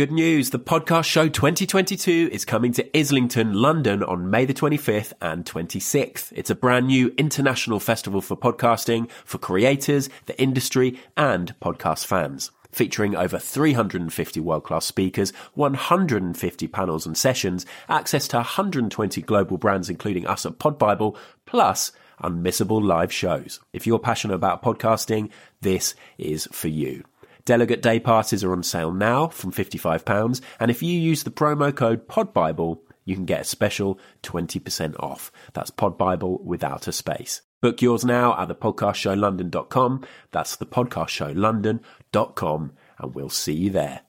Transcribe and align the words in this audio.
Good 0.00 0.12
news. 0.12 0.48
The 0.48 0.58
podcast 0.58 1.04
show 1.04 1.28
2022 1.28 2.30
is 2.32 2.46
coming 2.46 2.72
to 2.72 2.98
Islington, 2.98 3.52
London 3.52 4.02
on 4.02 4.30
May 4.30 4.46
the 4.46 4.54
25th 4.54 5.12
and 5.20 5.44
26th. 5.44 6.32
It's 6.34 6.48
a 6.48 6.54
brand 6.54 6.86
new 6.86 7.12
international 7.18 7.80
festival 7.80 8.22
for 8.22 8.34
podcasting, 8.34 9.10
for 9.26 9.36
creators, 9.36 10.08
the 10.24 10.40
industry 10.40 10.98
and 11.18 11.54
podcast 11.60 12.06
fans. 12.06 12.50
Featuring 12.72 13.14
over 13.14 13.38
350 13.38 14.40
world-class 14.40 14.86
speakers, 14.86 15.34
150 15.52 16.66
panels 16.68 17.04
and 17.04 17.14
sessions, 17.14 17.66
access 17.90 18.26
to 18.28 18.38
120 18.38 19.20
global 19.20 19.58
brands 19.58 19.90
including 19.90 20.26
us 20.26 20.46
at 20.46 20.58
Podbible, 20.58 21.14
plus 21.44 21.92
unmissable 22.22 22.82
live 22.82 23.12
shows. 23.12 23.60
If 23.74 23.86
you're 23.86 23.98
passionate 23.98 24.36
about 24.36 24.62
podcasting, 24.62 25.28
this 25.60 25.94
is 26.16 26.48
for 26.52 26.68
you. 26.68 27.04
Delegate 27.50 27.82
day 27.82 27.98
passes 27.98 28.44
are 28.44 28.52
on 28.52 28.62
sale 28.62 28.92
now 28.92 29.26
from 29.26 29.50
£55, 29.50 30.40
and 30.60 30.70
if 30.70 30.84
you 30.84 30.96
use 30.96 31.24
the 31.24 31.32
promo 31.32 31.74
code 31.74 32.06
PODBIBLE, 32.06 32.78
you 33.04 33.16
can 33.16 33.24
get 33.24 33.40
a 33.40 33.44
special 33.44 33.98
20% 34.22 34.94
off. 35.00 35.32
That's 35.52 35.72
PodBible 35.72 36.44
without 36.44 36.86
a 36.86 36.92
space. 36.92 37.42
Book 37.60 37.82
yours 37.82 38.04
now 38.04 38.40
at 38.40 38.50
thepodcastshowlondon.com. 38.50 40.06
That's 40.30 40.58
thepodcastshowlondon.com, 40.58 42.72
and 42.98 43.14
we'll 43.16 43.30
see 43.30 43.54
you 43.54 43.70
there. 43.70 44.02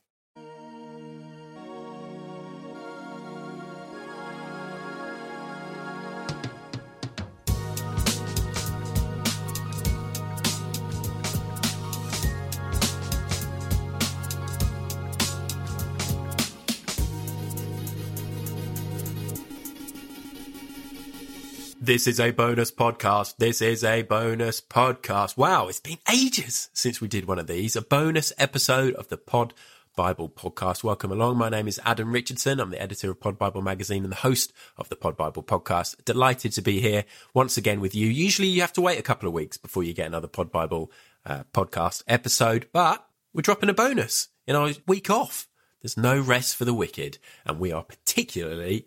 This 21.83 22.05
is 22.05 22.19
a 22.19 22.29
bonus 22.29 22.69
podcast. 22.69 23.37
This 23.37 23.59
is 23.59 23.83
a 23.83 24.03
bonus 24.03 24.61
podcast. 24.61 25.35
Wow, 25.35 25.67
it's 25.67 25.79
been 25.79 25.97
ages 26.13 26.69
since 26.73 27.01
we 27.01 27.07
did 27.07 27.25
one 27.25 27.39
of 27.39 27.47
these. 27.47 27.75
A 27.75 27.81
bonus 27.81 28.31
episode 28.37 28.93
of 28.93 29.07
the 29.07 29.17
Pod 29.17 29.55
Bible 29.95 30.29
podcast. 30.29 30.83
Welcome 30.83 31.11
along. 31.11 31.39
My 31.39 31.49
name 31.49 31.67
is 31.67 31.79
Adam 31.83 32.11
Richardson. 32.11 32.59
I'm 32.59 32.69
the 32.69 32.79
editor 32.79 33.09
of 33.09 33.19
Pod 33.19 33.39
Bible 33.39 33.63
magazine 33.63 34.03
and 34.03 34.11
the 34.11 34.17
host 34.17 34.53
of 34.77 34.89
the 34.89 34.95
Pod 34.95 35.17
Bible 35.17 35.41
podcast. 35.41 36.05
Delighted 36.05 36.51
to 36.51 36.61
be 36.61 36.81
here 36.81 37.03
once 37.33 37.57
again 37.57 37.81
with 37.81 37.95
you. 37.95 38.05
Usually 38.05 38.47
you 38.47 38.61
have 38.61 38.73
to 38.73 38.81
wait 38.81 38.99
a 38.99 39.01
couple 39.01 39.27
of 39.27 39.33
weeks 39.33 39.57
before 39.57 39.81
you 39.81 39.95
get 39.95 40.05
another 40.05 40.27
Pod 40.27 40.51
Bible 40.51 40.91
uh, 41.25 41.45
podcast 41.51 42.03
episode, 42.07 42.67
but 42.71 43.03
we're 43.33 43.41
dropping 43.41 43.69
a 43.69 43.73
bonus 43.73 44.27
in 44.45 44.55
our 44.55 44.69
week 44.85 45.09
off. 45.09 45.47
There's 45.81 45.97
no 45.97 46.19
rest 46.19 46.55
for 46.55 46.65
the 46.65 46.75
wicked, 46.75 47.17
and 47.43 47.57
we 47.57 47.71
are 47.71 47.81
particularly 47.81 48.85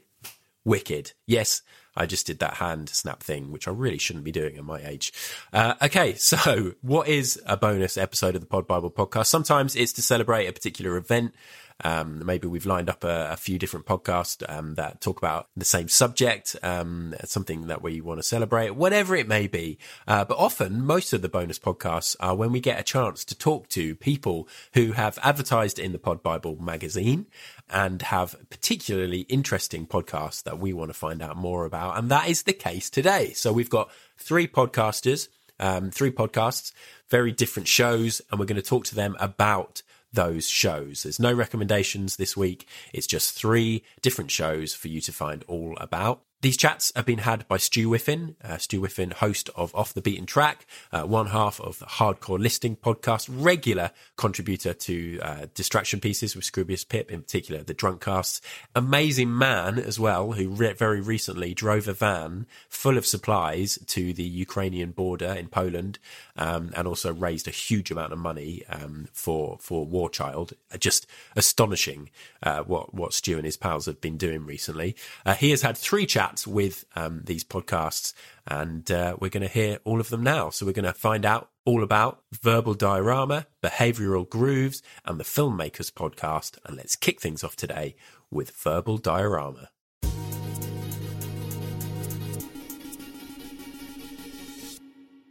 wicked. 0.64 1.10
Yes, 1.26 1.62
I 1.96 2.06
just 2.06 2.26
did 2.26 2.38
that 2.40 2.54
hand 2.54 2.88
snap 2.88 3.22
thing, 3.22 3.52
which 3.52 3.68
I 3.68 3.70
really 3.70 3.98
shouldn't 3.98 4.24
be 4.24 4.32
doing 4.32 4.56
at 4.56 4.64
my 4.64 4.84
age. 4.84 5.12
Uh, 5.52 5.74
okay, 5.82 6.14
so 6.18 6.74
what 6.82 7.08
is 7.08 7.40
a 7.46 7.56
bonus 7.56 7.96
episode 7.96 8.34
of 8.34 8.40
the 8.40 8.46
Pod 8.46 8.66
Bible 8.66 8.90
podcast? 8.90 9.26
Sometimes 9.26 9.76
it's 9.76 9.92
to 9.94 10.02
celebrate 10.02 10.46
a 10.46 10.52
particular 10.52 10.96
event. 10.96 11.34
Um, 11.82 12.24
maybe 12.24 12.46
we've 12.46 12.66
lined 12.66 12.88
up 12.88 13.02
a, 13.02 13.32
a 13.32 13.36
few 13.36 13.58
different 13.58 13.86
podcasts 13.86 14.42
um, 14.48 14.74
that 14.76 15.00
talk 15.00 15.18
about 15.18 15.48
the 15.56 15.64
same 15.64 15.88
subject, 15.88 16.54
um, 16.62 17.14
something 17.24 17.66
that 17.66 17.82
we 17.82 18.00
want 18.00 18.20
to 18.20 18.22
celebrate, 18.22 18.70
whatever 18.70 19.16
it 19.16 19.26
may 19.26 19.46
be. 19.46 19.78
Uh, 20.06 20.24
but 20.24 20.38
often, 20.38 20.84
most 20.84 21.12
of 21.12 21.22
the 21.22 21.28
bonus 21.28 21.58
podcasts 21.58 22.14
are 22.20 22.36
when 22.36 22.52
we 22.52 22.60
get 22.60 22.78
a 22.78 22.84
chance 22.84 23.24
to 23.24 23.34
talk 23.34 23.68
to 23.70 23.96
people 23.96 24.48
who 24.74 24.92
have 24.92 25.18
advertised 25.22 25.78
in 25.78 25.92
the 25.92 25.98
Pod 25.98 26.22
Bible 26.22 26.56
magazine 26.62 27.26
and 27.68 28.02
have 28.02 28.36
particularly 28.50 29.20
interesting 29.22 29.86
podcasts 29.86 30.42
that 30.44 30.58
we 30.58 30.72
want 30.72 30.90
to 30.90 30.94
find 30.94 31.22
out 31.22 31.36
more 31.36 31.64
about. 31.64 31.98
And 31.98 32.10
that 32.10 32.28
is 32.28 32.42
the 32.42 32.52
case 32.52 32.88
today. 32.88 33.32
So 33.32 33.52
we've 33.52 33.70
got 33.70 33.90
three 34.16 34.46
podcasters, 34.46 35.28
um, 35.58 35.90
three 35.90 36.10
podcasts, 36.12 36.72
very 37.08 37.32
different 37.32 37.68
shows, 37.68 38.20
and 38.30 38.38
we're 38.38 38.46
going 38.46 38.56
to 38.56 38.62
talk 38.62 38.84
to 38.86 38.94
them 38.94 39.16
about 39.18 39.82
those 40.14 40.48
shows. 40.48 41.02
There's 41.02 41.20
no 41.20 41.32
recommendations 41.32 42.16
this 42.16 42.36
week. 42.36 42.66
It's 42.92 43.06
just 43.06 43.36
three 43.36 43.82
different 44.00 44.30
shows 44.30 44.74
for 44.74 44.88
you 44.88 45.00
to 45.02 45.12
find 45.12 45.44
all 45.46 45.76
about. 45.80 46.22
These 46.44 46.58
chats 46.58 46.92
have 46.94 47.06
been 47.06 47.20
had 47.20 47.48
by 47.48 47.56
Stu 47.56 47.88
Whiffen, 47.88 48.36
uh, 48.44 48.58
Stu 48.58 48.82
Whiffen, 48.82 49.12
host 49.12 49.48
of 49.56 49.74
Off 49.74 49.94
the 49.94 50.02
Beaten 50.02 50.26
Track, 50.26 50.66
uh, 50.92 51.04
one 51.04 51.28
half 51.28 51.58
of 51.58 51.78
the 51.78 51.86
Hardcore 51.86 52.38
Listing 52.38 52.76
podcast, 52.76 53.30
regular 53.32 53.92
contributor 54.18 54.74
to 54.74 55.18
uh, 55.22 55.46
Distraction 55.54 56.00
Pieces 56.00 56.36
with 56.36 56.44
Scroobius 56.44 56.86
Pip, 56.86 57.10
in 57.10 57.22
particular 57.22 57.62
the 57.62 57.72
Drunk 57.72 58.02
Casts. 58.02 58.42
Amazing 58.74 59.34
man 59.38 59.78
as 59.78 59.98
well, 59.98 60.32
who 60.32 60.50
re- 60.50 60.74
very 60.74 61.00
recently 61.00 61.54
drove 61.54 61.88
a 61.88 61.94
van 61.94 62.46
full 62.68 62.98
of 62.98 63.06
supplies 63.06 63.78
to 63.86 64.12
the 64.12 64.22
Ukrainian 64.22 64.90
border 64.90 65.32
in 65.32 65.48
Poland, 65.48 65.98
um, 66.36 66.72
and 66.76 66.86
also 66.86 67.10
raised 67.14 67.48
a 67.48 67.52
huge 67.52 67.90
amount 67.90 68.12
of 68.12 68.18
money 68.18 68.64
um, 68.68 69.08
for 69.14 69.56
for 69.62 69.86
War 69.86 70.10
Child. 70.10 70.52
Just 70.78 71.06
astonishing 71.36 72.10
uh, 72.42 72.64
what 72.64 72.92
what 72.92 73.14
Stu 73.14 73.38
and 73.38 73.46
his 73.46 73.56
pals 73.56 73.86
have 73.86 74.02
been 74.02 74.18
doing 74.18 74.44
recently. 74.44 74.94
Uh, 75.24 75.32
he 75.32 75.48
has 75.48 75.62
had 75.62 75.78
three 75.78 76.04
chats 76.04 76.33
chats 76.34 76.46
with 76.46 76.84
um, 76.96 77.22
these 77.24 77.44
podcasts, 77.44 78.12
and 78.46 78.90
uh, 78.90 79.16
we're 79.20 79.30
going 79.30 79.46
to 79.46 79.52
hear 79.52 79.78
all 79.84 80.00
of 80.00 80.10
them 80.10 80.22
now. 80.22 80.50
So 80.50 80.66
we're 80.66 80.72
going 80.72 80.84
to 80.84 80.92
find 80.92 81.24
out 81.24 81.50
all 81.64 81.82
about 81.82 82.22
verbal 82.32 82.74
diorama, 82.74 83.46
behavioral 83.62 84.28
grooves, 84.28 84.82
and 85.04 85.18
the 85.18 85.24
filmmakers 85.24 85.92
podcast. 85.92 86.58
And 86.64 86.76
let's 86.76 86.96
kick 86.96 87.20
things 87.20 87.44
off 87.44 87.56
today 87.56 87.96
with 88.30 88.50
verbal 88.50 88.98
diorama. 88.98 89.70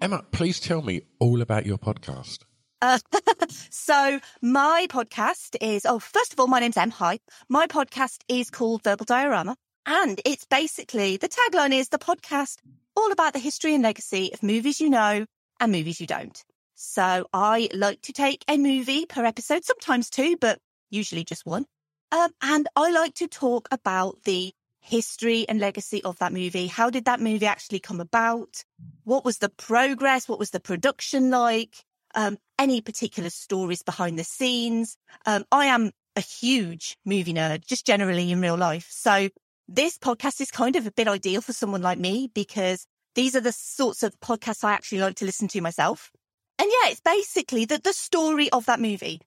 Emma, 0.02 0.24
please 0.32 0.60
tell 0.60 0.82
me 0.82 1.02
all 1.20 1.42
about 1.42 1.66
your 1.66 1.78
podcast. 1.78 2.40
Uh, 2.82 3.00
so 3.70 4.20
my 4.42 4.88
podcast 4.90 5.56
is, 5.62 5.86
oh, 5.86 6.00
first 6.00 6.34
of 6.34 6.40
all, 6.40 6.48
my 6.48 6.60
name's 6.60 6.76
Em. 6.76 6.90
Hi. 6.92 7.20
My 7.48 7.68
podcast 7.68 8.18
is 8.28 8.50
called 8.50 8.84
Verbal 8.84 9.06
Diorama. 9.06 9.56
And 9.86 10.22
it's 10.26 10.46
basically 10.46 11.18
the 11.18 11.30
tagline 11.30 11.74
is 11.74 11.90
the 11.90 12.00
podcast 12.00 12.58
all 12.96 13.12
about 13.12 13.34
the 13.34 13.40
history 13.40 13.74
and 13.74 13.84
legacy 13.84 14.32
of 14.34 14.44
movies 14.44 14.80
you 14.80 14.90
know 14.90 15.26
and 15.60 15.72
movies 15.72 16.00
you 16.00 16.08
don't. 16.08 16.44
So 16.76 17.28
I 17.34 17.70
like 17.74 18.02
to 18.04 18.14
take 18.14 18.44
a 18.48 18.58
movie 18.58 19.06
per 19.06 19.26
episode, 19.26 19.64
sometimes 19.66 20.10
two, 20.10 20.38
but 20.38 20.60
usually 20.90 21.24
just 21.24 21.46
one. 21.46 21.66
Um, 22.12 22.32
and 22.42 22.68
I 22.76 22.92
like 22.92 23.16
to 23.16 23.28
talk 23.28 23.68
about 23.72 24.24
the 24.24 24.54
history 24.80 25.48
and 25.48 25.60
legacy 25.60 26.04
of 26.04 26.20
that 26.20 26.34
movie. 26.34 26.68
How 26.68 26.90
did 26.90 27.06
that 27.06 27.22
movie 27.22 27.46
actually 27.46 27.80
come 27.80 28.00
about? 28.00 28.64
What 29.04 29.26
was 29.26 29.38
the 29.38 29.50
progress? 29.50 30.28
What 30.28 30.40
was 30.40 30.52
the 30.52 30.60
production 30.60 31.30
like? 31.30 31.76
Um, 32.16 32.38
any 32.60 32.82
particular 32.82 33.30
stories 33.30 33.82
behind 33.82 34.20
the 34.20 34.24
scenes? 34.24 34.98
Um, 35.26 35.46
I 35.52 35.66
am 35.68 35.92
a 36.16 36.22
huge 36.22 36.98
movie 37.06 37.34
nerd, 37.34 37.66
just 37.66 37.86
generally 37.86 38.32
in 38.32 38.42
real 38.42 38.58
life. 38.58 38.88
So 38.92 39.30
this 39.68 39.98
podcast 39.98 40.42
is 40.42 40.52
kind 40.52 40.76
of 40.76 40.88
a 40.88 40.92
bit 40.92 41.08
ideal 41.08 41.42
for 41.42 41.54
someone 41.54 41.82
like 41.82 42.00
me 42.00 42.30
because 42.34 42.86
these 43.16 43.36
are 43.36 43.42
the 43.42 43.52
sorts 43.52 44.04
of 44.04 44.20
podcasts 44.20 44.64
I 44.64 44.74
actually 44.74 45.00
like 45.00 45.16
to 45.18 45.26
listen 45.26 45.48
to 45.50 45.62
myself. 45.62 46.12
And 46.60 46.70
yeah, 46.70 46.92
it's 46.92 47.02
basically 47.02 47.66
the, 47.66 47.80
the 47.84 47.94
story 47.94 48.50
of 48.52 48.66
that 48.66 48.80
movie. 48.80 49.22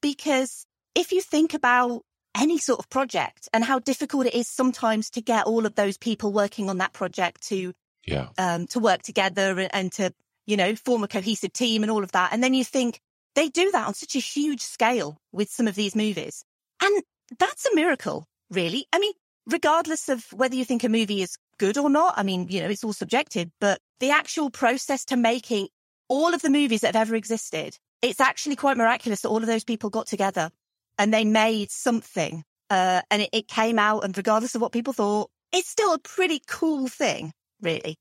Because 0.00 0.66
if 0.94 1.12
you 1.12 1.20
think 1.20 1.54
about 1.54 2.02
any 2.38 2.58
sort 2.58 2.78
of 2.78 2.88
project 2.88 3.48
and 3.52 3.64
how 3.64 3.78
difficult 3.78 4.26
it 4.26 4.34
is 4.34 4.48
sometimes 4.48 5.10
to 5.10 5.20
get 5.20 5.46
all 5.46 5.66
of 5.66 5.74
those 5.74 5.98
people 5.98 6.32
working 6.32 6.68
on 6.68 6.78
that 6.78 6.92
project 6.92 7.42
to 7.48 7.72
yeah 8.06 8.28
um, 8.38 8.66
to 8.66 8.78
work 8.78 9.02
together 9.02 9.58
and, 9.58 9.74
and 9.74 9.92
to 9.92 10.12
you 10.46 10.56
know 10.56 10.74
form 10.74 11.02
a 11.02 11.08
cohesive 11.08 11.52
team 11.52 11.82
and 11.82 11.90
all 11.90 12.04
of 12.04 12.12
that 12.12 12.32
and 12.32 12.42
then 12.42 12.54
you 12.54 12.64
think 12.64 13.00
they 13.34 13.48
do 13.48 13.70
that 13.70 13.86
on 13.86 13.94
such 13.94 14.14
a 14.14 14.20
huge 14.20 14.60
scale 14.60 15.18
with 15.32 15.48
some 15.48 15.66
of 15.66 15.74
these 15.74 15.96
movies 15.96 16.44
and 16.82 17.02
that's 17.38 17.66
a 17.66 17.74
miracle 17.74 18.26
really 18.50 18.86
i 18.92 18.98
mean 18.98 19.12
regardless 19.48 20.08
of 20.08 20.24
whether 20.32 20.54
you 20.54 20.64
think 20.64 20.84
a 20.84 20.88
movie 20.88 21.22
is 21.22 21.36
good 21.58 21.78
or 21.78 21.90
not, 21.90 22.14
I 22.16 22.22
mean, 22.22 22.48
you 22.48 22.60
know, 22.60 22.68
it's 22.68 22.84
all 22.84 22.92
subjective, 22.92 23.50
but 23.60 23.80
the 24.00 24.10
actual 24.10 24.50
process 24.50 25.04
to 25.06 25.16
making 25.16 25.68
all 26.08 26.34
of 26.34 26.42
the 26.42 26.50
movies 26.50 26.82
that 26.82 26.94
have 26.94 27.08
ever 27.08 27.16
existed, 27.16 27.76
it's 28.02 28.20
actually 28.20 28.56
quite 28.56 28.76
miraculous 28.76 29.22
that 29.22 29.28
all 29.28 29.38
of 29.38 29.46
those 29.46 29.64
people 29.64 29.90
got 29.90 30.06
together 30.06 30.50
and 30.98 31.12
they 31.12 31.24
made 31.24 31.70
something. 31.70 32.44
Uh, 32.70 33.00
and 33.10 33.22
it, 33.22 33.30
it 33.32 33.48
came 33.48 33.78
out 33.78 34.04
and 34.04 34.16
regardless 34.16 34.54
of 34.54 34.60
what 34.60 34.72
people 34.72 34.92
thought, 34.92 35.30
it's 35.52 35.68
still 35.68 35.94
a 35.94 35.98
pretty 35.98 36.40
cool 36.46 36.86
thing, 36.86 37.32
really. 37.62 37.96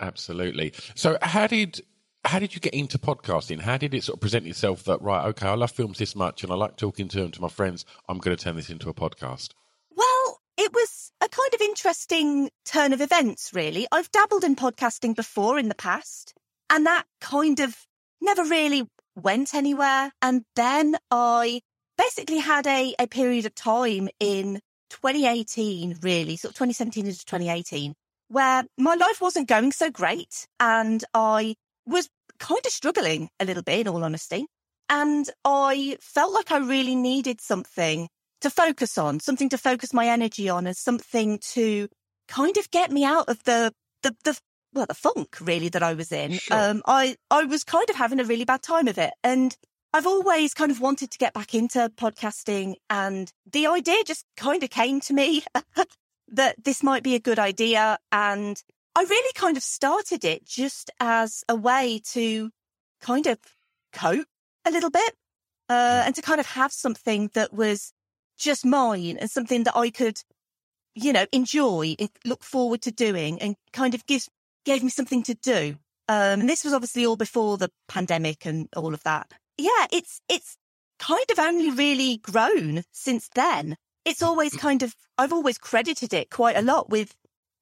Absolutely. 0.00 0.72
So 0.94 1.18
how 1.20 1.46
did 1.46 1.80
how 2.24 2.38
did 2.38 2.54
you 2.54 2.60
get 2.60 2.72
into 2.72 2.98
podcasting? 2.98 3.60
How 3.60 3.76
did 3.76 3.94
it 3.94 4.04
sort 4.04 4.16
of 4.16 4.20
present 4.20 4.46
itself 4.46 4.84
that 4.84 5.02
right, 5.02 5.26
okay, 5.28 5.48
I 5.48 5.54
love 5.54 5.72
films 5.72 5.98
this 5.98 6.14
much 6.14 6.44
and 6.44 6.52
I 6.52 6.54
like 6.54 6.76
talking 6.76 7.08
to 7.08 7.20
them 7.20 7.32
to 7.32 7.40
my 7.40 7.48
friends. 7.48 7.84
I'm 8.08 8.18
going 8.18 8.36
to 8.36 8.42
turn 8.42 8.54
this 8.54 8.70
into 8.70 8.88
a 8.88 8.94
podcast. 8.94 9.50
It 10.72 10.76
was 10.76 11.12
a 11.20 11.28
kind 11.28 11.52
of 11.52 11.60
interesting 11.60 12.48
turn 12.64 12.94
of 12.94 13.02
events, 13.02 13.50
really. 13.52 13.86
I've 13.92 14.10
dabbled 14.10 14.42
in 14.42 14.56
podcasting 14.56 15.14
before 15.14 15.58
in 15.58 15.68
the 15.68 15.74
past, 15.74 16.32
and 16.70 16.86
that 16.86 17.04
kind 17.20 17.60
of 17.60 17.76
never 18.22 18.42
really 18.42 18.88
went 19.14 19.54
anywhere. 19.54 20.12
And 20.22 20.44
then 20.56 20.96
I 21.10 21.60
basically 21.98 22.38
had 22.38 22.66
a, 22.66 22.94
a 22.98 23.06
period 23.06 23.44
of 23.44 23.54
time 23.54 24.08
in 24.18 24.60
2018, 24.88 25.98
really, 26.00 26.36
sort 26.36 26.52
of 26.52 26.56
2017 26.56 27.04
into 27.04 27.18
2018, 27.26 27.92
where 28.28 28.64
my 28.78 28.94
life 28.94 29.20
wasn't 29.20 29.48
going 29.48 29.72
so 29.72 29.90
great. 29.90 30.46
And 30.58 31.04
I 31.12 31.54
was 31.84 32.08
kind 32.38 32.64
of 32.64 32.72
struggling 32.72 33.28
a 33.38 33.44
little 33.44 33.62
bit, 33.62 33.80
in 33.80 33.88
all 33.88 34.02
honesty. 34.02 34.46
And 34.88 35.28
I 35.44 35.98
felt 36.00 36.32
like 36.32 36.50
I 36.50 36.56
really 36.56 36.96
needed 36.96 37.42
something 37.42 38.08
to 38.42 38.50
focus 38.50 38.98
on, 38.98 39.20
something 39.20 39.48
to 39.48 39.58
focus 39.58 39.92
my 39.92 40.06
energy 40.06 40.48
on, 40.48 40.66
and 40.66 40.76
something 40.76 41.38
to 41.52 41.88
kind 42.28 42.56
of 42.56 42.70
get 42.70 42.90
me 42.90 43.04
out 43.04 43.28
of 43.28 43.42
the, 43.44 43.72
the, 44.02 44.14
the, 44.24 44.38
well, 44.72 44.86
the 44.86 44.94
funk 44.94 45.36
really 45.40 45.68
that 45.70 45.82
I 45.82 45.94
was 45.94 46.12
in. 46.12 46.32
Sure. 46.32 46.70
Um, 46.70 46.82
I, 46.86 47.16
I 47.30 47.44
was 47.44 47.64
kind 47.64 47.88
of 47.90 47.96
having 47.96 48.20
a 48.20 48.24
really 48.24 48.44
bad 48.44 48.62
time 48.62 48.88
of 48.88 48.98
it. 48.98 49.12
And 49.22 49.56
I've 49.92 50.06
always 50.06 50.54
kind 50.54 50.70
of 50.70 50.80
wanted 50.80 51.10
to 51.10 51.18
get 51.18 51.34
back 51.34 51.54
into 51.54 51.90
podcasting 51.96 52.76
and 52.88 53.30
the 53.50 53.66
idea 53.66 54.04
just 54.04 54.24
kind 54.36 54.62
of 54.62 54.70
came 54.70 55.00
to 55.00 55.12
me 55.12 55.42
that 56.28 56.56
this 56.64 56.82
might 56.82 57.02
be 57.02 57.14
a 57.14 57.20
good 57.20 57.38
idea. 57.38 57.98
And 58.10 58.62
I 58.96 59.02
really 59.02 59.32
kind 59.34 59.56
of 59.56 59.62
started 59.62 60.24
it 60.24 60.46
just 60.46 60.90
as 61.00 61.44
a 61.48 61.56
way 61.56 62.00
to 62.12 62.50
kind 63.02 63.26
of 63.26 63.38
cope 63.92 64.26
a 64.64 64.70
little 64.70 64.90
bit, 64.90 65.14
uh, 65.68 66.04
and 66.06 66.14
to 66.14 66.22
kind 66.22 66.40
of 66.40 66.46
have 66.46 66.72
something 66.72 67.30
that 67.34 67.52
was 67.52 67.92
just 68.42 68.64
mine 68.64 69.16
and 69.18 69.30
something 69.30 69.64
that 69.64 69.76
I 69.76 69.90
could, 69.90 70.20
you 70.94 71.12
know, 71.12 71.26
enjoy, 71.32 71.94
it- 71.98 72.18
look 72.24 72.42
forward 72.42 72.82
to 72.82 72.90
doing 72.90 73.40
and 73.40 73.56
kind 73.72 73.94
of 73.94 74.04
gives, 74.06 74.28
gave 74.64 74.82
me 74.82 74.90
something 74.90 75.22
to 75.24 75.34
do. 75.34 75.76
Um, 76.08 76.40
and 76.40 76.48
this 76.48 76.64
was 76.64 76.72
obviously 76.72 77.06
all 77.06 77.16
before 77.16 77.56
the 77.56 77.70
pandemic 77.88 78.44
and 78.44 78.68
all 78.76 78.92
of 78.92 79.02
that. 79.04 79.32
Yeah, 79.56 79.86
it's, 79.92 80.20
it's 80.28 80.56
kind 80.98 81.24
of 81.30 81.38
only 81.38 81.70
really 81.70 82.18
grown 82.18 82.82
since 82.92 83.28
then. 83.34 83.76
It's 84.04 84.22
always 84.22 84.54
kind 84.56 84.82
of, 84.82 84.94
I've 85.16 85.32
always 85.32 85.58
credited 85.58 86.12
it 86.12 86.30
quite 86.30 86.56
a 86.56 86.62
lot 86.62 86.90
with 86.90 87.14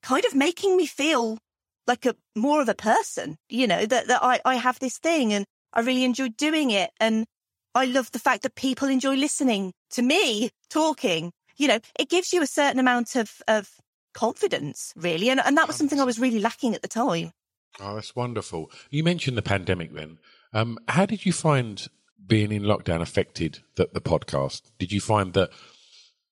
kind 0.03 0.25
of 0.25 0.35
making 0.35 0.77
me 0.77 0.87
feel 0.87 1.39
like 1.87 2.07
a 2.07 2.17
more 2.35 2.63
of 2.63 2.69
a 2.69 2.75
person, 2.75 3.37
you 3.49 3.67
know, 3.67 3.85
that, 3.85 4.07
that 4.07 4.23
I, 4.23 4.41
I 4.45 4.55
have 4.55 4.79
this 4.79 4.99
thing 4.99 5.33
and 5.35 5.45
I 5.75 5.81
really 5.81 6.05
enjoy 6.05 6.29
doing 6.31 6.71
it. 6.71 6.91
And 6.99 7.27
I 7.75 7.85
love 7.85 8.11
the 8.13 8.19
fact 8.19 8.43
that 8.43 8.55
people 8.55 8.89
enjoy 8.89 9.17
listening 9.17 9.73
to 9.91 10.03
me 10.03 10.51
talking. 10.69 11.33
You 11.57 11.69
know, 11.69 11.79
it 11.99 12.09
gives 12.09 12.33
you 12.33 12.43
a 12.43 12.47
certain 12.47 12.81
amount 12.81 13.17
of, 13.17 13.43
of 13.47 13.69
confidence, 14.15 14.93
really. 14.97 15.29
And, 15.31 15.41
and 15.45 15.57
that 15.57 15.67
was 15.67 15.77
something 15.77 16.01
I 16.01 16.05
was 16.05 16.19
really 16.19 16.41
lacking 16.41 16.75
at 16.75 16.83
the 16.83 16.89
time. 16.89 17.33
Oh, 17.79 17.95
that's 17.95 18.17
wonderful. 18.17 18.71
You 18.91 19.05
mentioned 19.05 19.37
the 19.37 19.43
pandemic 19.43 19.93
then. 19.93 20.19
Um, 20.53 20.79
how 20.89 21.07
did 21.07 21.25
you 21.25 21.33
find 21.33 21.87
being 22.27 22.53
in 22.53 22.63
lockdown 22.63 23.01
affected 23.01 23.61
the, 23.77 23.89
the 23.93 24.01
podcast? 24.01 24.63
Did 24.79 24.93
you 24.93 25.01
find 25.01 25.33
that 25.35 25.51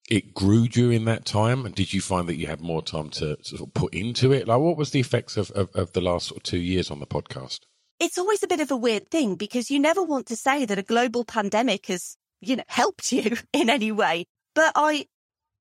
it 0.09 0.33
grew 0.33 0.67
during 0.67 1.05
that 1.05 1.25
time? 1.25 1.65
And 1.65 1.75
did 1.75 1.93
you 1.93 2.01
find 2.01 2.27
that 2.27 2.37
you 2.37 2.47
had 2.47 2.61
more 2.61 2.81
time 2.81 3.09
to 3.11 3.37
sort 3.43 3.61
of 3.61 3.73
put 3.73 3.93
into 3.93 4.31
it? 4.31 4.47
Like, 4.47 4.59
what 4.59 4.77
was 4.77 4.91
the 4.91 4.99
effects 4.99 5.37
of, 5.37 5.51
of, 5.51 5.69
of 5.75 5.93
the 5.93 6.01
last 6.01 6.27
sort 6.27 6.39
of 6.39 6.43
two 6.43 6.59
years 6.59 6.91
on 6.91 6.99
the 6.99 7.07
podcast? 7.07 7.61
It's 7.99 8.17
always 8.17 8.43
a 8.43 8.47
bit 8.47 8.61
of 8.61 8.71
a 8.71 8.77
weird 8.77 9.11
thing 9.11 9.35
because 9.35 9.69
you 9.69 9.79
never 9.79 10.01
want 10.01 10.25
to 10.27 10.35
say 10.35 10.65
that 10.65 10.77
a 10.77 10.83
global 10.83 11.25
pandemic 11.25 11.87
has, 11.87 12.15
you 12.41 12.55
know, 12.57 12.63
helped 12.67 13.11
you 13.11 13.37
in 13.53 13.69
any 13.69 13.91
way. 13.91 14.25
But 14.55 14.73
I, 14.75 15.05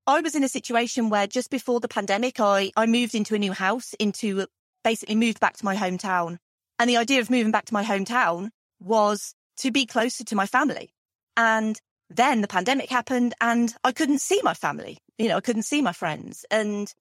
I 0.07 0.21
was 0.21 0.35
in 0.35 0.45
a 0.45 0.49
situation 0.49 1.11
where 1.11 1.27
just 1.27 1.51
before 1.51 1.81
the 1.81 1.89
pandemic, 1.89 2.41
I, 2.41 2.73
I 2.77 2.87
moved 2.87 3.15
into 3.15 3.35
a 3.35 3.39
new 3.39 3.53
house, 3.53 3.95
into 3.95 4.47
basically 4.85 5.15
moved 5.15 5.41
back 5.41 5.57
to 5.57 5.65
my 5.65 5.77
hometown. 5.77 6.39
And 6.79 6.89
the 6.89 6.97
idea 6.97 7.21
of 7.21 7.31
moving 7.31 7.53
back 7.53 7.67
to 7.67 7.75
my 7.75 7.85
hometown 7.85 8.51
was 8.81 9.35
to 9.59 9.71
be 9.71 9.87
closer 9.87 10.25
to 10.25 10.37
my 10.37 10.47
family. 10.47 10.91
And 11.37 11.79
then 12.11 12.41
the 12.41 12.49
pandemic 12.49 12.89
happened 12.89 13.35
and 13.41 13.75
I 13.85 13.93
couldn't 13.93 14.21
see 14.21 14.41
my 14.43 14.55
family. 14.55 14.99
You 15.19 15.29
know, 15.29 15.37
I 15.37 15.41
couldn't 15.41 15.65
see 15.65 15.83
my 15.83 15.93
friends. 15.93 16.47
And, 16.51 16.93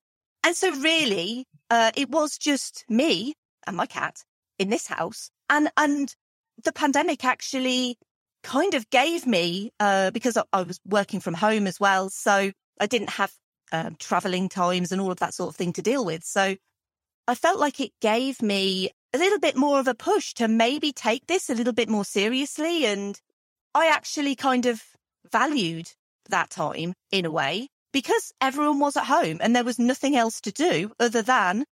and 0.43 0.55
so 0.55 0.71
really, 0.75 1.45
uh, 1.69 1.91
it 1.95 2.09
was 2.09 2.37
just 2.37 2.83
me 2.89 3.35
and 3.65 3.77
my 3.77 3.85
cat 3.85 4.23
in 4.59 4.69
this 4.69 4.87
house. 4.87 5.29
And, 5.49 5.69
and 5.77 6.13
the 6.63 6.73
pandemic 6.73 7.23
actually 7.23 7.97
kind 8.43 8.73
of 8.73 8.89
gave 8.89 9.25
me, 9.25 9.71
uh, 9.79 10.11
because 10.11 10.37
I, 10.53 10.61
was 10.61 10.79
working 10.85 11.19
from 11.19 11.33
home 11.33 11.67
as 11.67 11.79
well. 11.79 12.09
So 12.09 12.51
I 12.79 12.85
didn't 12.85 13.11
have, 13.11 13.33
um, 13.71 13.95
traveling 13.99 14.49
times 14.49 14.91
and 14.91 15.01
all 15.01 15.11
of 15.11 15.19
that 15.19 15.33
sort 15.33 15.49
of 15.49 15.55
thing 15.55 15.73
to 15.73 15.81
deal 15.81 16.05
with. 16.05 16.23
So 16.23 16.55
I 17.27 17.35
felt 17.35 17.59
like 17.59 17.79
it 17.79 17.91
gave 18.01 18.41
me 18.41 18.91
a 19.13 19.17
little 19.17 19.39
bit 19.39 19.57
more 19.57 19.79
of 19.79 19.87
a 19.87 19.95
push 19.95 20.33
to 20.35 20.47
maybe 20.47 20.91
take 20.93 21.27
this 21.27 21.49
a 21.49 21.55
little 21.55 21.73
bit 21.73 21.89
more 21.89 22.05
seriously. 22.05 22.85
And 22.85 23.19
I 23.73 23.87
actually 23.87 24.35
kind 24.35 24.65
of 24.65 24.81
valued 25.31 25.91
that 26.29 26.49
time 26.49 26.93
in 27.11 27.25
a 27.25 27.31
way 27.31 27.67
because 27.91 28.31
everyone 28.41 28.79
was 28.79 28.95
at 28.95 29.05
home 29.05 29.39
and 29.41 29.55
there 29.55 29.63
was 29.63 29.79
nothing 29.79 30.15
else 30.15 30.39
to 30.41 30.51
do 30.51 30.91
other 30.99 31.21
than, 31.21 31.65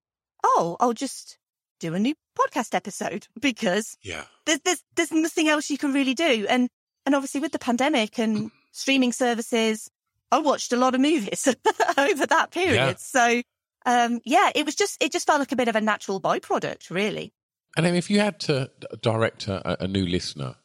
oh, 0.43 0.77
I'll 0.79 0.93
just 0.93 1.37
do 1.79 1.93
a 1.93 1.99
new 1.99 2.15
podcast 2.35 2.75
episode 2.75 3.27
because 3.39 3.97
Yeah. 4.03 4.25
there's, 4.45 4.59
there's, 4.61 4.83
there's 4.95 5.11
nothing 5.11 5.47
else 5.47 5.69
you 5.69 5.77
can 5.77 5.93
really 5.93 6.13
do. 6.13 6.45
And, 6.49 6.69
and 7.05 7.15
obviously 7.15 7.41
with 7.41 7.51
the 7.51 7.59
pandemic 7.59 8.17
and 8.19 8.51
streaming 8.71 9.11
services, 9.13 9.89
I 10.31 10.39
watched 10.39 10.73
a 10.73 10.77
lot 10.77 10.95
of 10.95 11.01
movies 11.01 11.47
over 11.97 12.25
that 12.25 12.51
period. 12.51 12.73
Yeah. 12.75 12.93
So, 12.97 13.41
um, 13.85 14.19
yeah, 14.25 14.51
it 14.55 14.65
was 14.65 14.75
just, 14.75 15.01
it 15.01 15.11
just 15.11 15.27
felt 15.27 15.39
like 15.39 15.51
a 15.51 15.55
bit 15.55 15.67
of 15.67 15.75
a 15.75 15.81
natural 15.81 16.19
byproduct, 16.19 16.89
really. 16.89 17.31
And 17.77 17.85
then 17.85 17.95
if 17.95 18.09
you 18.09 18.19
had 18.19 18.39
to 18.41 18.71
direct 19.01 19.47
a, 19.47 19.83
a 19.83 19.87
new 19.87 20.05
listener 20.05 20.55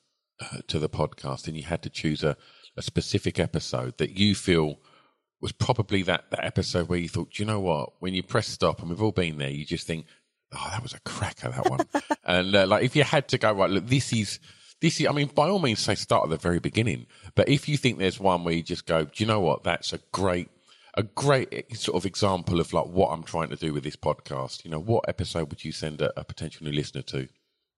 uh, 0.40 0.58
to 0.68 0.78
the 0.78 0.88
podcast 0.88 1.46
and 1.46 1.56
you 1.56 1.64
had 1.64 1.82
to 1.82 1.90
choose 1.90 2.22
a, 2.24 2.36
a 2.76 2.82
specific 2.82 3.38
episode 3.38 3.98
that 3.98 4.16
you 4.16 4.34
feel 4.34 4.76
was 5.40 5.52
probably 5.52 6.02
that, 6.02 6.30
that 6.30 6.44
episode 6.44 6.88
where 6.88 6.98
you 6.98 7.08
thought, 7.08 7.30
"Do 7.32 7.42
you 7.42 7.46
know 7.46 7.60
what, 7.60 7.94
when 8.00 8.14
you 8.14 8.22
press 8.22 8.46
stop, 8.46 8.80
and 8.80 8.88
we've 8.90 9.02
all 9.02 9.10
been 9.12 9.38
there, 9.38 9.50
you 9.50 9.64
just 9.64 9.86
think, 9.86 10.06
oh, 10.52 10.68
that 10.70 10.82
was 10.82 10.94
a 10.94 11.00
cracker, 11.00 11.50
that 11.50 11.70
one. 11.70 11.80
and 12.24 12.54
uh, 12.54 12.66
like, 12.66 12.84
if 12.84 12.96
you 12.96 13.04
had 13.04 13.28
to 13.28 13.38
go, 13.38 13.52
right, 13.52 13.70
look, 13.70 13.86
this 13.86 14.12
is, 14.12 14.40
this 14.80 15.00
is, 15.00 15.06
I 15.06 15.12
mean, 15.12 15.28
by 15.28 15.48
all 15.48 15.58
means, 15.58 15.80
say 15.80 15.94
start 15.94 16.24
at 16.24 16.30
the 16.30 16.36
very 16.36 16.58
beginning. 16.58 17.06
But 17.34 17.48
if 17.48 17.68
you 17.68 17.76
think 17.76 17.98
there's 17.98 18.20
one 18.20 18.44
where 18.44 18.54
you 18.54 18.62
just 18.62 18.86
go, 18.86 19.04
do 19.04 19.12
you 19.16 19.26
know 19.26 19.40
what, 19.40 19.64
that's 19.64 19.92
a 19.92 19.98
great, 20.12 20.48
a 20.94 21.02
great 21.02 21.76
sort 21.76 21.96
of 21.96 22.06
example 22.06 22.60
of 22.60 22.72
like 22.72 22.86
what 22.86 23.10
I'm 23.10 23.22
trying 23.22 23.50
to 23.50 23.56
do 23.56 23.72
with 23.72 23.84
this 23.84 23.96
podcast. 23.96 24.64
You 24.64 24.70
know, 24.70 24.80
what 24.80 25.08
episode 25.08 25.50
would 25.50 25.64
you 25.64 25.72
send 25.72 26.00
a, 26.00 26.18
a 26.18 26.24
potential 26.24 26.66
new 26.66 26.72
listener 26.72 27.02
to? 27.02 27.28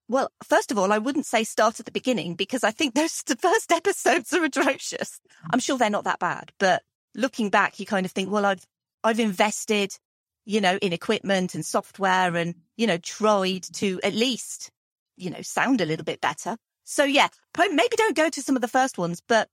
Well, 0.08 0.30
first 0.42 0.70
of 0.70 0.78
all, 0.78 0.92
I 0.92 0.98
wouldn't 0.98 1.26
say 1.26 1.44
start 1.44 1.78
at 1.80 1.86
the 1.86 1.92
beginning 1.92 2.34
because 2.34 2.64
I 2.64 2.70
think 2.70 2.94
those 2.94 3.22
the 3.22 3.36
first 3.36 3.72
episodes 3.72 4.32
are 4.32 4.44
atrocious. 4.44 5.20
I'm 5.50 5.60
sure 5.60 5.78
they're 5.78 5.90
not 5.90 6.04
that 6.04 6.18
bad, 6.18 6.52
but 6.58 6.82
looking 7.14 7.50
back, 7.50 7.78
you 7.78 7.86
kind 7.86 8.06
of 8.06 8.12
think, 8.12 8.30
well, 8.30 8.44
I've, 8.44 8.66
I've 9.04 9.20
invested, 9.20 9.94
you 10.44 10.60
know, 10.60 10.76
in 10.80 10.92
equipment 10.92 11.54
and 11.54 11.64
software 11.64 12.34
and, 12.36 12.54
you 12.76 12.86
know, 12.86 12.98
tried 12.98 13.62
to 13.74 14.00
at 14.02 14.14
least, 14.14 14.70
you 15.16 15.30
know, 15.30 15.42
sound 15.42 15.80
a 15.80 15.86
little 15.86 16.04
bit 16.04 16.20
better. 16.20 16.56
So 16.84 17.04
yeah, 17.04 17.28
maybe 17.56 17.96
don't 17.96 18.16
go 18.16 18.28
to 18.28 18.42
some 18.42 18.56
of 18.56 18.62
the 18.62 18.68
first 18.68 18.98
ones, 18.98 19.22
but, 19.26 19.48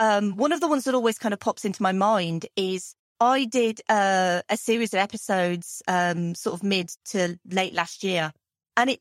um, 0.00 0.36
one 0.36 0.52
of 0.52 0.60
the 0.60 0.68
ones 0.68 0.84
that 0.84 0.94
always 0.94 1.18
kind 1.18 1.32
of 1.32 1.40
pops 1.40 1.64
into 1.64 1.82
my 1.82 1.92
mind 1.92 2.46
is 2.56 2.94
I 3.20 3.44
did, 3.44 3.80
uh, 3.88 4.42
a 4.48 4.56
series 4.56 4.92
of 4.92 4.98
episodes, 4.98 5.82
um, 5.88 6.34
sort 6.34 6.54
of 6.54 6.62
mid 6.62 6.90
to 7.06 7.38
late 7.50 7.72
last 7.72 8.04
year 8.04 8.32
and 8.76 8.90
it, 8.90 9.00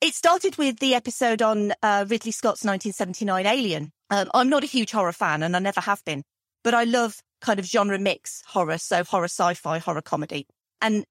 it 0.00 0.14
started 0.14 0.56
with 0.56 0.78
the 0.78 0.94
episode 0.94 1.42
on 1.42 1.72
uh, 1.82 2.06
Ridley 2.08 2.32
Scott's 2.32 2.64
1979 2.64 3.44
Alien. 3.44 3.92
Um, 4.08 4.30
I'm 4.32 4.48
not 4.48 4.64
a 4.64 4.66
huge 4.66 4.92
horror 4.92 5.12
fan 5.12 5.42
and 5.42 5.54
I 5.54 5.58
never 5.58 5.80
have 5.80 6.02
been, 6.04 6.22
but 6.64 6.72
I 6.72 6.84
love 6.84 7.20
kind 7.42 7.58
of 7.58 7.66
genre 7.66 7.98
mix 7.98 8.42
horror. 8.46 8.78
So 8.78 9.04
horror 9.04 9.24
sci-fi, 9.24 9.78
horror 9.78 10.00
comedy 10.00 10.46
and 10.80 11.04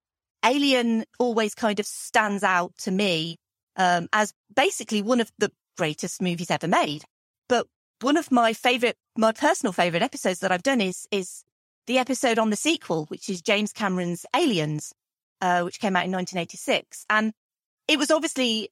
Alien 0.44 1.06
always 1.20 1.54
kind 1.54 1.80
of 1.80 1.86
stands 1.86 2.44
out 2.44 2.74
to 2.80 2.92
me, 2.92 3.38
um, 3.76 4.08
as 4.14 4.34
basically 4.56 5.02
one 5.02 5.20
of 5.20 5.32
the 5.38 5.52
greatest 5.78 6.22
movies 6.22 6.52
ever 6.52 6.68
made. 6.68 7.04
But 7.48 7.68
one 8.02 8.18
of 8.18 8.32
my 8.32 8.54
favorite, 8.54 8.98
my 9.18 9.32
personal 9.32 9.74
favorite 9.74 10.04
episodes 10.04 10.40
that 10.40 10.52
I've 10.52 10.64
done 10.64 10.82
is, 10.82 11.08
is 11.12 11.44
the 11.88 11.98
episode 11.98 12.40
on 12.40 12.50
the 12.50 12.56
sequel, 12.56 13.06
which 13.08 13.30
is 13.30 13.42
James 13.42 13.74
Cameron's 13.74 14.26
Aliens, 14.36 14.94
uh, 15.42 15.62
which 15.62 15.80
came 15.80 15.96
out 15.96 16.06
in 16.06 16.12
1986. 16.12 17.06
And 17.10 17.34
it 17.88 17.98
was 17.98 18.12
obviously 18.12 18.70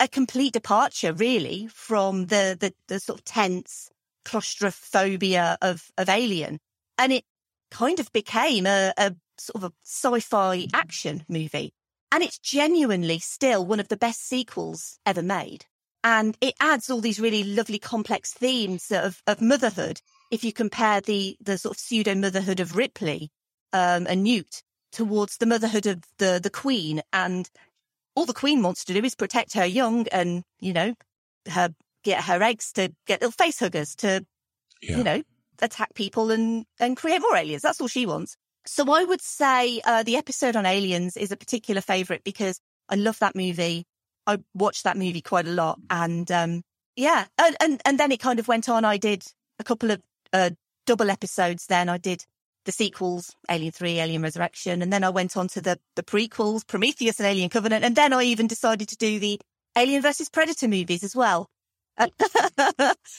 a 0.00 0.08
complete 0.08 0.52
departure 0.52 1.12
really 1.12 1.68
from 1.72 2.26
the, 2.26 2.56
the, 2.58 2.72
the 2.88 2.98
sort 2.98 3.20
of 3.20 3.24
tense 3.24 3.90
claustrophobia 4.24 5.56
of, 5.62 5.90
of 5.96 6.08
Alien. 6.08 6.58
And 6.98 7.12
it 7.12 7.24
kind 7.70 8.00
of 8.00 8.12
became 8.12 8.66
a, 8.66 8.92
a 8.96 9.14
sort 9.38 9.62
of 9.62 9.70
a 9.70 9.74
sci-fi 9.84 10.66
action 10.72 11.24
movie. 11.28 11.72
And 12.12 12.22
it's 12.22 12.38
genuinely 12.38 13.18
still 13.18 13.66
one 13.66 13.80
of 13.80 13.88
the 13.88 13.96
best 13.96 14.26
sequels 14.26 14.98
ever 15.04 15.22
made. 15.22 15.66
And 16.04 16.36
it 16.40 16.54
adds 16.60 16.90
all 16.90 17.00
these 17.00 17.18
really 17.18 17.42
lovely 17.42 17.78
complex 17.78 18.32
themes 18.32 18.90
of, 18.92 19.22
of 19.26 19.40
motherhood. 19.40 20.00
If 20.30 20.44
you 20.44 20.52
compare 20.52 21.00
the, 21.00 21.36
the 21.40 21.58
sort 21.58 21.76
of 21.76 21.80
pseudo 21.80 22.14
motherhood 22.14 22.60
of 22.60 22.76
Ripley, 22.76 23.30
um, 23.72 24.06
and 24.08 24.22
Newt 24.22 24.62
towards 24.92 25.38
the 25.38 25.46
motherhood 25.46 25.86
of 25.86 26.02
the, 26.18 26.38
the 26.40 26.50
queen 26.50 27.02
and 27.12 27.50
all 28.14 28.26
the 28.26 28.32
queen 28.32 28.62
wants 28.62 28.84
to 28.84 28.94
do 28.94 29.04
is 29.04 29.16
protect 29.16 29.54
her 29.54 29.66
young 29.66 30.06
and, 30.08 30.44
you 30.60 30.72
know, 30.72 30.94
her, 31.50 31.74
get 32.04 32.22
her 32.24 32.40
eggs 32.42 32.72
to 32.74 32.92
get 33.06 33.20
little 33.20 33.32
face 33.32 33.58
huggers 33.58 33.96
to 33.96 34.24
Yeah. 34.80 34.98
you 34.98 35.04
know, 35.04 35.22
attack 35.62 35.94
people 35.94 36.30
and, 36.30 36.66
and 36.78 36.96
create 36.96 37.20
more 37.20 37.36
aliens. 37.36 37.62
That's 37.62 37.80
all 37.80 37.88
she 37.88 38.06
wants. 38.06 38.36
So 38.66 38.92
I 38.92 39.04
would 39.04 39.20
say 39.20 39.80
uh, 39.84 40.02
the 40.02 40.16
episode 40.16 40.56
on 40.56 40.66
aliens 40.66 41.16
is 41.16 41.30
a 41.30 41.36
particular 41.36 41.80
favorite 41.80 42.24
because 42.24 42.60
I 42.88 42.94
love 42.96 43.18
that 43.18 43.36
movie. 43.36 43.84
I 44.26 44.38
watched 44.54 44.84
that 44.84 44.96
movie 44.96 45.20
quite 45.20 45.46
a 45.46 45.52
lot. 45.52 45.78
And 45.90 46.30
um, 46.30 46.62
yeah, 46.96 47.26
and, 47.38 47.56
and, 47.60 47.82
and 47.84 47.98
then 48.00 48.12
it 48.12 48.20
kind 48.20 48.38
of 48.38 48.48
went 48.48 48.68
on. 48.68 48.84
I 48.84 48.96
did 48.96 49.24
a 49.58 49.64
couple 49.64 49.90
of 49.90 50.00
uh, 50.32 50.50
double 50.86 51.10
episodes 51.10 51.66
then. 51.66 51.88
I 51.88 51.98
did 51.98 52.24
the 52.64 52.72
sequels, 52.72 53.34
Alien 53.50 53.72
3, 53.72 54.00
Alien 54.00 54.22
Resurrection. 54.22 54.80
And 54.80 54.92
then 54.92 55.04
I 55.04 55.10
went 55.10 55.36
on 55.36 55.48
to 55.48 55.60
the, 55.60 55.78
the 55.96 56.02
prequels, 56.02 56.66
Prometheus 56.66 57.20
and 57.20 57.26
Alien 57.26 57.50
Covenant. 57.50 57.84
And 57.84 57.94
then 57.94 58.12
I 58.12 58.22
even 58.24 58.46
decided 58.46 58.88
to 58.88 58.96
do 58.96 59.18
the 59.18 59.40
Alien 59.76 60.02
versus 60.02 60.30
Predator 60.30 60.68
movies 60.68 61.04
as 61.04 61.14
well. 61.14 61.48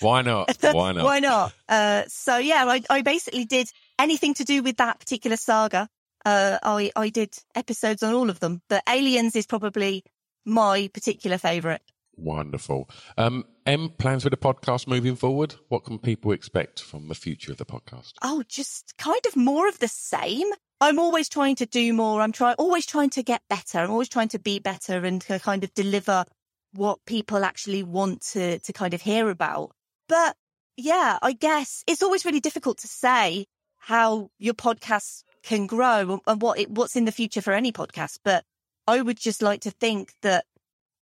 Why 0.02 0.22
not? 0.22 0.58
Why 0.62 0.92
not? 0.92 1.06
Why 1.06 1.20
not? 1.20 1.54
Uh, 1.70 2.04
so 2.08 2.38
yeah, 2.38 2.66
I, 2.68 2.82
I 2.90 3.02
basically 3.04 3.46
did 3.46 3.70
anything 4.00 4.34
to 4.36 4.44
do 4.44 4.64
with 4.64 4.78
that 4.78 5.00
particular 5.00 5.38
saga. 5.38 5.88
Uh, 6.26 6.58
I, 6.64 6.92
I 6.96 7.10
did 7.10 7.36
episodes 7.54 8.02
on 8.04 8.14
all 8.14 8.30
of 8.30 8.40
them, 8.40 8.62
but 8.68 8.84
Aliens 8.90 9.36
is 9.36 9.46
probably 9.46 10.04
my 10.46 10.90
particular 10.94 11.38
favorite. 11.38 11.82
Wonderful. 12.18 12.90
Um, 13.18 13.46
Em, 13.66 13.90
plans 13.90 14.24
for 14.24 14.30
the 14.30 14.38
podcast 14.38 14.88
moving 14.88 15.16
forward? 15.16 15.56
What 15.70 15.86
can 15.86 15.98
people 15.98 16.32
expect 16.32 16.82
from 16.82 17.08
the 17.08 17.16
future 17.16 17.52
of 17.52 17.58
the 17.58 17.66
podcast? 17.66 18.14
Oh, 18.22 18.44
just 18.48 18.94
kind 18.98 19.26
of 19.26 19.36
more 19.36 19.68
of 19.68 19.80
the 19.80 19.88
same. 19.88 20.48
I'm 20.80 21.00
always 21.00 21.28
trying 21.30 21.56
to 21.56 21.66
do 21.66 21.94
more. 21.94 22.22
I'm 22.22 22.32
trying, 22.32 22.56
always 22.60 22.86
trying 22.86 23.10
to 23.12 23.24
get 23.24 23.42
better. 23.50 23.80
I'm 23.80 23.90
always 23.90 24.10
trying 24.10 24.28
to 24.30 24.40
be 24.40 24.60
better 24.60 25.04
and 25.04 25.20
to 25.24 25.40
kind 25.40 25.64
of 25.64 25.74
deliver 25.74 26.26
what 26.74 27.00
people 27.08 27.44
actually 27.44 27.82
want 27.82 28.22
to, 28.34 28.60
to 28.60 28.74
kind 28.74 28.94
of 28.94 29.02
hear 29.02 29.30
about. 29.30 29.72
But 30.08 30.36
yeah, 30.78 31.18
I 31.24 31.32
guess 31.34 31.84
it's 31.88 32.04
always 32.04 32.24
really 32.24 32.42
difficult 32.42 32.80
to 32.80 32.88
say 32.88 33.46
how 33.86 34.30
your 34.40 34.56
podcast 34.56 35.24
can 35.44 35.68
grow 35.68 36.20
and 36.26 36.42
what 36.42 36.58
it, 36.58 36.72
what's 36.72 36.96
in 36.96 37.06
the 37.06 37.12
future 37.12 37.42
for 37.42 37.54
any 37.54 37.72
podcast. 37.72 38.18
But 38.24 38.44
I 38.88 39.00
would 39.00 39.18
just 39.20 39.44
like 39.44 39.62
to 39.62 39.72
think 39.72 40.14
that 40.24 40.46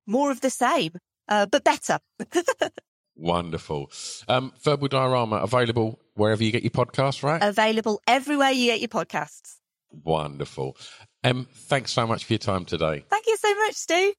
more 0.05 0.33
of 0.33 0.41
the 0.41 0.51
same, 0.51 0.93
uh, 1.29 1.47
but 1.47 1.63
better. 1.63 2.01
Wonderful. 3.17 3.93
Um, 4.27 4.53
Verbal 4.65 4.89
Diorama 4.89 5.37
available 5.37 6.01
wherever 6.15 6.43
you 6.43 6.51
get 6.51 6.65
your 6.65 6.71
podcasts, 6.71 7.23
right? 7.23 7.41
Available 7.41 8.01
everywhere 8.09 8.51
you 8.51 8.67
get 8.73 8.81
your 8.81 8.89
podcasts. 8.89 9.59
Wonderful. 10.05 10.77
Em, 11.23 11.47
thanks 11.55 11.93
so 11.93 12.05
much 12.05 12.25
for 12.25 12.33
your 12.33 12.39
time 12.39 12.65
today. 12.65 13.05
Thank 13.09 13.27
you 13.29 13.37
so 13.37 13.55
much, 13.55 13.75
Stu. 13.75 14.13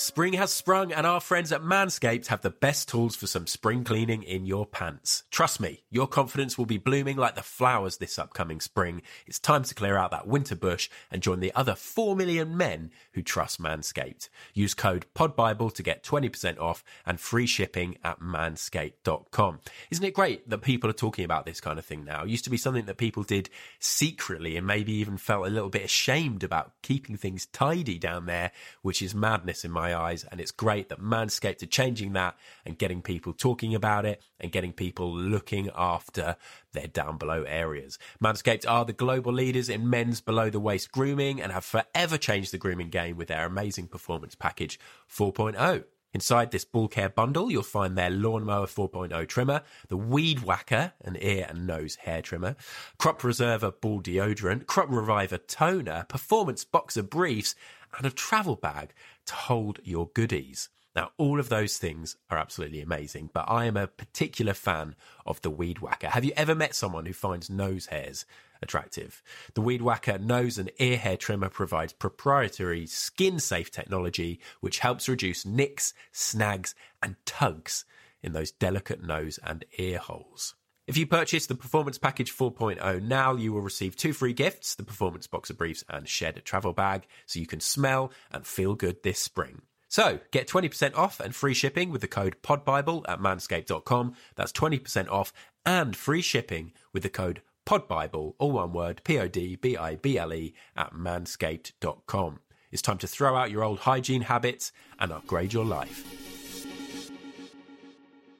Spring 0.00 0.32
has 0.32 0.50
sprung, 0.50 0.92
and 0.92 1.06
our 1.06 1.20
friends 1.20 1.52
at 1.52 1.60
Manscaped 1.60 2.28
have 2.28 2.40
the 2.40 2.48
best 2.48 2.88
tools 2.88 3.14
for 3.14 3.26
some 3.26 3.46
spring 3.46 3.84
cleaning 3.84 4.22
in 4.22 4.46
your 4.46 4.64
pants. 4.64 5.24
Trust 5.30 5.60
me, 5.60 5.82
your 5.90 6.06
confidence 6.06 6.56
will 6.56 6.64
be 6.64 6.78
blooming 6.78 7.18
like 7.18 7.34
the 7.34 7.42
flowers 7.42 7.98
this 7.98 8.18
upcoming 8.18 8.62
spring. 8.62 9.02
It's 9.26 9.38
time 9.38 9.62
to 9.62 9.74
clear 9.74 9.98
out 9.98 10.10
that 10.12 10.26
winter 10.26 10.56
bush 10.56 10.88
and 11.10 11.20
join 11.20 11.40
the 11.40 11.54
other 11.54 11.74
4 11.74 12.16
million 12.16 12.56
men 12.56 12.92
who 13.12 13.20
trust 13.20 13.60
Manscaped. 13.60 14.30
Use 14.54 14.72
code 14.72 15.04
PODBIBLE 15.14 15.74
to 15.74 15.82
get 15.82 16.02
20% 16.02 16.58
off 16.58 16.82
and 17.04 17.20
free 17.20 17.46
shipping 17.46 17.98
at 18.02 18.20
manscaped.com. 18.20 19.60
Isn't 19.90 20.04
it 20.04 20.14
great 20.14 20.48
that 20.48 20.62
people 20.62 20.88
are 20.88 20.94
talking 20.94 21.26
about 21.26 21.44
this 21.44 21.60
kind 21.60 21.78
of 21.78 21.84
thing 21.84 22.06
now? 22.06 22.22
It 22.22 22.30
used 22.30 22.44
to 22.44 22.50
be 22.50 22.56
something 22.56 22.86
that 22.86 22.96
people 22.96 23.22
did 23.22 23.50
secretly 23.78 24.56
and 24.56 24.66
maybe 24.66 24.94
even 24.94 25.18
felt 25.18 25.46
a 25.46 25.50
little 25.50 25.68
bit 25.68 25.84
ashamed 25.84 26.42
about 26.42 26.72
keeping 26.80 27.18
things 27.18 27.44
tidy 27.44 27.98
down 27.98 28.24
there, 28.24 28.50
which 28.80 29.02
is 29.02 29.14
madness 29.14 29.62
in 29.62 29.70
my 29.70 29.89
eyes. 29.94 30.24
And 30.24 30.40
it's 30.40 30.50
great 30.50 30.88
that 30.88 31.00
Manscaped 31.00 31.62
are 31.62 31.66
changing 31.66 32.12
that 32.14 32.36
and 32.64 32.78
getting 32.78 33.02
people 33.02 33.32
talking 33.32 33.74
about 33.74 34.04
it 34.04 34.22
and 34.38 34.52
getting 34.52 34.72
people 34.72 35.12
looking 35.12 35.70
after 35.76 36.36
their 36.72 36.86
down 36.86 37.18
below 37.18 37.42
areas. 37.42 37.98
Manscaped 38.22 38.68
are 38.68 38.84
the 38.84 38.92
global 38.92 39.32
leaders 39.32 39.68
in 39.68 39.88
men's 39.88 40.20
below 40.20 40.50
the 40.50 40.60
waist 40.60 40.92
grooming 40.92 41.40
and 41.40 41.52
have 41.52 41.64
forever 41.64 42.18
changed 42.18 42.52
the 42.52 42.58
grooming 42.58 42.90
game 42.90 43.16
with 43.16 43.28
their 43.28 43.46
amazing 43.46 43.88
performance 43.88 44.34
package 44.34 44.78
4.0. 45.10 45.84
Inside 46.12 46.50
this 46.50 46.64
ball 46.64 46.88
care 46.88 47.08
bundle, 47.08 47.52
you'll 47.52 47.62
find 47.62 47.96
their 47.96 48.10
Lawnmower 48.10 48.66
4.0 48.66 49.28
trimmer, 49.28 49.62
the 49.88 49.96
Weed 49.96 50.40
Whacker, 50.40 50.92
an 51.04 51.16
ear 51.20 51.46
and 51.48 51.68
nose 51.68 51.96
hair 51.96 52.20
trimmer, 52.20 52.56
Crop 52.98 53.20
Preserver 53.20 53.70
ball 53.70 54.02
deodorant, 54.02 54.66
Crop 54.66 54.88
Reviver 54.90 55.38
toner, 55.38 56.04
Performance 56.08 56.64
Boxer 56.64 57.04
briefs, 57.04 57.54
and 57.96 58.06
a 58.06 58.10
travel 58.10 58.56
bag 58.56 58.92
to 59.30 59.36
hold 59.36 59.78
your 59.84 60.10
goodies. 60.12 60.68
Now, 60.96 61.12
all 61.16 61.38
of 61.38 61.48
those 61.48 61.78
things 61.78 62.16
are 62.30 62.38
absolutely 62.38 62.80
amazing, 62.80 63.30
but 63.32 63.44
I 63.48 63.66
am 63.66 63.76
a 63.76 63.86
particular 63.86 64.54
fan 64.54 64.96
of 65.24 65.40
the 65.42 65.50
Weed 65.50 65.78
Whacker. 65.78 66.08
Have 66.08 66.24
you 66.24 66.32
ever 66.36 66.52
met 66.52 66.74
someone 66.74 67.06
who 67.06 67.12
finds 67.12 67.48
nose 67.48 67.86
hairs 67.86 68.26
attractive? 68.60 69.22
The 69.54 69.60
Weed 69.60 69.82
Whacker 69.82 70.18
nose 70.18 70.58
and 70.58 70.68
ear 70.80 70.96
hair 70.96 71.16
trimmer 71.16 71.48
provides 71.48 71.92
proprietary 71.92 72.86
skin 72.86 73.38
safe 73.38 73.70
technology 73.70 74.40
which 74.58 74.80
helps 74.80 75.08
reduce 75.08 75.46
nicks, 75.46 75.94
snags, 76.10 76.74
and 77.00 77.14
tugs 77.24 77.84
in 78.20 78.32
those 78.32 78.50
delicate 78.50 79.00
nose 79.00 79.38
and 79.44 79.64
ear 79.78 79.98
holes. 79.98 80.56
If 80.90 80.96
you 80.96 81.06
purchase 81.06 81.46
the 81.46 81.54
Performance 81.54 81.98
Package 81.98 82.36
4.0 82.36 83.00
now, 83.04 83.36
you 83.36 83.52
will 83.52 83.60
receive 83.60 83.94
two 83.94 84.12
free 84.12 84.32
gifts 84.32 84.74
the 84.74 84.82
Performance 84.82 85.28
Boxer 85.28 85.54
Briefs 85.54 85.84
and 85.88 86.08
Shed 86.08 86.42
Travel 86.44 86.72
Bag, 86.72 87.06
so 87.26 87.38
you 87.38 87.46
can 87.46 87.60
smell 87.60 88.10
and 88.32 88.44
feel 88.44 88.74
good 88.74 89.04
this 89.04 89.20
spring. 89.20 89.62
So 89.86 90.18
get 90.32 90.48
20% 90.48 90.96
off 90.96 91.20
and 91.20 91.32
free 91.32 91.54
shipping 91.54 91.92
with 91.92 92.00
the 92.00 92.08
code 92.08 92.42
PODBIBLE 92.42 93.04
at 93.08 93.20
manscaped.com. 93.20 94.16
That's 94.34 94.50
20% 94.50 95.08
off 95.08 95.32
and 95.64 95.94
free 95.94 96.22
shipping 96.22 96.72
with 96.92 97.04
the 97.04 97.08
code 97.08 97.40
PODBIBLE, 97.66 98.34
all 98.40 98.50
one 98.50 98.72
word, 98.72 99.02
P 99.04 99.16
O 99.20 99.28
D 99.28 99.54
B 99.54 99.76
I 99.76 99.94
B 99.94 100.18
L 100.18 100.34
E, 100.34 100.54
at 100.76 100.92
manscaped.com. 100.92 102.40
It's 102.72 102.82
time 102.82 102.98
to 102.98 103.06
throw 103.06 103.36
out 103.36 103.52
your 103.52 103.62
old 103.62 103.78
hygiene 103.78 104.22
habits 104.22 104.72
and 104.98 105.12
upgrade 105.12 105.52
your 105.52 105.64
life. 105.64 106.29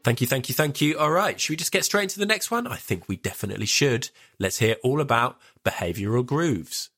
Thank 0.02 0.21
you, 0.21 0.26
thank 0.26 0.49
you, 0.49 0.54
thank 0.54 0.80
you. 0.80 0.99
All 0.99 1.11
right, 1.11 1.38
should 1.38 1.50
we 1.50 1.57
just 1.57 1.73
get 1.73 1.85
straight 1.85 2.04
into 2.04 2.19
the 2.19 2.26
next 2.26 2.50
one? 2.50 2.66
I 2.66 2.76
think 2.76 3.09
we 3.09 3.16
definitely 3.16 3.66
should. 3.66 4.11
Let's 4.38 4.59
hear 4.59 4.76
all 4.83 5.00
about 5.00 5.38
behavioral 5.64 6.25
grooves. 6.25 6.90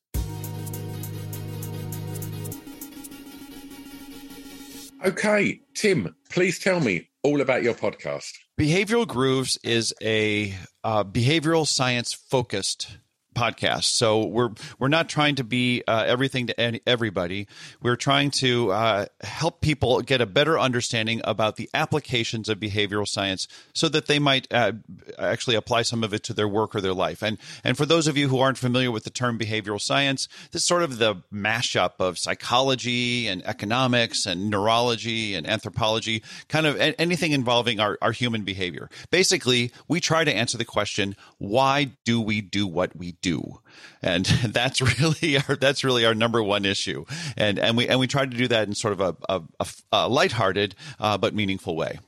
Okay, 5.04 5.60
Tim, 5.74 6.14
please 6.30 6.60
tell 6.60 6.78
me 6.78 7.08
all 7.24 7.40
about 7.40 7.64
your 7.64 7.74
podcast. 7.74 8.34
Behavioral 8.60 9.06
Grooves 9.06 9.58
is 9.64 9.92
a 10.00 10.54
uh, 10.84 11.02
behavioral 11.02 11.66
science 11.66 12.12
focused 12.12 12.98
podcast. 13.34 13.84
So 13.84 14.24
we're 14.24 14.50
we're 14.78 14.88
not 14.88 15.08
trying 15.08 15.36
to 15.36 15.44
be 15.44 15.82
uh, 15.86 16.04
everything 16.06 16.46
to 16.48 16.60
any, 16.60 16.80
everybody. 16.86 17.46
We're 17.82 17.96
trying 17.96 18.30
to 18.32 18.72
uh, 18.72 19.06
help 19.22 19.60
people 19.60 20.00
get 20.02 20.20
a 20.20 20.26
better 20.26 20.58
understanding 20.58 21.20
about 21.24 21.56
the 21.56 21.68
applications 21.74 22.48
of 22.48 22.58
behavioral 22.58 23.06
science, 23.06 23.48
so 23.74 23.88
that 23.88 24.06
they 24.06 24.18
might 24.18 24.46
uh, 24.52 24.72
actually 25.18 25.56
apply 25.56 25.82
some 25.82 26.04
of 26.04 26.12
it 26.14 26.22
to 26.24 26.34
their 26.34 26.48
work 26.48 26.74
or 26.74 26.80
their 26.80 26.94
life. 26.94 27.22
And 27.22 27.38
and 27.64 27.76
for 27.76 27.86
those 27.86 28.06
of 28.06 28.16
you 28.16 28.28
who 28.28 28.38
aren't 28.38 28.58
familiar 28.58 28.90
with 28.90 29.04
the 29.04 29.10
term 29.10 29.38
behavioral 29.38 29.80
science, 29.80 30.28
this 30.50 30.62
is 30.62 30.66
sort 30.66 30.82
of 30.82 30.98
the 30.98 31.16
mashup 31.32 31.92
of 31.98 32.18
psychology 32.18 33.26
and 33.28 33.44
economics 33.46 34.26
and 34.26 34.50
neurology 34.50 35.34
and 35.34 35.48
anthropology, 35.48 36.22
kind 36.48 36.66
of 36.66 36.78
anything 36.98 37.32
involving 37.32 37.80
our, 37.80 37.98
our 38.00 38.12
human 38.12 38.42
behavior. 38.42 38.88
Basically, 39.10 39.72
we 39.88 40.00
try 40.00 40.24
to 40.24 40.34
answer 40.34 40.56
the 40.58 40.64
question: 40.64 41.16
Why 41.38 41.92
do 42.04 42.20
we 42.20 42.40
do 42.40 42.66
what 42.66 42.96
we 42.96 43.12
do 43.22 43.60
and 44.02 44.26
that's 44.48 44.80
really 44.80 45.38
our 45.38 45.56
that's 45.56 45.84
really 45.84 46.04
our 46.04 46.14
number 46.14 46.42
one 46.42 46.64
issue 46.64 47.04
and 47.36 47.58
and 47.58 47.76
we 47.76 47.88
and 47.88 47.98
we 47.98 48.06
try 48.06 48.26
to 48.26 48.36
do 48.36 48.48
that 48.48 48.68
in 48.68 48.74
sort 48.74 48.92
of 48.92 49.00
a 49.00 49.16
a, 49.28 49.42
a, 49.60 49.66
a 49.92 50.08
lighthearted 50.08 50.74
uh, 51.00 51.16
but 51.16 51.34
meaningful 51.34 51.76
way 51.76 51.98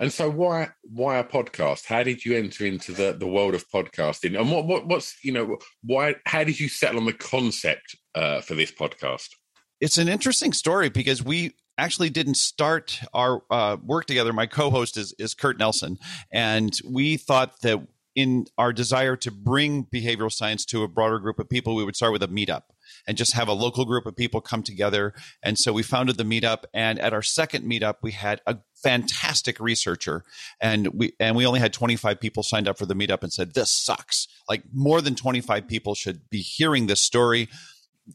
And 0.00 0.12
so, 0.12 0.28
why 0.28 0.70
why 0.82 1.18
a 1.18 1.24
podcast? 1.24 1.86
How 1.86 2.02
did 2.02 2.24
you 2.24 2.36
enter 2.36 2.66
into 2.66 2.90
the, 2.90 3.12
the 3.12 3.26
world 3.28 3.54
of 3.54 3.70
podcasting? 3.70 4.36
And 4.36 4.50
what, 4.50 4.66
what 4.66 4.88
what's 4.88 5.16
you 5.22 5.30
know 5.30 5.58
why? 5.84 6.16
How 6.26 6.42
did 6.42 6.58
you 6.58 6.68
settle 6.68 6.98
on 6.98 7.06
the 7.06 7.12
concept 7.12 7.94
uh, 8.16 8.40
for 8.40 8.56
this 8.56 8.72
podcast? 8.72 9.28
it's 9.80 9.98
an 9.98 10.08
interesting 10.08 10.52
story 10.52 10.88
because 10.88 11.22
we 11.22 11.54
actually 11.78 12.10
didn't 12.10 12.34
start 12.34 13.00
our 13.14 13.42
uh, 13.50 13.78
work 13.82 14.04
together. 14.04 14.32
My 14.32 14.46
co-host 14.46 14.96
is 14.96 15.14
is 15.18 15.34
Kurt 15.34 15.58
Nelson, 15.58 15.98
and 16.30 16.78
we 16.86 17.16
thought 17.16 17.60
that 17.62 17.80
in 18.20 18.46
our 18.58 18.72
desire 18.72 19.16
to 19.16 19.30
bring 19.30 19.84
behavioral 19.84 20.32
science 20.32 20.64
to 20.66 20.82
a 20.82 20.88
broader 20.88 21.18
group 21.18 21.38
of 21.38 21.48
people, 21.48 21.74
we 21.74 21.84
would 21.84 21.96
start 21.96 22.12
with 22.12 22.22
a 22.22 22.28
meetup 22.28 22.62
and 23.06 23.16
just 23.16 23.32
have 23.32 23.48
a 23.48 23.52
local 23.52 23.84
group 23.84 24.06
of 24.06 24.16
people 24.16 24.40
come 24.40 24.62
together. 24.62 25.14
And 25.42 25.58
so 25.58 25.72
we 25.72 25.82
founded 25.82 26.16
the 26.16 26.24
meetup. 26.24 26.64
And 26.74 26.98
at 26.98 27.12
our 27.12 27.22
second 27.22 27.64
meetup, 27.64 27.96
we 28.02 28.12
had 28.12 28.40
a 28.46 28.58
fantastic 28.82 29.60
researcher 29.60 30.24
and 30.60 30.88
we 30.88 31.12
and 31.20 31.36
we 31.36 31.44
only 31.44 31.60
had 31.60 31.70
25 31.70 32.18
people 32.18 32.42
signed 32.42 32.66
up 32.66 32.78
for 32.78 32.86
the 32.86 32.94
meetup 32.94 33.22
and 33.22 33.30
said 33.30 33.52
this 33.52 33.70
sucks 33.70 34.26
like 34.48 34.62
more 34.72 35.02
than 35.02 35.14
25 35.14 35.68
people 35.68 35.94
should 35.94 36.30
be 36.30 36.40
hearing 36.40 36.86
this 36.86 36.98
story 36.98 37.46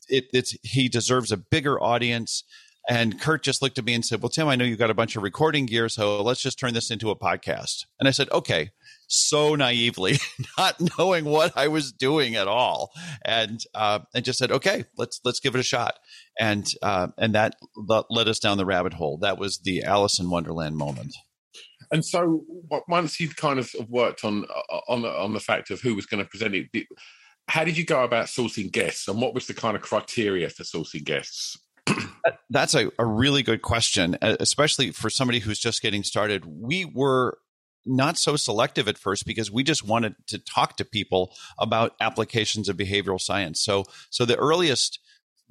it, 0.09 0.25
it's 0.33 0.57
he 0.63 0.89
deserves 0.89 1.31
a 1.31 1.37
bigger 1.37 1.79
audience 1.83 2.43
And 2.87 3.19
Kurt 3.19 3.43
just 3.43 3.61
looked 3.61 3.77
at 3.77 3.85
me 3.85 3.93
and 3.93 4.05
said, 4.05 4.21
Well, 4.21 4.29
Tim, 4.29 4.47
I 4.47 4.55
know 4.55 4.65
you've 4.65 4.79
got 4.79 4.91
a 4.91 4.95
bunch 4.95 5.15
of 5.15 5.23
recording 5.23 5.65
gear, 5.65 5.89
so 5.89 6.21
let's 6.21 6.41
just 6.41 6.59
turn 6.59 6.73
this 6.73 6.91
into 6.91 7.09
a 7.09 7.15
podcast. 7.15 7.85
And 7.99 8.07
I 8.07 8.11
said, 8.11 8.29
Okay. 8.31 8.71
So 9.07 9.55
naively, 9.55 10.17
not 10.57 10.75
knowing 10.97 11.25
what 11.25 11.55
I 11.55 11.67
was 11.67 11.91
doing 11.91 12.35
at 12.35 12.47
all, 12.47 12.91
and 13.23 13.61
uh, 13.73 13.99
and 14.13 14.25
just 14.25 14.39
said, 14.39 14.51
"Okay, 14.51 14.85
let's 14.97 15.19
let's 15.23 15.39
give 15.39 15.55
it 15.55 15.59
a 15.59 15.63
shot." 15.63 15.99
And 16.39 16.67
uh, 16.81 17.07
and 17.17 17.35
that 17.35 17.55
led 18.09 18.27
us 18.27 18.39
down 18.39 18.57
the 18.57 18.65
rabbit 18.65 18.93
hole. 18.93 19.17
That 19.19 19.37
was 19.37 19.59
the 19.59 19.83
Alice 19.83 20.19
in 20.19 20.29
Wonderland 20.29 20.77
moment. 20.77 21.15
And 21.91 22.03
so, 22.03 22.43
once 22.87 23.19
you'd 23.19 23.37
kind 23.37 23.59
of 23.59 23.73
worked 23.87 24.25
on 24.25 24.45
uh, 24.45 24.79
on 24.87 25.01
the, 25.01 25.09
on 25.09 25.33
the 25.33 25.39
fact 25.39 25.69
of 25.69 25.81
who 25.81 25.95
was 25.95 26.05
going 26.05 26.23
to 26.23 26.29
present 26.29 26.55
it, 26.55 26.87
how 27.47 27.63
did 27.63 27.77
you 27.77 27.85
go 27.85 28.03
about 28.03 28.25
sourcing 28.25 28.71
guests, 28.71 29.07
and 29.07 29.21
what 29.21 29.33
was 29.33 29.47
the 29.47 29.53
kind 29.53 29.75
of 29.75 29.81
criteria 29.81 30.49
for 30.49 30.63
sourcing 30.63 31.03
guests? 31.03 31.57
That's 32.49 32.73
a, 32.73 32.91
a 32.97 33.05
really 33.05 33.43
good 33.43 33.61
question, 33.61 34.17
especially 34.21 34.91
for 34.91 35.09
somebody 35.09 35.39
who's 35.39 35.59
just 35.59 35.81
getting 35.81 36.03
started. 36.03 36.45
We 36.45 36.85
were 36.85 37.37
not 37.85 38.17
so 38.17 38.35
selective 38.35 38.87
at 38.87 38.97
first 38.97 39.25
because 39.25 39.51
we 39.51 39.63
just 39.63 39.85
wanted 39.85 40.15
to 40.27 40.39
talk 40.39 40.77
to 40.77 40.85
people 40.85 41.33
about 41.59 41.95
applications 41.99 42.69
of 42.69 42.77
behavioral 42.77 43.21
science. 43.21 43.61
So, 43.61 43.85
so 44.09 44.25
the 44.25 44.37
earliest 44.37 44.99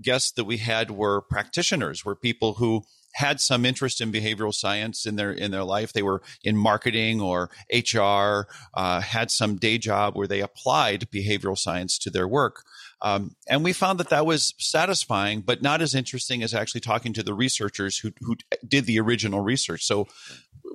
guests 0.02 0.32
that 0.32 0.44
we 0.44 0.58
had 0.58 0.90
were 0.90 1.20
practitioners, 1.20 2.04
were 2.04 2.16
people 2.16 2.54
who 2.54 2.84
had 3.14 3.40
some 3.40 3.64
interest 3.64 4.00
in 4.00 4.10
behavioral 4.10 4.52
science 4.52 5.06
in 5.06 5.14
their 5.16 5.30
in 5.30 5.52
their 5.52 5.64
life. 5.64 5.92
They 5.92 6.02
were 6.02 6.20
in 6.42 6.56
marketing 6.56 7.20
or 7.20 7.48
HR, 7.72 8.48
uh, 8.74 9.00
had 9.00 9.30
some 9.30 9.56
day 9.56 9.78
job 9.78 10.16
where 10.16 10.26
they 10.26 10.40
applied 10.40 11.08
behavioral 11.12 11.56
science 11.56 11.96
to 12.00 12.10
their 12.10 12.26
work. 12.26 12.64
Um, 13.02 13.36
and 13.48 13.62
we 13.62 13.72
found 13.72 14.00
that 14.00 14.10
that 14.10 14.26
was 14.26 14.54
satisfying, 14.58 15.42
but 15.42 15.62
not 15.62 15.80
as 15.80 15.94
interesting 15.94 16.42
as 16.42 16.54
actually 16.54 16.80
talking 16.80 17.12
to 17.12 17.22
the 17.22 17.34
researchers 17.34 17.98
who, 17.98 18.12
who 18.20 18.36
did 18.66 18.86
the 18.86 18.98
original 18.98 19.40
research. 19.40 19.84
So 19.84 20.08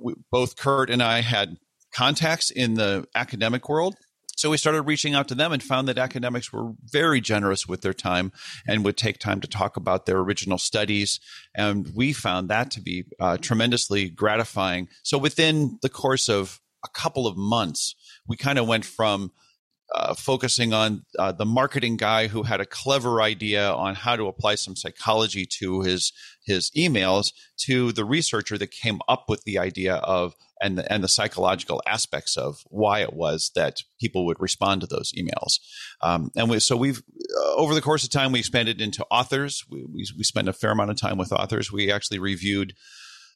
we, 0.00 0.14
both 0.30 0.56
Kurt 0.56 0.90
and 0.90 1.02
I 1.02 1.20
had 1.20 1.56
contacts 1.92 2.50
in 2.50 2.74
the 2.74 3.06
academic 3.14 3.68
world 3.68 3.96
so 4.40 4.48
we 4.48 4.56
started 4.56 4.82
reaching 4.84 5.14
out 5.14 5.28
to 5.28 5.34
them 5.34 5.52
and 5.52 5.62
found 5.62 5.86
that 5.88 5.98
academics 5.98 6.50
were 6.50 6.72
very 6.82 7.20
generous 7.20 7.68
with 7.68 7.82
their 7.82 7.92
time 7.92 8.32
and 8.66 8.86
would 8.86 8.96
take 8.96 9.18
time 9.18 9.42
to 9.42 9.46
talk 9.46 9.76
about 9.76 10.06
their 10.06 10.16
original 10.16 10.56
studies. 10.56 11.20
And 11.54 11.86
we 11.94 12.14
found 12.14 12.48
that 12.48 12.70
to 12.70 12.80
be 12.80 13.04
uh, 13.20 13.36
tremendously 13.36 14.08
gratifying. 14.08 14.88
So 15.02 15.18
within 15.18 15.78
the 15.82 15.90
course 15.90 16.30
of 16.30 16.58
a 16.82 16.88
couple 16.88 17.26
of 17.26 17.36
months, 17.36 17.94
we 18.26 18.38
kind 18.38 18.58
of 18.58 18.66
went 18.66 18.86
from 18.86 19.30
uh, 19.94 20.14
focusing 20.14 20.72
on 20.72 21.04
uh, 21.18 21.32
the 21.32 21.44
marketing 21.44 21.98
guy 21.98 22.28
who 22.28 22.44
had 22.44 22.62
a 22.62 22.66
clever 22.66 23.20
idea 23.20 23.70
on 23.70 23.94
how 23.94 24.16
to 24.16 24.26
apply 24.26 24.54
some 24.54 24.74
psychology 24.74 25.44
to 25.44 25.82
his 25.82 26.14
his 26.50 26.70
emails 26.76 27.32
to 27.58 27.92
the 27.92 28.04
researcher 28.04 28.58
that 28.58 28.70
came 28.70 29.00
up 29.08 29.24
with 29.28 29.44
the 29.44 29.58
idea 29.58 29.94
of 29.94 30.34
and 30.62 30.76
the, 30.76 30.92
and 30.92 31.02
the 31.02 31.08
psychological 31.08 31.82
aspects 31.86 32.36
of 32.36 32.64
why 32.68 33.00
it 33.00 33.14
was 33.14 33.50
that 33.54 33.82
people 33.98 34.26
would 34.26 34.40
respond 34.40 34.82
to 34.82 34.86
those 34.86 35.12
emails. 35.12 35.58
Um, 36.02 36.30
and 36.36 36.50
we, 36.50 36.60
so 36.60 36.76
we've 36.76 37.02
uh, 37.38 37.54
over 37.54 37.74
the 37.74 37.80
course 37.80 38.04
of 38.04 38.10
time 38.10 38.32
we 38.32 38.40
expanded 38.40 38.80
into 38.80 39.06
authors. 39.10 39.64
We, 39.70 39.84
we 39.84 40.06
we 40.16 40.24
spent 40.24 40.48
a 40.48 40.52
fair 40.52 40.72
amount 40.72 40.90
of 40.90 40.96
time 40.96 41.16
with 41.16 41.32
authors. 41.32 41.72
We 41.72 41.90
actually 41.90 42.18
reviewed 42.18 42.74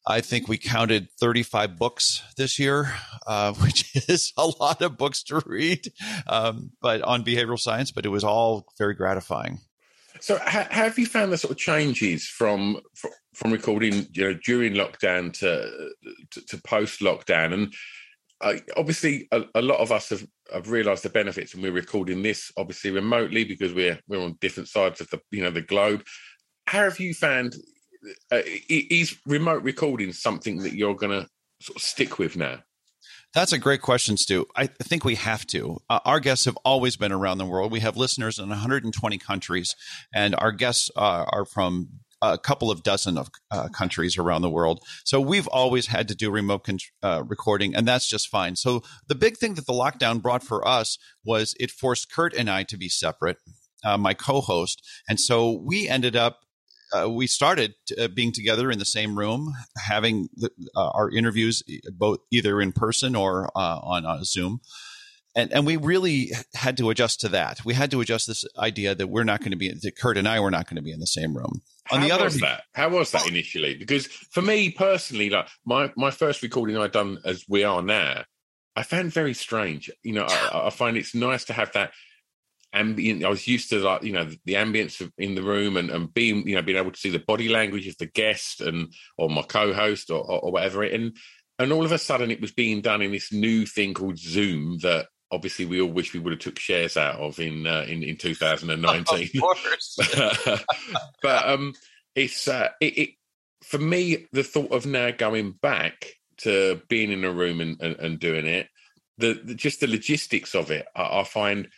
I 0.06 0.20
think 0.20 0.48
we 0.48 0.58
counted 0.58 1.08
35 1.18 1.78
books 1.78 2.22
this 2.36 2.58
year, 2.58 2.92
uh, 3.26 3.52
which 3.64 3.96
is 4.08 4.32
a 4.36 4.46
lot 4.46 4.82
of 4.82 4.98
books 4.98 5.22
to 5.24 5.42
read, 5.46 5.92
um, 6.26 6.72
but 6.82 7.00
on 7.02 7.24
behavioral 7.24 7.58
science. 7.58 7.90
But 7.90 8.04
it 8.04 8.10
was 8.10 8.24
all 8.24 8.66
very 8.78 8.94
gratifying. 8.94 9.60
So, 10.20 10.38
ha- 10.38 10.68
have 10.70 10.98
you 10.98 11.06
found 11.06 11.32
the 11.32 11.38
sort 11.38 11.52
of 11.52 11.58
changes 11.58 12.26
from 12.26 12.80
from, 13.34 13.52
recording, 13.52 14.06
you 14.12 14.24
know, 14.24 14.38
during 14.44 14.74
lockdown 14.74 15.32
to 15.34 15.90
to, 16.30 16.46
to 16.46 16.62
post 16.62 17.00
lockdown? 17.00 17.52
And 17.52 17.74
uh, 18.40 18.54
obviously, 18.76 19.28
a, 19.32 19.44
a, 19.54 19.62
lot 19.62 19.80
of 19.80 19.90
us 19.90 20.10
have, 20.10 20.26
have 20.52 20.70
realised 20.70 21.02
the 21.02 21.08
benefits, 21.10 21.54
and 21.54 21.62
we're 21.62 21.72
recording 21.72 22.22
this 22.22 22.52
obviously 22.56 22.90
remotely 22.90 23.44
because 23.44 23.74
we're 23.74 23.98
we're 24.08 24.22
on 24.22 24.38
different 24.40 24.68
sides 24.68 25.00
of 25.00 25.10
the 25.10 25.20
you 25.30 25.42
know 25.42 25.50
the 25.50 25.62
globe. 25.62 26.02
How 26.66 26.84
have 26.84 27.00
you 27.00 27.12
found 27.12 27.56
uh, 28.30 28.42
is 28.68 29.16
remote 29.26 29.62
recording 29.62 30.12
something 30.12 30.58
that 30.58 30.74
you're 30.74 30.94
going 30.94 31.22
to 31.22 31.28
sort 31.60 31.76
of 31.76 31.82
stick 31.82 32.18
with 32.18 32.36
now? 32.36 32.60
That's 33.34 33.52
a 33.52 33.58
great 33.58 33.82
question, 33.82 34.16
Stu. 34.16 34.46
I 34.54 34.68
think 34.68 35.04
we 35.04 35.16
have 35.16 35.44
to. 35.48 35.78
Uh, 35.90 35.98
our 36.04 36.20
guests 36.20 36.44
have 36.44 36.56
always 36.64 36.96
been 36.96 37.10
around 37.10 37.38
the 37.38 37.44
world. 37.44 37.72
We 37.72 37.80
have 37.80 37.96
listeners 37.96 38.38
in 38.38 38.48
120 38.48 39.18
countries, 39.18 39.74
and 40.14 40.36
our 40.36 40.52
guests 40.52 40.88
uh, 40.96 41.24
are 41.28 41.44
from 41.44 41.88
a 42.22 42.38
couple 42.38 42.70
of 42.70 42.84
dozen 42.84 43.18
of 43.18 43.30
uh, 43.50 43.68
countries 43.70 44.16
around 44.16 44.42
the 44.42 44.50
world. 44.50 44.80
So 45.04 45.20
we've 45.20 45.48
always 45.48 45.88
had 45.88 46.06
to 46.08 46.14
do 46.14 46.30
remote 46.30 46.64
con- 46.64 46.78
uh, 47.02 47.24
recording, 47.26 47.74
and 47.74 47.88
that's 47.88 48.08
just 48.08 48.28
fine. 48.28 48.54
So 48.54 48.84
the 49.08 49.16
big 49.16 49.36
thing 49.36 49.54
that 49.54 49.66
the 49.66 49.72
lockdown 49.72 50.22
brought 50.22 50.44
for 50.44 50.66
us 50.66 50.96
was 51.24 51.56
it 51.58 51.72
forced 51.72 52.12
Kurt 52.12 52.34
and 52.34 52.48
I 52.48 52.62
to 52.62 52.76
be 52.76 52.88
separate. 52.88 53.38
Uh, 53.84 53.98
my 53.98 54.14
co-host, 54.14 54.80
and 55.06 55.20
so 55.20 55.60
we 55.62 55.86
ended 55.88 56.16
up 56.16 56.43
uh, 56.94 57.08
we 57.10 57.26
started 57.26 57.74
uh, 57.98 58.08
being 58.08 58.32
together 58.32 58.70
in 58.70 58.78
the 58.78 58.84
same 58.84 59.18
room, 59.18 59.52
having 59.76 60.28
the, 60.36 60.50
uh, 60.76 60.90
our 60.90 61.10
interviews 61.10 61.62
both 61.92 62.18
either 62.30 62.60
in 62.60 62.72
person 62.72 63.16
or 63.16 63.50
uh, 63.56 63.80
on 63.82 64.06
uh, 64.06 64.22
Zoom. 64.22 64.60
And, 65.36 65.52
and 65.52 65.66
we 65.66 65.76
really 65.76 66.30
had 66.54 66.76
to 66.76 66.90
adjust 66.90 67.20
to 67.22 67.28
that. 67.30 67.64
We 67.64 67.74
had 67.74 67.90
to 67.90 68.00
adjust 68.00 68.28
this 68.28 68.44
idea 68.56 68.94
that 68.94 69.08
we're 69.08 69.24
not 69.24 69.40
going 69.40 69.50
to 69.50 69.56
be, 69.56 69.68
that 69.68 69.98
Kurt 69.98 70.16
and 70.16 70.28
I 70.28 70.38
were 70.38 70.50
not 70.50 70.68
going 70.68 70.76
to 70.76 70.82
be 70.82 70.92
in 70.92 71.00
the 71.00 71.08
same 71.08 71.36
room. 71.36 71.62
On 71.90 72.00
How 72.00 72.06
the 72.06 72.12
other 72.12 72.24
was 72.24 72.40
that? 72.40 72.62
How 72.72 72.88
was 72.88 73.10
that 73.10 73.26
initially? 73.26 73.74
Because 73.74 74.06
for 74.06 74.42
me 74.42 74.70
personally, 74.70 75.30
like 75.30 75.48
my, 75.66 75.92
my 75.96 76.12
first 76.12 76.42
recording 76.42 76.76
I'd 76.76 76.92
done 76.92 77.18
as 77.24 77.44
we 77.48 77.64
are 77.64 77.82
now, 77.82 78.22
I 78.76 78.84
found 78.84 79.12
very 79.12 79.34
strange. 79.34 79.90
You 80.04 80.12
know, 80.12 80.26
I, 80.28 80.66
I 80.66 80.70
find 80.70 80.96
it's 80.96 81.16
nice 81.16 81.44
to 81.46 81.52
have 81.52 81.72
that 81.72 81.90
ambient. 82.74 83.24
I 83.24 83.28
was 83.28 83.46
used 83.46 83.70
to 83.70 83.78
like 83.78 84.02
you 84.02 84.12
know 84.12 84.28
the 84.44 84.54
ambience 84.54 85.10
in 85.16 85.34
the 85.34 85.42
room 85.42 85.76
and, 85.76 85.90
and 85.90 86.12
being 86.12 86.46
you 86.46 86.54
know 86.54 86.62
being 86.62 86.78
able 86.78 86.90
to 86.90 86.98
see 86.98 87.10
the 87.10 87.18
body 87.18 87.48
language 87.48 87.86
of 87.86 87.96
the 87.98 88.06
guest 88.06 88.60
and 88.60 88.92
or 89.16 89.30
my 89.30 89.42
co-host 89.42 90.10
or, 90.10 90.20
or, 90.20 90.40
or 90.40 90.52
whatever. 90.52 90.82
And 90.82 91.16
and 91.58 91.72
all 91.72 91.84
of 91.84 91.92
a 91.92 91.98
sudden 91.98 92.30
it 92.30 92.40
was 92.40 92.52
being 92.52 92.80
done 92.80 93.02
in 93.02 93.12
this 93.12 93.32
new 93.32 93.66
thing 93.66 93.94
called 93.94 94.18
Zoom 94.18 94.78
that 94.78 95.06
obviously 95.30 95.64
we 95.64 95.80
all 95.80 95.90
wish 95.90 96.12
we 96.12 96.20
would 96.20 96.32
have 96.32 96.40
took 96.40 96.58
shares 96.58 96.96
out 96.96 97.16
of 97.16 97.38
in 97.38 97.66
uh, 97.66 97.84
in, 97.88 98.02
in 98.02 98.16
2019. 98.16 99.30
Of 99.34 99.40
course. 99.40 99.98
but 101.22 101.48
um, 101.48 101.74
it's 102.14 102.48
uh, 102.48 102.68
it, 102.80 102.98
it, 102.98 103.10
for 103.62 103.78
me 103.78 104.26
the 104.32 104.44
thought 104.44 104.72
of 104.72 104.86
now 104.86 105.10
going 105.10 105.52
back 105.52 106.06
to 106.38 106.80
being 106.88 107.12
in 107.12 107.24
a 107.24 107.32
room 107.32 107.60
and, 107.60 107.80
and, 107.80 107.96
and 107.96 108.18
doing 108.18 108.46
it. 108.46 108.68
The, 109.16 109.40
the, 109.44 109.54
just 109.54 109.78
the 109.78 109.86
logistics 109.86 110.56
of 110.56 110.72
it, 110.72 110.86
I, 110.96 111.20
I 111.20 111.24
find 111.24 111.68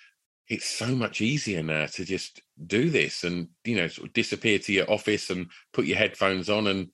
it's 0.48 0.66
so 0.66 0.87
much 0.94 1.20
easier 1.20 1.62
now 1.62 1.87
to 1.87 2.04
just 2.04 2.40
do 2.66 2.90
this 2.90 3.24
and 3.24 3.48
you 3.64 3.76
know 3.76 3.88
sort 3.88 4.09
of 4.09 4.14
disappear 4.14 4.59
to 4.59 4.72
your 4.72 4.90
office 4.90 5.30
and 5.30 5.46
put 5.72 5.87
your 5.87 5.98
headphones 5.98 6.48
on 6.48 6.66
and 6.66 6.88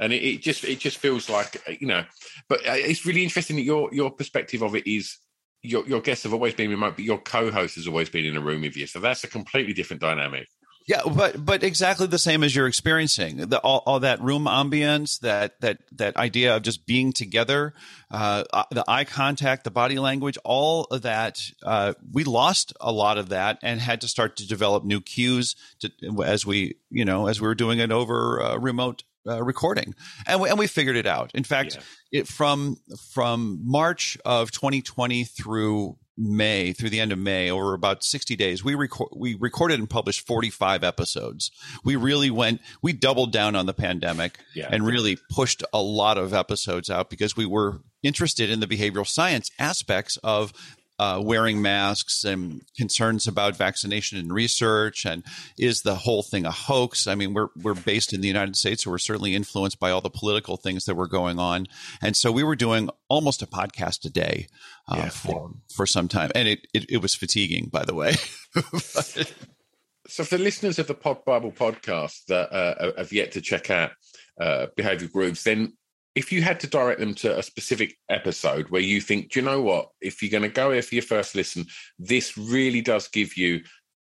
and 0.00 0.12
it, 0.12 0.22
it 0.22 0.42
just 0.42 0.64
it 0.64 0.78
just 0.78 0.98
feels 0.98 1.28
like 1.28 1.62
uh, 1.68 1.72
you 1.78 1.86
know 1.86 2.04
but 2.48 2.60
uh, 2.60 2.72
it's 2.72 3.06
really 3.06 3.22
interesting 3.22 3.56
that 3.56 3.62
your 3.62 3.88
your 3.92 4.10
perspective 4.10 4.62
of 4.62 4.74
it 4.74 4.86
is 4.86 5.18
your 5.64 5.86
your 5.88 6.00
guests 6.00 6.24
have 6.24 6.34
always 6.34 6.54
been 6.54 6.70
remote 6.70 6.94
but 6.96 7.04
your 7.04 7.18
co-host 7.18 7.76
has 7.76 7.88
always 7.88 8.10
been 8.10 8.24
in 8.24 8.36
a 8.36 8.40
room 8.40 8.60
with 8.60 8.76
you. 8.76 8.86
So 8.86 9.00
that's 9.00 9.24
a 9.24 9.28
completely 9.28 9.72
different 9.72 10.02
dynamic 10.02 10.46
yeah, 10.86 11.00
but 11.06 11.42
but 11.42 11.62
exactly 11.62 12.06
the 12.06 12.18
same 12.18 12.44
as 12.44 12.54
you're 12.54 12.66
experiencing 12.66 13.38
the, 13.38 13.58
all, 13.60 13.82
all 13.86 14.00
that 14.00 14.20
room 14.20 14.44
ambience, 14.44 15.18
that 15.20 15.58
that 15.62 15.78
that 15.92 16.16
idea 16.18 16.56
of 16.56 16.62
just 16.62 16.86
being 16.86 17.12
together, 17.12 17.72
uh, 18.10 18.44
the 18.70 18.84
eye 18.86 19.04
contact, 19.04 19.64
the 19.64 19.70
body 19.70 19.98
language, 19.98 20.36
all 20.44 20.84
of 20.84 21.02
that. 21.02 21.40
Uh, 21.62 21.94
we 22.12 22.24
lost 22.24 22.74
a 22.82 22.92
lot 22.92 23.16
of 23.16 23.30
that 23.30 23.58
and 23.62 23.80
had 23.80 24.02
to 24.02 24.08
start 24.08 24.36
to 24.36 24.46
develop 24.46 24.84
new 24.84 25.00
cues 25.00 25.56
to, 25.80 25.90
as 26.22 26.44
we 26.44 26.76
you 26.90 27.06
know 27.06 27.28
as 27.28 27.40
we 27.40 27.46
were 27.46 27.54
doing 27.54 27.78
it 27.78 27.90
over 27.90 28.42
uh, 28.42 28.56
remote 28.58 29.04
uh, 29.26 29.42
recording, 29.42 29.94
and 30.26 30.38
we, 30.38 30.50
and 30.50 30.58
we 30.58 30.66
figured 30.66 30.96
it 30.96 31.06
out. 31.06 31.30
In 31.34 31.44
fact, 31.44 31.76
yeah. 32.10 32.20
it 32.20 32.28
from 32.28 32.76
from 33.10 33.60
March 33.64 34.18
of 34.26 34.50
2020 34.50 35.24
through 35.24 35.96
May 36.16 36.72
through 36.72 36.90
the 36.90 37.00
end 37.00 37.12
of 37.12 37.18
May, 37.18 37.50
over 37.50 37.74
about 37.74 38.04
60 38.04 38.36
days, 38.36 38.62
we 38.62 38.74
record 38.74 39.10
we 39.16 39.34
recorded 39.34 39.80
and 39.80 39.90
published 39.90 40.26
45 40.26 40.84
episodes. 40.84 41.50
We 41.84 41.96
really 41.96 42.30
went 42.30 42.60
we 42.82 42.92
doubled 42.92 43.32
down 43.32 43.56
on 43.56 43.66
the 43.66 43.74
pandemic 43.74 44.38
yeah. 44.54 44.68
and 44.70 44.86
really 44.86 45.18
pushed 45.30 45.62
a 45.72 45.80
lot 45.80 46.18
of 46.18 46.32
episodes 46.32 46.88
out 46.88 47.10
because 47.10 47.36
we 47.36 47.46
were 47.46 47.80
interested 48.02 48.50
in 48.50 48.60
the 48.60 48.66
behavioral 48.66 49.06
science 49.06 49.50
aspects 49.58 50.16
of 50.18 50.52
uh, 50.98 51.20
wearing 51.22 51.60
masks 51.60 52.24
and 52.24 52.62
concerns 52.76 53.26
about 53.26 53.56
vaccination 53.56 54.18
and 54.18 54.32
research 54.32 55.04
and 55.04 55.24
is 55.58 55.82
the 55.82 55.94
whole 55.94 56.22
thing 56.22 56.46
a 56.46 56.50
hoax? 56.50 57.06
I 57.06 57.14
mean 57.14 57.34
we're 57.34 57.48
we're 57.56 57.74
based 57.74 58.12
in 58.12 58.20
the 58.20 58.28
united 58.28 58.56
states 58.56 58.84
so 58.84 58.90
we're 58.90 58.98
certainly 58.98 59.34
influenced 59.34 59.80
by 59.80 59.90
all 59.90 60.00
the 60.00 60.10
political 60.10 60.56
things 60.56 60.84
that 60.84 60.94
were 60.94 61.08
going 61.08 61.38
on. 61.38 61.66
And 62.02 62.16
so 62.16 62.30
we 62.30 62.44
were 62.44 62.56
doing 62.56 62.90
almost 63.08 63.42
a 63.42 63.46
podcast 63.46 64.04
a 64.04 64.10
day 64.10 64.48
uh, 64.88 64.96
yeah. 64.96 65.08
for 65.08 65.52
for 65.74 65.86
some 65.86 66.08
time. 66.08 66.30
And 66.34 66.48
it, 66.48 66.66
it, 66.72 66.86
it 66.88 66.96
was 66.98 67.14
fatiguing 67.14 67.68
by 67.72 67.84
the 67.84 67.94
way. 67.94 68.14
So, 70.06 70.22
for 70.22 70.36
the 70.36 70.44
listeners 70.44 70.78
of 70.78 70.86
the 70.86 70.94
Pod 70.94 71.24
Bible 71.24 71.50
podcast 71.50 72.26
that 72.26 72.52
uh, 72.52 72.92
have 72.98 73.12
yet 73.12 73.32
to 73.32 73.40
check 73.40 73.70
out 73.70 73.92
uh, 74.38 74.66
Behavior 74.76 75.08
Grooves, 75.08 75.42
then 75.44 75.72
if 76.14 76.30
you 76.32 76.42
had 76.42 76.60
to 76.60 76.66
direct 76.66 77.00
them 77.00 77.14
to 77.14 77.38
a 77.38 77.42
specific 77.42 77.96
episode 78.08 78.70
where 78.70 78.80
you 78.80 79.00
think, 79.00 79.32
do 79.32 79.40
you 79.40 79.46
know 79.46 79.60
what? 79.60 79.88
If 80.00 80.22
you're 80.22 80.30
going 80.30 80.48
to 80.48 80.48
go 80.48 80.72
here 80.72 80.82
for 80.82 80.94
your 80.94 81.02
first 81.02 81.34
listen, 81.34 81.66
this 81.98 82.38
really 82.38 82.80
does 82.80 83.08
give 83.08 83.36
you 83.36 83.62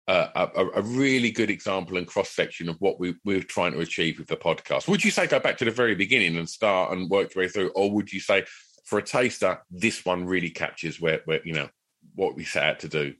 a, 0.08 0.70
a, 0.74 0.82
really 0.82 1.30
good 1.30 1.50
example 1.50 1.96
and 1.96 2.06
cross 2.06 2.30
section 2.30 2.68
of 2.68 2.76
what 2.80 2.98
we, 2.98 3.14
we're 3.24 3.42
trying 3.42 3.72
to 3.72 3.80
achieve 3.80 4.18
with 4.18 4.28
the 4.28 4.36
podcast. 4.36 4.88
Would 4.88 5.04
you 5.04 5.10
say 5.10 5.26
go 5.26 5.38
back 5.38 5.58
to 5.58 5.64
the 5.64 5.70
very 5.70 5.94
beginning 5.94 6.36
and 6.36 6.48
start 6.48 6.92
and 6.92 7.08
work 7.08 7.34
your 7.34 7.44
way 7.44 7.48
through, 7.48 7.70
or 7.70 7.90
would 7.92 8.12
you 8.12 8.20
say 8.20 8.44
for 8.84 8.98
a 8.98 9.02
taster, 9.02 9.62
this 9.70 10.04
one 10.04 10.26
really 10.26 10.50
captures 10.50 11.00
where, 11.00 11.20
where 11.24 11.40
you 11.44 11.52
know 11.52 11.68
what 12.14 12.34
we 12.34 12.44
set 12.44 12.64
out 12.64 12.80
to 12.80 12.88
do? 12.88 13.14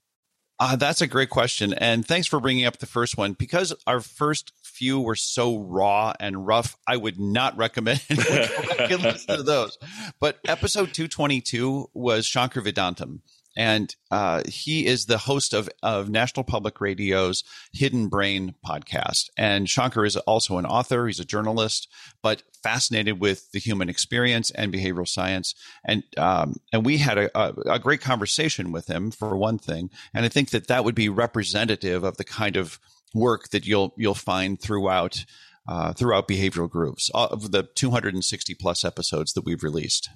Uh, 0.58 0.76
that's 0.76 1.00
a 1.00 1.06
great 1.06 1.30
question. 1.30 1.72
And 1.72 2.06
thanks 2.06 2.28
for 2.28 2.38
bringing 2.40 2.66
up 2.66 2.78
the 2.78 2.86
first 2.86 3.16
one. 3.16 3.32
Because 3.32 3.72
our 3.86 4.00
first 4.00 4.52
few 4.72 5.00
were 5.00 5.16
so 5.16 5.58
raw 5.58 6.12
and 6.18 6.46
rough, 6.46 6.76
I 6.86 6.96
would 6.96 7.18
not 7.18 7.56
recommend 7.56 8.00
listen 8.10 9.36
to 9.36 9.42
those. 9.42 9.78
But 10.20 10.38
episode 10.46 10.94
222 10.94 11.90
was 11.94 12.26
Shankar 12.26 12.62
Vedantam 12.62 13.20
and 13.56 13.94
uh, 14.10 14.42
he 14.46 14.86
is 14.86 15.06
the 15.06 15.18
host 15.18 15.52
of, 15.52 15.68
of 15.82 16.08
National 16.08 16.44
Public 16.44 16.80
Radio's 16.80 17.44
Hidden 17.72 18.08
Brain 18.08 18.54
podcast. 18.66 19.28
And 19.36 19.68
Shankar 19.68 20.04
is 20.04 20.16
also 20.16 20.58
an 20.58 20.66
author, 20.66 21.06
he's 21.06 21.20
a 21.20 21.24
journalist, 21.24 21.88
but 22.22 22.42
fascinated 22.62 23.20
with 23.20 23.50
the 23.52 23.58
human 23.58 23.88
experience 23.88 24.50
and 24.52 24.72
behavioral 24.72 25.08
science. 25.08 25.54
And 25.84 26.04
um, 26.16 26.56
and 26.72 26.84
we 26.86 26.98
had 26.98 27.18
a, 27.18 27.38
a, 27.38 27.74
a 27.74 27.78
great 27.78 28.00
conversation 28.00 28.72
with 28.72 28.88
him 28.88 29.10
for 29.10 29.36
one 29.36 29.58
thing. 29.58 29.90
And 30.14 30.24
I 30.24 30.28
think 30.28 30.50
that 30.50 30.68
that 30.68 30.84
would 30.84 30.94
be 30.94 31.08
representative 31.08 32.04
of 32.04 32.16
the 32.16 32.24
kind 32.24 32.56
of 32.56 32.78
work 33.14 33.50
that 33.50 33.66
you'll 33.66 33.94
you'll 33.96 34.14
find 34.14 34.60
throughout 34.60 35.24
uh, 35.68 35.92
throughout 35.92 36.28
behavioral 36.28 36.68
grooves 36.68 37.10
of 37.14 37.52
the 37.52 37.68
260 37.74 38.54
plus 38.54 38.84
episodes 38.84 39.32
that 39.32 39.44
we've 39.44 39.62
released. 39.62 40.08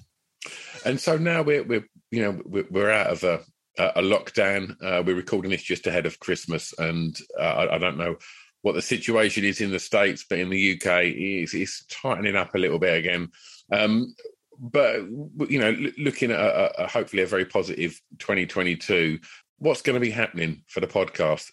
And 0.85 0.99
so 0.99 1.17
now 1.17 1.41
we're 1.41 1.63
we're 1.63 1.85
you 2.11 2.21
know 2.21 2.41
we're 2.45 2.91
out 2.91 3.07
of 3.07 3.23
a 3.23 3.41
a 3.77 4.01
lockdown. 4.01 4.71
Uh, 4.81 5.03
we're 5.05 5.15
recording 5.15 5.51
this 5.51 5.63
just 5.63 5.87
ahead 5.87 6.05
of 6.05 6.19
Christmas, 6.19 6.73
and 6.79 7.15
uh, 7.39 7.43
I, 7.43 7.75
I, 7.75 7.77
don't 7.77 7.97
know 7.97 8.15
what 8.63 8.73
the 8.73 8.81
situation 8.81 9.43
is 9.43 9.61
in 9.61 9.71
the 9.71 9.79
states, 9.79 10.25
but 10.27 10.39
in 10.39 10.49
the 10.49 10.73
UK, 10.73 11.03
it's, 11.05 11.53
it's 11.53 11.85
tightening 11.85 12.35
up 12.35 12.55
a 12.55 12.57
little 12.57 12.79
bit 12.79 12.97
again. 12.97 13.29
Um, 13.71 14.15
but 14.59 15.01
you 15.49 15.59
know, 15.59 15.75
looking 15.97 16.31
at 16.31 16.39
a, 16.39 16.83
a, 16.83 16.87
hopefully 16.87 17.21
a 17.21 17.27
very 17.27 17.45
positive 17.45 17.99
2022, 18.17 19.19
what's 19.59 19.83
going 19.83 19.93
to 19.93 19.99
be 19.99 20.11
happening 20.11 20.63
for 20.67 20.79
the 20.79 20.87
podcast? 20.87 21.51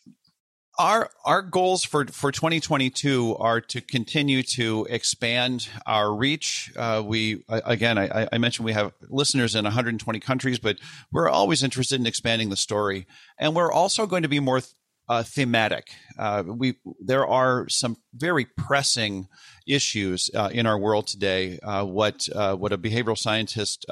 Our 0.79 1.11
our 1.25 1.43
goals 1.43 1.85
for 1.85 2.07
for 2.07 2.33
2022 2.33 3.37
are 3.39 3.61
to 3.61 3.81
continue 3.81 4.43
to 4.43 4.87
expand 4.91 5.69
our 5.87 6.13
reach. 6.13 6.73
Uh, 6.77 7.03
we 7.05 7.45
again, 7.49 7.99
I, 7.99 8.29
I, 8.33 8.39
mentioned 8.39 8.65
we 8.65 8.73
have 8.73 8.93
listeners 9.09 9.55
in 9.55 9.65
120 9.65 10.21
countries, 10.21 10.59
but 10.59 10.77
we're 11.13 11.29
always 11.29 11.63
interested 11.63 12.01
in 12.01 12.07
expanding 12.07 12.51
the 12.51 12.57
story, 12.57 13.07
and 13.39 13.55
we're 13.55 13.73
also 13.73 14.07
going 14.07 14.23
to 14.23 14.29
be 14.29 14.41
more 14.41 14.63
uh, 15.09 15.23
thematic. 15.23 15.89
Uh, 16.19 16.43
we 16.47 16.75
there 17.01 17.27
are 17.27 17.69
some 17.69 17.97
very 18.15 18.45
pressing 18.45 19.29
issues 19.67 20.31
uh, 20.35 20.51
in 20.53 20.67
our 20.67 20.79
world 20.79 21.07
today. 21.07 21.59
Uh, 21.63 21.85
what 21.85 22.29
uh, 22.35 22.55
what 22.55 22.73
a 22.73 22.79
behavioral 22.79 23.19
scientist 23.19 23.87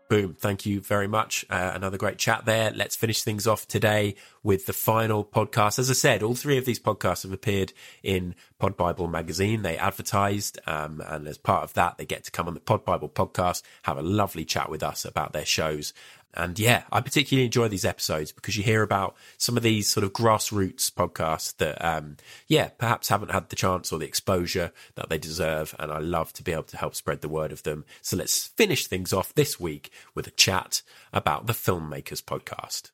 Boom. 0.08 0.34
Thank 0.38 0.64
you 0.64 0.80
very 0.80 1.06
much. 1.06 1.44
Uh, 1.50 1.72
another 1.74 1.98
great 1.98 2.16
chat 2.16 2.46
there. 2.46 2.70
Let's 2.70 2.96
finish 2.96 3.22
things 3.22 3.46
off 3.46 3.68
today 3.68 4.14
with 4.42 4.64
the 4.64 4.72
final 4.72 5.22
podcast. 5.22 5.78
As 5.78 5.90
I 5.90 5.92
said, 5.92 6.22
all 6.22 6.34
three 6.34 6.56
of 6.56 6.64
these 6.64 6.80
podcasts 6.80 7.24
have 7.24 7.32
appeared 7.32 7.74
in 8.02 8.34
Pod 8.58 8.74
Bible 8.74 9.06
magazine. 9.06 9.60
They 9.60 9.76
advertised, 9.76 10.58
um, 10.66 11.02
and 11.06 11.28
as 11.28 11.36
part 11.36 11.62
of 11.62 11.74
that, 11.74 11.98
they 11.98 12.06
get 12.06 12.24
to 12.24 12.30
come 12.30 12.48
on 12.48 12.54
the 12.54 12.60
Pod 12.60 12.86
Bible 12.86 13.10
podcast, 13.10 13.62
have 13.82 13.98
a 13.98 14.02
lovely 14.02 14.46
chat 14.46 14.70
with 14.70 14.82
us 14.82 15.04
about 15.04 15.34
their 15.34 15.44
shows. 15.44 15.92
And 16.34 16.58
yeah, 16.58 16.84
I 16.92 17.00
particularly 17.00 17.46
enjoy 17.46 17.68
these 17.68 17.84
episodes 17.84 18.32
because 18.32 18.56
you 18.56 18.62
hear 18.62 18.82
about 18.82 19.16
some 19.38 19.56
of 19.56 19.62
these 19.62 19.88
sort 19.88 20.04
of 20.04 20.12
grassroots 20.12 20.90
podcasts 20.90 21.56
that, 21.56 21.82
um, 21.84 22.16
yeah, 22.46 22.68
perhaps 22.68 23.08
haven't 23.08 23.32
had 23.32 23.48
the 23.48 23.56
chance 23.56 23.92
or 23.92 23.98
the 23.98 24.06
exposure 24.06 24.72
that 24.94 25.08
they 25.08 25.18
deserve. 25.18 25.74
And 25.78 25.90
I 25.90 25.98
love 25.98 26.32
to 26.34 26.42
be 26.42 26.52
able 26.52 26.64
to 26.64 26.76
help 26.76 26.94
spread 26.94 27.22
the 27.22 27.28
word 27.28 27.50
of 27.50 27.62
them. 27.62 27.84
So 28.02 28.16
let's 28.16 28.46
finish 28.46 28.86
things 28.86 29.12
off 29.12 29.34
this 29.34 29.58
week 29.58 29.90
with 30.14 30.26
a 30.26 30.32
chat 30.32 30.82
about 31.12 31.46
the 31.46 31.54
Filmmakers 31.54 32.22
Podcast. 32.22 32.90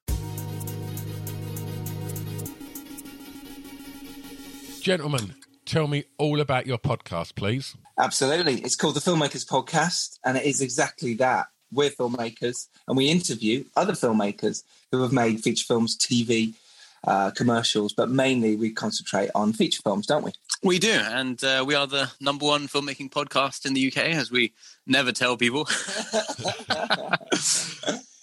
Gentlemen, 4.81 5.35
tell 5.65 5.89
me 5.89 6.05
all 6.19 6.41
about 6.41 6.67
your 6.67 6.79
podcast, 6.79 7.35
please. 7.35 7.75
Absolutely. 7.99 8.61
It's 8.61 8.77
called 8.77 8.97
the 8.97 9.01
Filmmakers 9.01 9.47
Podcast, 9.47 10.19
and 10.25 10.37
it 10.37 10.45
is 10.45 10.61
exactly 10.61 11.15
that 11.15 11.47
we're 11.75 11.91
filmmakers 11.91 12.69
and 12.89 12.97
we 12.97 13.09
interview 13.09 13.65
other 13.77 13.93
filmmakers 13.93 14.63
who 14.91 15.03
have 15.03 15.13
made 15.13 15.43
feature 15.43 15.65
films, 15.65 15.97
TV, 15.97 16.55
uh, 17.07 17.31
commercials, 17.33 17.93
but 17.93 18.11
mainly 18.11 18.57
we 18.57 18.71
concentrate 18.71 19.31
on 19.35 19.53
feature 19.53 19.83
films, 19.83 20.07
don't 20.07 20.25
we? 20.25 20.33
We 20.63 20.79
do, 20.79 20.93
and 20.93 21.43
uh, 21.45 21.65
we 21.67 21.75
are 21.75 21.87
the 21.87 22.11
number 22.21 22.47
one 22.47 22.69
filmmaking 22.69 23.11
podcast 23.11 23.67
in 23.67 23.75
the 23.75 23.89
UK, 23.89 23.99
as 23.99 24.31
we 24.31 24.55
never 24.87 25.13
tell 25.13 25.37
people. 25.37 25.69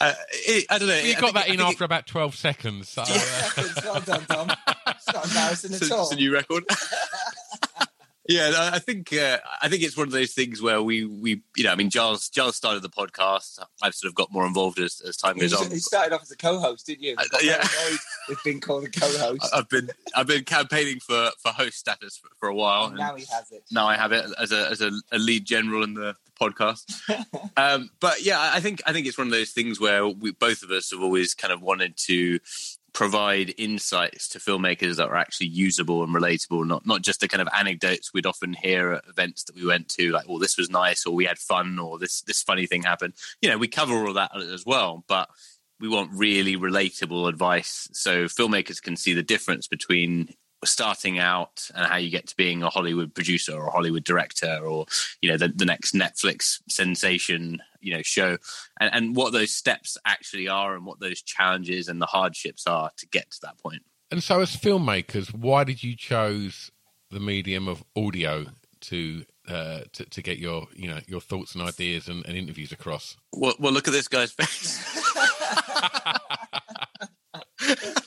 uh, 0.02 0.14
it, 0.32 0.66
I 0.70 0.80
don't 0.80 0.88
know. 0.88 0.98
You 0.98 1.16
got 1.18 1.36
that 1.36 1.50
in 1.50 1.62
after 1.62 1.84
it, 1.84 1.86
about 1.86 2.08
twelve 2.08 2.36
seconds. 2.36 2.90
So, 2.90 3.04
yeah. 3.08 3.50
Uh, 3.56 3.68
well 3.84 4.02
done, 4.02 4.26
Tom. 4.26 4.52
It's 4.88 5.14
not 5.14 5.28
embarrassing 5.28 5.76
at 5.76 5.92
all. 5.92 6.04
It's 6.04 6.14
a 6.14 6.16
new 6.16 6.34
record. 6.34 6.66
Yeah, 8.30 8.70
I 8.72 8.80
think 8.80 9.12
uh, 9.14 9.40
I 9.62 9.68
think 9.68 9.82
it's 9.82 9.98
one 9.98 10.08
of 10.08 10.14
those 10.14 10.34
things 10.34 10.62
where 10.62 10.82
we 10.82 11.06
we 11.06 11.42
you 11.58 11.64
know 11.64 11.72
I 11.72 11.76
mean 11.76 11.90
Giles 11.90 12.30
Giles 12.30 12.56
started 12.56 12.84
the 12.84 12.90
podcast. 12.90 13.60
I've 13.82 13.96
sort 13.96 14.10
of 14.10 14.16
got 14.16 14.32
more 14.32 14.46
involved 14.46 14.80
as, 14.80 15.02
as 15.02 15.18
time 15.18 15.38
goes 15.38 15.54
on. 15.54 15.72
You 15.72 15.80
started 15.80 16.14
off 16.14 16.22
as 16.22 16.32
a 16.32 16.38
co-host, 16.38 16.86
didn't 16.86 17.02
you? 17.02 17.16
Uh, 17.18 17.24
yeah, 17.42 17.66
with 18.30 18.38
being 18.44 18.60
called 18.60 18.84
a 18.84 18.90
co-host. 18.90 19.50
I've 19.54 19.68
been 19.70 19.90
I've 20.16 20.28
been 20.28 20.44
campaigning 20.44 21.00
for, 21.00 21.32
for 21.40 21.52
host 21.52 21.80
status 21.80 22.18
for, 22.18 22.30
for 22.38 22.50
a 22.50 22.56
while. 22.56 22.88
And 22.88 22.98
now 22.98 23.16
he 23.16 23.26
has 23.32 23.52
it. 23.52 23.64
Now 23.72 23.88
I 23.88 23.96
have 23.96 24.12
it 24.12 24.26
as 24.40 24.52
a 24.52 24.70
as 24.70 24.82
a, 24.82 24.92
a 25.12 25.18
lead 25.18 25.46
general 25.46 25.84
in 25.84 25.96
the, 25.96 26.16
the 26.26 26.32
podcast. 26.40 27.02
um, 27.58 27.90
but 28.00 28.24
yeah, 28.24 28.38
I 28.40 28.60
think 28.60 28.84
I 28.86 28.94
think 28.94 29.08
it's 29.08 29.18
one 29.18 29.28
of 29.28 29.34
those 29.34 29.52
things 29.52 29.80
where 29.80 30.08
we 30.08 30.32
both 30.32 30.62
of 30.62 30.70
us 30.70 30.92
have 30.92 31.02
always 31.02 31.34
kind 31.34 31.52
of 31.52 31.62
wanted 31.62 31.98
to 32.06 32.40
provide 32.94 33.54
insights 33.58 34.28
to 34.30 34.40
filmmakers 34.40 34.98
that 34.98 35.08
are 35.08 35.16
actually 35.16 35.48
usable 35.48 36.04
and 36.04 36.14
relatable, 36.14 36.66
not 36.68 36.86
not 36.86 37.02
just 37.02 37.22
the 37.22 37.28
kind 37.28 37.42
of 37.42 37.48
anecdotes 37.58 38.14
we'd 38.14 38.26
often 38.26 38.54
hear 38.54 38.94
at 38.94 39.04
events 39.08 39.44
that 39.46 39.56
we 39.56 39.66
went 39.66 39.88
to, 39.90 40.12
like, 40.12 40.26
"Oh, 40.28 40.40
this 40.40 40.58
was 40.58 40.70
nice," 40.70 41.06
or 41.06 41.16
"We 41.16 41.26
had 41.26 41.40
fun," 41.40 41.80
or 41.80 41.98
"This 42.00 42.22
this 42.22 42.44
funny 42.44 42.66
thing 42.66 42.84
happened." 42.84 43.14
You 43.42 43.50
know, 43.50 43.58
we 43.58 43.68
cover 43.68 44.06
all 44.06 44.14
that 44.14 44.32
as 44.36 44.66
well, 44.66 45.04
but 45.08 45.30
we 45.80 45.90
want 45.90 46.12
really 46.14 46.56
relatable 46.56 47.28
advice 47.28 47.88
so 47.92 48.26
filmmakers 48.26 48.82
can 48.82 48.96
see 48.96 49.14
the 49.14 49.24
difference 49.24 49.68
between 49.68 50.30
starting 50.64 51.20
out 51.20 51.70
and 51.76 51.88
how 51.88 51.98
you 51.98 52.10
get 52.10 52.28
to 52.28 52.36
being 52.36 52.64
a 52.64 52.70
Hollywood 52.70 53.14
producer 53.14 53.54
or 53.54 53.68
a 53.68 53.72
Hollywood 53.72 54.04
director 54.04 54.60
or 54.64 54.86
you 55.22 55.30
know 55.30 55.38
the, 55.38 55.48
the 55.48 55.66
next 55.66 55.94
Netflix 55.94 56.60
sensation 56.70 57.62
you 57.80 57.94
know 57.94 58.02
show 58.02 58.38
and, 58.80 58.94
and 58.94 59.16
what 59.16 59.34
those 59.34 59.52
steps 59.52 59.98
actually 60.06 60.48
are 60.48 60.76
and 60.76 60.86
what 60.86 61.00
those 61.00 61.22
challenges 61.22 61.88
and 61.88 62.02
the 62.02 62.06
hardships 62.06 62.68
are 62.68 62.92
to 62.98 63.08
get 63.08 63.32
to 63.32 63.40
that 63.44 63.58
point. 63.58 63.84
And 64.12 64.22
so, 64.22 64.42
as 64.42 64.56
filmmakers, 64.56 65.34
why 65.34 65.64
did 65.64 65.84
you 65.84 65.96
choose 65.96 66.70
the 67.10 67.20
medium 67.20 67.68
of 67.68 67.84
audio 67.96 68.46
to 68.82 69.26
uh, 69.48 69.82
to, 69.94 70.06
to 70.06 70.22
get 70.22 70.38
your 70.38 70.68
you 70.76 70.88
know 70.88 71.00
your 71.08 71.22
thoughts 71.22 71.56
and 71.56 71.64
ideas 71.64 72.08
and, 72.08 72.26
and 72.26 72.38
interviews 72.38 72.72
across? 72.72 73.18
Well, 73.34 73.56
well, 73.58 73.72
look 73.72 73.88
at 73.88 73.94
this 73.94 74.08
guy's 74.08 74.32
face. 74.32 74.80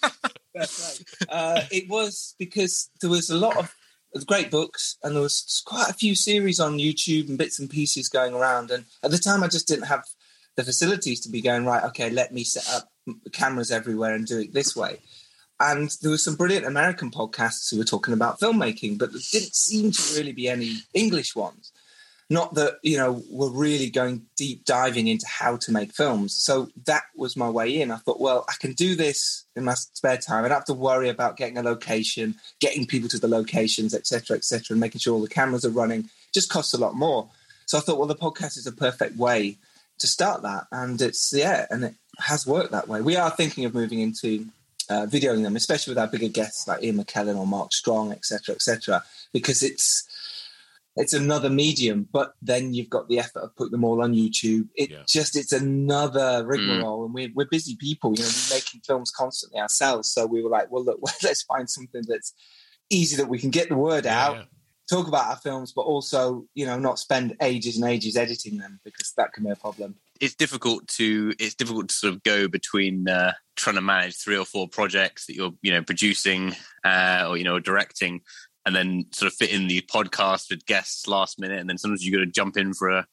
uh, 1.29 1.63
it 1.71 1.89
was 1.89 2.35
because 2.39 2.91
there 3.01 3.11
was 3.11 3.31
a 3.31 3.37
lot 3.37 3.57
of 3.57 3.75
great 4.27 4.51
books 4.51 4.97
and 5.03 5.15
there 5.15 5.23
was 5.23 5.63
quite 5.67 5.91
a 5.91 5.95
few 5.95 6.15
series 6.15 6.61
on 6.61 6.79
YouTube 6.79 7.29
and 7.29 7.39
bits 7.39 7.59
and 7.59 7.69
pieces 7.69 8.09
going 8.09 8.35
around. 8.35 8.71
And 8.71 8.85
at 9.03 9.11
the 9.11 9.19
time, 9.19 9.43
I 9.43 9.49
just 9.49 9.67
didn't 9.67 9.87
have 9.87 10.05
the 10.57 10.65
facilities 10.65 11.21
to 11.21 11.29
be 11.29 11.41
going 11.41 11.65
right. 11.65 11.83
Okay, 11.85 12.11
let 12.11 12.33
me 12.33 12.45
set 12.45 12.69
up 12.73 12.89
cameras 13.33 13.71
everywhere 13.71 14.15
and 14.15 14.27
do 14.27 14.41
it 14.41 14.53
this 14.53 14.77
way. 14.77 15.01
And 15.61 15.91
there 16.03 16.11
were 16.11 16.19
some 16.19 16.37
brilliant 16.37 16.67
American 16.67 17.11
podcasts 17.11 17.71
who 17.71 17.79
were 17.79 17.85
talking 17.85 18.15
about 18.15 18.41
filmmaking, 18.41 18.99
but 18.99 19.13
there 19.13 19.21
didn't 19.33 19.55
seem 19.55 19.93
to 19.93 20.15
really 20.17 20.33
be 20.33 20.49
any 20.49 20.77
English 20.95 21.37
ones 21.37 21.73
not 22.31 22.55
that 22.55 22.79
you 22.83 22.97
know 22.97 23.23
we're 23.31 23.51
really 23.51 23.91
going 23.91 24.23
deep 24.37 24.65
diving 24.65 25.09
into 25.09 25.27
how 25.27 25.57
to 25.59 25.73
make 25.73 25.93
films. 25.93 26.35
So 26.35 26.69
that 26.87 27.03
was 27.17 27.37
my 27.37 27.49
way 27.49 27.81
in. 27.81 27.91
I 27.91 27.97
thought 27.97 28.21
well 28.21 28.45
i 28.49 28.55
can 28.59 28.73
do 28.73 28.95
this 28.97 29.45
in 29.57 29.65
my 29.65 29.75
spare 29.75 30.17
time. 30.17 30.45
I 30.45 30.49
don't 30.49 30.59
have 30.59 30.65
to 30.67 30.75
worry 30.75 31.09
about 31.09 31.37
getting 31.37 31.59
a 31.59 31.63
location 31.63 32.37
getting 32.61 32.87
people 32.87 33.09
to 33.11 33.19
the 33.19 33.29
locations 33.29 33.95
etc 33.95 34.37
etc 34.37 34.75
and 34.75 34.81
making 34.81 35.01
sure 35.01 35.15
all 35.15 35.21
the 35.21 35.29
cameras 35.29 35.65
are 35.65 35.71
running. 35.71 36.09
Just 36.33 36.51
costs 36.51 36.75
a 36.75 36.79
lot 36.79 36.95
more. 36.95 37.29
So 37.67 37.79
i 37.79 37.81
thought 37.81 37.99
well 37.99 38.09
the 38.09 38.15
podcast 38.15 38.57
is 38.57 38.67
a 38.67 38.73
perfect 38.73 39.17
way 39.17 39.59
to 39.99 40.07
start 40.07 40.43
that. 40.43 40.67
And 40.73 41.01
it's 41.01 41.33
yeah 41.33 41.67
and 41.71 41.85
it 41.85 41.95
has 42.19 42.47
worked 42.47 42.73
that 42.73 42.89
way. 42.89 43.01
We 43.03 43.17
are 43.17 43.31
thinking 43.31 43.65
of 43.65 43.75
moving 43.75 44.01
into 44.01 44.47
uh, 44.91 45.07
videoing 45.07 45.43
them 45.43 45.57
especially 45.57 45.93
with 45.93 45.99
our 45.99 46.07
bigger 46.07 46.29
guests 46.29 46.69
like 46.69 46.83
ian 46.83 46.99
mckellen 46.99 47.39
or 47.39 47.47
mark 47.47 47.73
strong 47.73 48.13
etc 48.13 48.55
etc 48.55 49.03
because 49.33 49.63
it's 49.63 50.07
it's 50.97 51.13
another 51.13 51.51
medium, 51.51 52.09
but 52.13 52.35
then 52.41 52.73
you've 52.73 52.91
got 52.91 53.09
the 53.09 53.19
effort 53.19 53.41
of 53.41 53.57
putting 53.57 53.73
them 53.73 53.85
all 53.85 54.03
on 54.03 54.15
YouTube. 54.15 54.69
It 54.77 54.91
yeah. 54.91 55.03
just 55.09 55.37
it's 55.37 55.53
another 55.53 56.47
rigmarole, 56.47 57.03
mm. 57.03 57.05
and 57.07 57.15
we're 57.15 57.31
we're 57.35 57.49
busy 57.51 57.77
people. 57.77 58.15
You 58.15 58.23
know, 58.23 58.29
we're 58.29 58.57
making 58.57 58.83
films 58.87 59.11
constantly 59.11 59.61
ourselves, 59.61 60.11
so 60.11 60.27
we 60.27 60.43
were 60.43 60.51
like, 60.51 60.71
well, 60.71 60.85
look, 60.85 61.01
let's 61.23 61.43
find 61.43 61.69
something 61.69 62.03
that's 62.07 62.33
easy 62.91 63.17
that 63.17 63.29
we 63.29 63.39
can 63.39 63.51
get 63.51 63.69
the 63.69 63.77
word 63.77 64.05
yeah, 64.05 64.25
out, 64.25 64.37
yeah. 64.37 64.45
talk 64.89 65.09
about 65.09 65.27
our 65.27 65.37
films, 65.37 65.73
but 65.73 65.83
also 65.83 66.45
you 66.55 66.65
know 66.65 66.79
not 66.79 67.01
spend 67.01 67.37
ages 67.43 67.77
and 67.77 67.85
ages 67.91 68.17
editing 68.17 68.59
them 68.59 68.79
because 68.85 69.13
that 69.17 69.33
can 69.33 69.45
be 69.45 69.51
a 69.51 69.57
problem. 69.57 69.97
It's 70.21 70.37
difficult 70.37 70.87
to 70.89 71.35
it's 71.41 71.57
difficult 71.57 71.89
to 71.89 71.95
sort 71.95 72.15
of 72.15 72.23
go 72.23 72.47
between 72.47 73.09
uh, 73.09 73.33
trying 73.57 73.77
to 73.77 73.83
manage 73.83 74.17
three 74.17 74.39
or 74.39 74.45
four 74.45 74.69
projects 74.69 75.27
that 75.27 75.35
you're 75.35 75.55
you 75.61 75.73
know 75.73 75.83
producing 75.83 76.55
uh, 76.85 77.27
or 77.29 77.37
you 77.37 77.43
know 77.43 77.59
directing 77.59 78.21
and 78.67 78.75
then 78.75 79.07
sort 79.13 79.31
of 79.31 79.37
fit 79.37 79.51
in 79.51 79.67
the 79.67 79.83
podcast 79.83 80.51
with 80.51 80.67
guests 80.67 81.07
last 81.07 81.39
minute. 81.39 81.59
And 81.59 81.69
then 81.69 81.79
sometimes 81.79 82.05
you've 82.05 82.15
got 82.15 82.25
to 82.25 82.31
jump 82.31 82.57
in 82.57 82.73
for 82.73 82.89
a, 82.89 83.07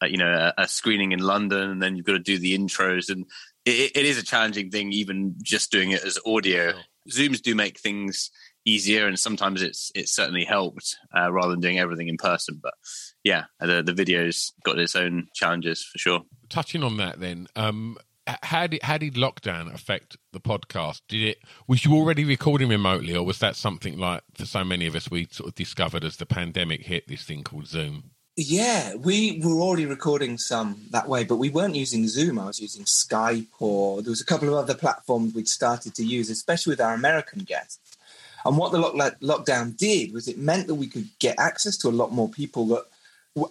a 0.00 0.08
you 0.08 0.16
know 0.16 0.52
a, 0.56 0.62
a, 0.62 0.68
screening 0.68 1.12
in 1.12 1.20
london 1.20 1.70
and 1.70 1.82
then 1.82 1.96
you've 1.96 2.06
got 2.06 2.12
to 2.12 2.18
do 2.18 2.38
the 2.38 2.56
intros. 2.58 3.10
And 3.10 3.26
it, 3.64 3.92
it 3.94 4.06
is 4.06 4.18
a 4.18 4.24
challenging 4.24 4.70
thing 4.70 4.92
even 4.92 5.36
just 5.42 5.70
doing 5.70 5.90
it 5.92 6.04
as 6.04 6.18
audio. 6.26 6.72
Zooms 7.10 7.40
do 7.40 7.54
make 7.54 7.78
things 7.78 8.30
easier 8.64 9.06
and 9.06 9.16
sometimes 9.16 9.62
it's 9.62 9.92
it's 9.94 10.14
certainly 10.14 10.44
helped 10.44 10.96
uh, 11.16 11.32
rather 11.32 11.52
than 11.52 11.60
doing 11.60 11.78
everything 11.78 12.08
in 12.08 12.16
person. 12.16 12.58
But 12.60 12.74
yeah 13.22 13.44
the 13.60 13.82
the 13.82 13.92
videos 13.92 14.52
got 14.64 14.78
its 14.78 14.96
own 14.96 15.28
challenges 15.34 15.84
for 15.84 15.98
sure. 15.98 16.22
Touching 16.48 16.82
on 16.82 16.96
that 16.96 17.20
then 17.20 17.46
um 17.54 17.96
how 18.42 18.66
did 18.66 18.82
how 18.82 18.98
did 18.98 19.14
lockdown 19.14 19.72
affect 19.72 20.16
the 20.32 20.40
podcast? 20.40 21.00
Did 21.08 21.22
it 21.22 21.38
was 21.66 21.84
you 21.84 21.94
already 21.94 22.24
recording 22.24 22.68
remotely, 22.68 23.14
or 23.14 23.24
was 23.24 23.38
that 23.38 23.56
something 23.56 23.98
like 23.98 24.22
for 24.34 24.46
so 24.46 24.64
many 24.64 24.86
of 24.86 24.94
us 24.94 25.10
we 25.10 25.28
sort 25.30 25.48
of 25.48 25.54
discovered 25.54 26.04
as 26.04 26.16
the 26.16 26.26
pandemic 26.26 26.82
hit 26.82 27.08
this 27.08 27.22
thing 27.22 27.42
called 27.42 27.66
Zoom? 27.66 28.10
Yeah, 28.38 28.96
we 28.96 29.40
were 29.42 29.62
already 29.62 29.86
recording 29.86 30.36
some 30.36 30.82
that 30.90 31.08
way, 31.08 31.24
but 31.24 31.36
we 31.36 31.48
weren't 31.48 31.74
using 31.74 32.06
Zoom. 32.06 32.38
I 32.38 32.46
was 32.46 32.60
using 32.60 32.84
Skype, 32.84 33.46
or 33.60 34.02
there 34.02 34.10
was 34.10 34.20
a 34.20 34.26
couple 34.26 34.48
of 34.48 34.54
other 34.54 34.74
platforms 34.74 35.34
we'd 35.34 35.48
started 35.48 35.94
to 35.94 36.04
use, 36.04 36.28
especially 36.28 36.72
with 36.72 36.80
our 36.82 36.92
American 36.92 37.44
guests. 37.44 37.96
And 38.44 38.58
what 38.58 38.72
the 38.72 38.78
lock- 38.78 39.20
lockdown 39.20 39.76
did 39.76 40.12
was 40.12 40.28
it 40.28 40.38
meant 40.38 40.66
that 40.66 40.74
we 40.74 40.86
could 40.86 41.08
get 41.18 41.38
access 41.38 41.78
to 41.78 41.88
a 41.88 41.90
lot 41.90 42.12
more 42.12 42.28
people 42.28 42.66
that 42.68 42.84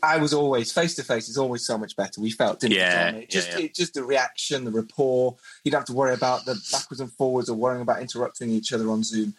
I 0.01 0.17
was 0.17 0.33
always 0.33 0.71
face 0.71 0.95
to 0.95 1.03
face 1.03 1.29
is 1.29 1.37
always 1.37 1.65
so 1.65 1.77
much 1.77 1.95
better. 1.95 2.19
We 2.19 2.31
felt, 2.31 2.59
didn't 2.59 2.77
yeah, 2.77 3.09
it? 3.09 3.29
Just, 3.29 3.49
yeah, 3.49 3.57
yeah. 3.57 3.65
It, 3.65 3.75
just 3.75 3.93
the 3.93 4.03
reaction, 4.03 4.65
the 4.65 4.71
rapport. 4.71 5.35
You 5.63 5.71
don't 5.71 5.81
have 5.81 5.87
to 5.87 5.93
worry 5.93 6.13
about 6.13 6.45
the 6.45 6.59
backwards 6.71 7.01
and 7.01 7.11
forwards 7.11 7.49
or 7.49 7.55
worrying 7.55 7.81
about 7.81 8.01
interrupting 8.01 8.49
each 8.49 8.73
other 8.73 8.89
on 8.89 9.03
Zoom. 9.03 9.33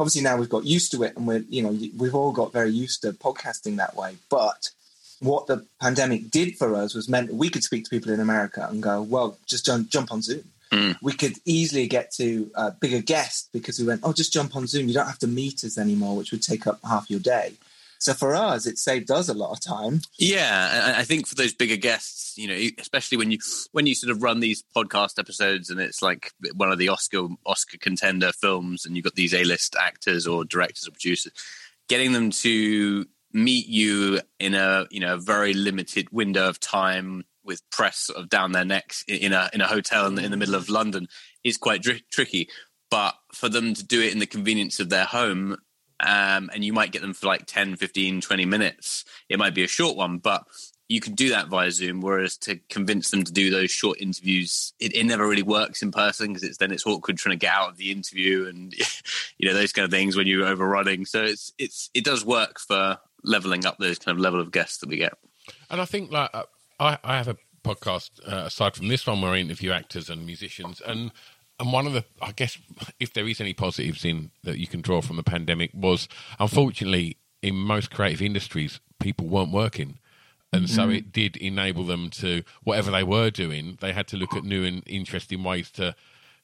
Obviously, 0.00 0.22
now 0.22 0.36
we've 0.36 0.48
got 0.48 0.64
used 0.64 0.90
to 0.92 1.02
it, 1.04 1.16
and 1.16 1.26
we're 1.26 1.44
you 1.48 1.62
know 1.62 1.78
we've 1.96 2.14
all 2.14 2.32
got 2.32 2.52
very 2.52 2.70
used 2.70 3.02
to 3.02 3.12
podcasting 3.12 3.76
that 3.76 3.94
way. 3.94 4.16
But 4.28 4.70
what 5.22 5.46
the 5.46 5.64
pandemic 5.80 6.30
did 6.30 6.56
for 6.56 6.74
us 6.74 6.94
was 6.94 7.08
meant 7.08 7.28
that 7.28 7.36
we 7.36 7.48
could 7.48 7.62
speak 7.62 7.84
to 7.84 7.90
people 7.90 8.12
in 8.12 8.18
America 8.18 8.66
and 8.68 8.82
go, 8.82 9.02
well, 9.02 9.38
just 9.46 9.64
jump, 9.64 9.88
jump 9.88 10.10
on 10.10 10.20
Zoom. 10.20 10.42
Mm. 10.72 10.96
We 11.00 11.12
could 11.12 11.34
easily 11.44 11.86
get 11.86 12.10
to 12.14 12.50
a 12.56 12.72
bigger 12.72 13.00
guest 13.00 13.50
because 13.52 13.78
we 13.78 13.86
went, 13.86 14.00
oh, 14.02 14.12
just 14.12 14.32
jump 14.32 14.56
on 14.56 14.66
Zoom. 14.66 14.88
You 14.88 14.94
don't 14.94 15.06
have 15.06 15.20
to 15.20 15.28
meet 15.28 15.62
us 15.62 15.78
anymore, 15.78 16.16
which 16.16 16.32
would 16.32 16.42
take 16.42 16.66
up 16.66 16.80
half 16.82 17.08
your 17.08 17.20
day. 17.20 17.52
So 18.02 18.14
for 18.14 18.34
us, 18.34 18.66
it 18.66 18.78
saved 18.78 19.12
us 19.12 19.28
a 19.28 19.32
lot 19.32 19.52
of 19.52 19.60
time. 19.60 20.00
Yeah, 20.18 20.94
I 20.96 21.04
think 21.04 21.28
for 21.28 21.36
those 21.36 21.54
bigger 21.54 21.76
guests, 21.76 22.36
you 22.36 22.48
know, 22.48 22.70
especially 22.80 23.16
when 23.16 23.30
you 23.30 23.38
when 23.70 23.86
you 23.86 23.94
sort 23.94 24.10
of 24.10 24.24
run 24.24 24.40
these 24.40 24.64
podcast 24.74 25.20
episodes 25.20 25.70
and 25.70 25.78
it's 25.78 26.02
like 26.02 26.32
one 26.56 26.72
of 26.72 26.78
the 26.78 26.88
Oscar 26.88 27.28
Oscar 27.46 27.78
contender 27.78 28.32
films, 28.32 28.84
and 28.84 28.96
you've 28.96 29.04
got 29.04 29.14
these 29.14 29.32
A 29.32 29.44
list 29.44 29.76
actors 29.78 30.26
or 30.26 30.44
directors 30.44 30.88
or 30.88 30.90
producers, 30.90 31.32
getting 31.88 32.10
them 32.10 32.30
to 32.30 33.06
meet 33.32 33.68
you 33.68 34.18
in 34.40 34.54
a 34.54 34.88
you 34.90 34.98
know 34.98 35.14
a 35.14 35.18
very 35.18 35.54
limited 35.54 36.08
window 36.10 36.48
of 36.48 36.58
time 36.58 37.22
with 37.44 37.62
press 37.70 37.98
sort 37.98 38.18
of 38.18 38.28
down 38.28 38.50
their 38.50 38.64
necks 38.64 39.04
in 39.06 39.32
a 39.32 39.48
in 39.52 39.60
a 39.60 39.68
hotel 39.68 40.08
in 40.08 40.16
the, 40.16 40.24
in 40.24 40.32
the 40.32 40.36
middle 40.36 40.56
of 40.56 40.68
London 40.68 41.06
is 41.44 41.56
quite 41.56 41.82
dr- 41.82 42.02
tricky. 42.10 42.48
But 42.90 43.14
for 43.32 43.48
them 43.48 43.74
to 43.74 43.84
do 43.84 44.02
it 44.02 44.12
in 44.12 44.18
the 44.18 44.26
convenience 44.26 44.80
of 44.80 44.88
their 44.88 45.04
home 45.04 45.56
um, 46.02 46.50
and 46.52 46.64
you 46.64 46.72
might 46.72 46.92
get 46.92 47.02
them 47.02 47.14
for 47.14 47.26
like 47.26 47.46
10, 47.46 47.76
15, 47.76 48.20
20 48.20 48.44
minutes. 48.44 49.04
It 49.28 49.38
might 49.38 49.54
be 49.54 49.64
a 49.64 49.68
short 49.68 49.96
one, 49.96 50.18
but 50.18 50.44
you 50.88 51.00
can 51.00 51.14
do 51.14 51.30
that 51.30 51.48
via 51.48 51.70
Zoom. 51.70 52.00
Whereas 52.00 52.36
to 52.38 52.56
convince 52.68 53.10
them 53.10 53.24
to 53.24 53.32
do 53.32 53.50
those 53.50 53.70
short 53.70 54.00
interviews, 54.00 54.74
it, 54.78 54.94
it 54.94 55.04
never 55.04 55.26
really 55.26 55.42
works 55.42 55.82
in 55.82 55.90
person 55.90 56.28
because 56.28 56.42
it's 56.42 56.58
then 56.58 56.72
it's 56.72 56.86
awkward 56.86 57.16
trying 57.16 57.38
to 57.38 57.38
get 57.38 57.52
out 57.52 57.70
of 57.70 57.76
the 57.76 57.90
interview 57.90 58.46
and 58.46 58.74
you 59.38 59.48
know 59.48 59.54
those 59.54 59.72
kind 59.72 59.84
of 59.84 59.90
things 59.90 60.16
when 60.16 60.26
you're 60.26 60.46
overrunning. 60.46 61.06
So 61.06 61.22
it's 61.22 61.52
it's 61.58 61.90
it 61.94 62.04
does 62.04 62.24
work 62.24 62.58
for 62.58 62.98
leveling 63.24 63.64
up 63.64 63.78
those 63.78 63.98
kind 63.98 64.16
of 64.16 64.20
level 64.20 64.40
of 64.40 64.50
guests 64.50 64.78
that 64.78 64.88
we 64.88 64.96
get. 64.96 65.14
And 65.70 65.80
I 65.80 65.84
think 65.84 66.12
like 66.12 66.30
uh, 66.34 66.44
I, 66.78 66.98
I 67.02 67.16
have 67.16 67.28
a 67.28 67.36
podcast 67.64 68.10
uh, 68.26 68.46
aside 68.46 68.74
from 68.74 68.88
this 68.88 69.06
one 69.06 69.22
where 69.22 69.32
I 69.32 69.38
interview 69.38 69.70
actors 69.70 70.10
and 70.10 70.26
musicians 70.26 70.80
and 70.84 71.12
and 71.62 71.72
one 71.72 71.86
of 71.86 71.92
the, 71.92 72.04
I 72.20 72.32
guess, 72.32 72.58
if 72.98 73.12
there 73.12 73.28
is 73.28 73.40
any 73.40 73.54
positives 73.54 74.04
in 74.04 74.32
that 74.42 74.58
you 74.58 74.66
can 74.66 74.80
draw 74.80 75.00
from 75.00 75.14
the 75.14 75.22
pandemic, 75.22 75.70
was 75.72 76.08
unfortunately 76.40 77.18
in 77.40 77.54
most 77.54 77.92
creative 77.92 78.20
industries, 78.20 78.80
people 78.98 79.28
weren't 79.28 79.52
working. 79.52 80.00
And 80.52 80.68
so 80.68 80.88
mm. 80.88 80.96
it 80.96 81.12
did 81.12 81.36
enable 81.36 81.86
them 81.86 82.10
to, 82.10 82.42
whatever 82.64 82.90
they 82.90 83.04
were 83.04 83.30
doing, 83.30 83.78
they 83.80 83.92
had 83.92 84.08
to 84.08 84.16
look 84.16 84.34
at 84.34 84.42
new 84.42 84.64
and 84.64 84.82
interesting 84.86 85.44
ways 85.44 85.70
to 85.72 85.94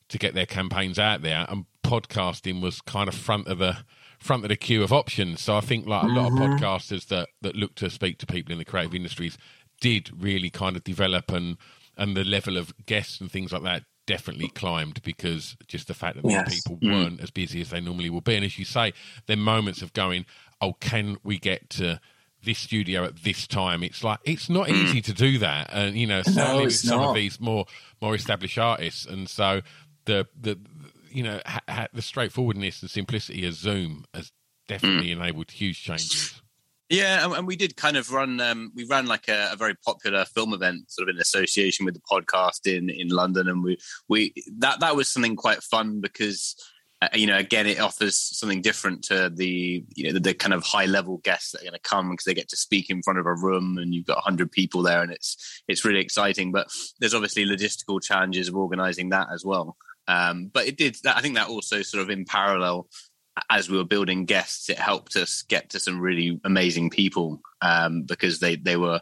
to 0.09 0.19
get 0.19 0.35
their 0.35 0.47
campaigns 0.47 0.99
out 0.99 1.21
there. 1.21 1.45
And 1.49 1.67
podcasting 1.85 2.63
was 2.63 2.81
kind 2.81 3.09
of 3.09 3.15
front 3.15 3.49
of 3.49 3.59
the 3.59 3.79
front 4.21 4.45
of 4.45 4.51
the 4.51 4.57
queue 4.57 4.85
of 4.85 4.93
options. 4.93 5.43
So 5.43 5.57
I 5.57 5.61
think 5.61 5.87
like 5.87 6.05
a 6.05 6.07
lot 6.07 6.31
mm-hmm. 6.31 6.43
of 6.43 6.61
podcasters 6.61 7.09
that 7.09 7.29
that 7.43 7.57
look 7.57 7.75
to 7.75 7.91
speak 7.91 8.19
to 8.19 8.27
people 8.27 8.53
in 8.53 8.59
the 8.59 8.65
creative 8.65 8.95
industries 8.95 9.37
did 9.81 10.11
really 10.17 10.49
kind 10.49 10.77
of 10.77 10.85
develop 10.85 11.33
and 11.33 11.57
and 11.97 12.17
the 12.17 12.25
level 12.25 12.57
of 12.57 12.73
guests 12.87 13.21
and 13.21 13.33
things 13.33 13.53
like 13.53 13.65
that 13.65 13.83
definitely 14.09 14.49
climbed 14.49 15.03
because 15.03 15.55
just 15.67 15.87
the 15.87 15.95
fact 15.95 16.17
that 16.17 16.25
yes. 16.25 16.55
people 16.55 16.79
mm. 16.79 16.91
weren't 16.91 17.21
as 17.21 17.31
busy 17.31 17.61
as 17.61 17.69
they 17.69 17.81
normally 17.81 18.09
will 18.09 18.23
be. 18.23 18.35
And 18.35 18.45
as 18.45 18.59
you 18.59 18.65
say, 18.65 18.95
there 19.27 19.37
are 19.37 19.41
moments 19.41 19.83
of 19.83 19.93
going, 19.93 20.25
oh, 20.63 20.73
can 20.81 21.19
we 21.23 21.39
get 21.39 21.69
to 21.71 22.01
this 22.43 22.59
studio 22.59 23.05
at 23.05 23.23
this 23.23 23.47
time? 23.47 23.83
It's 23.83 24.03
like 24.03 24.21
it's 24.25 24.49
not 24.49 24.69
mm. 24.69 24.73
easy 24.73 25.03
to 25.03 25.13
do 25.13 25.39
that, 25.39 25.69
and 25.73 25.95
you 25.95 26.07
know, 26.07 26.23
certainly 26.23 26.59
no, 26.59 26.65
with 26.65 26.75
some 26.75 27.01
not. 27.01 27.09
of 27.11 27.15
these 27.17 27.39
more 27.39 27.67
more 28.01 28.15
established 28.15 28.59
artists, 28.59 29.05
and 29.05 29.29
so 29.29 29.61
the 30.07 30.27
the 30.41 30.59
you 31.11 31.23
know, 31.23 31.41
ha- 31.45 31.61
ha- 31.69 31.89
the 31.93 32.03
straightforwardness 32.03 32.81
and 32.81 32.91
simplicity 32.91 33.47
of 33.47 33.55
Zoom 33.55 34.07
has 34.15 34.33
definitely 34.69 35.13
enabled 35.13 35.51
huge 35.51 35.83
changes. 35.83 36.41
Yeah, 36.91 37.35
and, 37.37 37.47
we 37.47 37.57
did 37.57 37.77
kind 37.77 37.97
of 37.99 38.13
run. 38.13 38.41
Um, 38.41 38.73
we 38.75 38.85
ran 38.85 39.07
like 39.07 39.29
a, 39.29 39.51
a 39.53 39.57
very 39.57 39.75
popular 39.75 40.25
film 40.25 40.55
event, 40.55 40.91
sort 40.91 41.09
of 41.09 41.15
in 41.15 41.21
association 41.21 41.85
with 41.85 41.95
the 41.95 42.01
podcast 42.01 42.67
in 42.67 42.89
in 42.89 43.09
London, 43.09 43.49
and 43.49 43.63
we 43.63 43.79
we 44.09 44.33
that 44.59 44.81
that 44.81 44.97
was 44.97 45.09
something 45.09 45.37
quite 45.37 45.63
fun 45.63 46.01
because. 46.01 46.57
Uh, 47.01 47.07
you 47.15 47.29
know, 47.29 47.39
again, 47.39 47.65
it 47.69 47.79
offers 47.79 48.17
something 48.17 48.61
different 48.61 49.05
to 49.05 49.31
the 49.33 49.85
you 49.95 50.05
know 50.05 50.13
the, 50.15 50.19
the 50.19 50.35
kind 50.35 50.53
of 50.53 50.65
high 50.65 50.87
level 50.87 51.19
guests 51.19 51.53
that 51.53 51.61
are 51.61 51.65
going 51.65 51.73
to 51.73 51.79
come 51.89 52.11
because 52.11 52.25
they 52.25 52.35
get 52.35 52.49
to 52.49 52.57
speak 52.57 52.91
in 52.91 53.05
front 53.05 53.21
of 53.21 53.27
a 53.27 53.37
room 53.37 53.79
and 53.79 53.95
you've 53.95 54.05
got 54.05 54.19
hundred 54.19 54.51
people 54.51 54.83
there, 54.83 55.01
and 55.01 55.13
it's 55.13 55.63
it's 55.69 55.85
really 55.85 56.01
exciting. 56.01 56.51
But 56.51 56.67
there's 56.99 57.15
obviously 57.15 57.45
logistical 57.45 58.03
challenges 58.03 58.49
of 58.49 58.57
organising 58.57 59.11
that 59.11 59.29
as 59.33 59.45
well. 59.45 59.77
Um, 60.09 60.51
but 60.53 60.67
it 60.67 60.77
did. 60.77 60.97
That, 61.05 61.17
I 61.17 61.21
think 61.21 61.37
that 61.37 61.49
also 61.49 61.83
sort 61.83 62.03
of 62.03 62.11
in 62.11 62.25
parallel 62.25 62.89
as 63.51 63.71
we 63.71 63.77
were 63.77 63.85
building 63.85 64.25
guests, 64.25 64.69
it 64.69 64.79
helped 64.79 65.17
us 65.17 65.43
get 65.43 65.71
to 65.71 65.81
some 65.81 66.01
really 66.01 66.41
amazing 66.45 66.91
people 66.91 67.41
um, 67.61 68.03
because 68.03 68.41
they 68.41 68.57
they 68.57 68.77
were. 68.77 69.01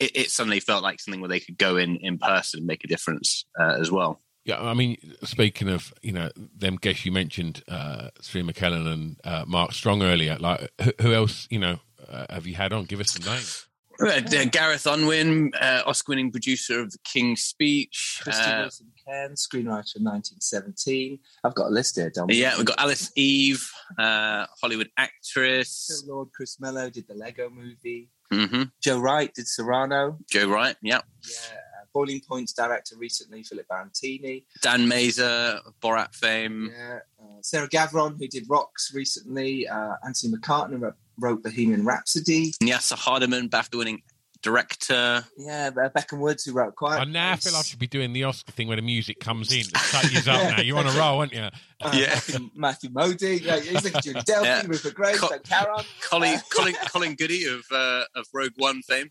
It, 0.00 0.16
it, 0.16 0.30
suddenly 0.30 0.58
felt 0.58 0.82
like 0.82 1.00
something 1.00 1.20
where 1.20 1.28
they 1.28 1.38
could 1.38 1.56
go 1.56 1.76
in 1.76 1.96
in 1.98 2.18
person 2.18 2.58
and 2.58 2.66
make 2.66 2.82
a 2.82 2.88
difference 2.88 3.44
uh, 3.58 3.76
as 3.78 3.92
well. 3.92 4.20
Yeah, 4.44 4.60
I 4.60 4.74
mean, 4.74 4.96
speaking 5.22 5.68
of 5.68 5.94
you 6.02 6.12
know 6.12 6.30
them 6.36 6.76
guests 6.76 7.06
you 7.06 7.12
mentioned, 7.12 7.62
uh, 7.68 8.10
Sri 8.20 8.42
McKellen 8.42 8.92
and 8.92 9.20
uh, 9.24 9.44
Mark 9.46 9.72
Strong 9.72 10.02
earlier. 10.02 10.36
Like, 10.38 10.70
who, 10.82 10.92
who 11.00 11.14
else 11.14 11.46
you 11.48 11.60
know 11.60 11.78
uh, 12.08 12.26
have 12.28 12.46
you 12.46 12.54
had 12.54 12.72
on? 12.72 12.84
Give 12.84 13.00
us 13.00 13.12
some 13.12 13.24
names. 13.32 13.68
Uh, 14.00 14.44
Gareth 14.50 14.86
Unwin, 14.86 15.52
uh, 15.60 15.82
Oscar-winning 15.86 16.30
producer 16.30 16.80
of 16.80 16.90
The 16.92 16.98
King's 17.04 17.42
Speech. 17.42 18.20
Krysty 18.24 18.54
Uh, 18.58 18.60
Wilson 18.62 18.92
Cairn, 19.06 19.32
screenwriter 19.34 19.96
of 19.96 20.02
1917. 20.02 21.18
I've 21.44 21.54
got 21.54 21.66
a 21.68 21.70
list 21.70 21.96
here, 21.96 22.10
Dom. 22.10 22.26
yeah, 22.30 22.56
we've 22.56 22.66
got 22.66 22.78
Alice 22.80 23.10
Eve, 23.16 23.68
uh, 23.98 24.46
Hollywood 24.60 24.90
actress. 24.96 25.86
Phil 26.04 26.14
Lord, 26.14 26.28
Chris 26.34 26.58
Miller 26.60 26.90
did 26.90 27.06
the 27.08 27.14
Lego 27.14 27.50
movie. 27.50 28.10
hmm 28.32 28.64
Joe 28.82 28.98
Wright 28.98 29.32
did 29.34 29.46
Cyrano. 29.46 30.18
Joe 30.30 30.48
Wright, 30.48 30.76
yeah. 30.82 31.00
Yeah, 31.22 31.56
uh, 31.56 31.84
Boiling 31.92 32.20
Point's 32.28 32.52
director 32.52 32.96
recently, 32.96 33.42
Philip 33.44 33.66
Barantini. 33.70 34.44
Dan 34.62 34.88
Mazer, 34.88 35.60
Borat 35.82 36.14
fame. 36.14 36.70
Yeah, 36.76 36.98
uh, 37.22 37.24
Sarah 37.42 37.68
Gavron, 37.68 38.18
who 38.18 38.26
did 38.26 38.46
Rocks 38.48 38.92
recently. 38.94 39.68
Uh, 39.68 39.94
Anthony 40.04 40.32
McCarten 40.32 40.92
wrote, 41.18 41.30
wrote 41.32 41.42
Bohemian 41.42 41.84
Rhapsody. 41.84 42.52
Nyasa 42.62 42.96
Hardiman, 42.96 43.48
BAFTA-winning 43.48 44.02
director. 44.42 45.24
Yeah, 45.38 45.70
Beckham 45.70 46.18
Woods, 46.18 46.44
who 46.44 46.52
wrote 46.52 46.74
Quiet. 46.76 47.00
I 47.00 47.04
now 47.04 47.32
Place. 47.32 47.44
feel 47.50 47.56
I 47.58 47.62
should 47.62 47.78
be 47.78 47.86
doing 47.86 48.12
the 48.12 48.24
Oscar 48.24 48.52
thing 48.52 48.68
where 48.68 48.76
the 48.76 48.82
music 48.82 49.18
comes 49.20 49.50
in 49.52 49.64
to 49.64 49.78
shut 49.78 50.12
you 50.12 50.18
up 50.30 50.56
now. 50.56 50.60
You're 50.60 50.78
on 50.78 50.86
a 50.86 50.90
roll, 50.98 51.20
aren't 51.20 51.32
you? 51.32 51.40
Uh, 51.80 51.90
Yeah. 51.94 52.14
Matthew, 52.14 52.48
Matthew 52.54 52.90
Modine. 52.90 53.40
Yeah, 53.42 53.58
he's 53.60 53.92
like 53.92 54.02
Julie 54.02 54.20
Delpy, 54.20 54.44
Yeah. 54.44 54.62
Rupert 54.66 54.94
Graves, 54.94 55.18
Co- 55.20 55.28
Ben 55.30 55.40
Caron. 55.40 55.84
Colin, 56.02 56.34
Uh, 56.34 56.40
Colin, 56.50 56.74
Colin 56.92 57.14
Goudie 57.14 57.44
of 57.46 57.64
uh, 57.72 58.04
of 58.14 58.26
Rogue 58.34 58.52
One 58.56 58.82
fame. 58.82 59.08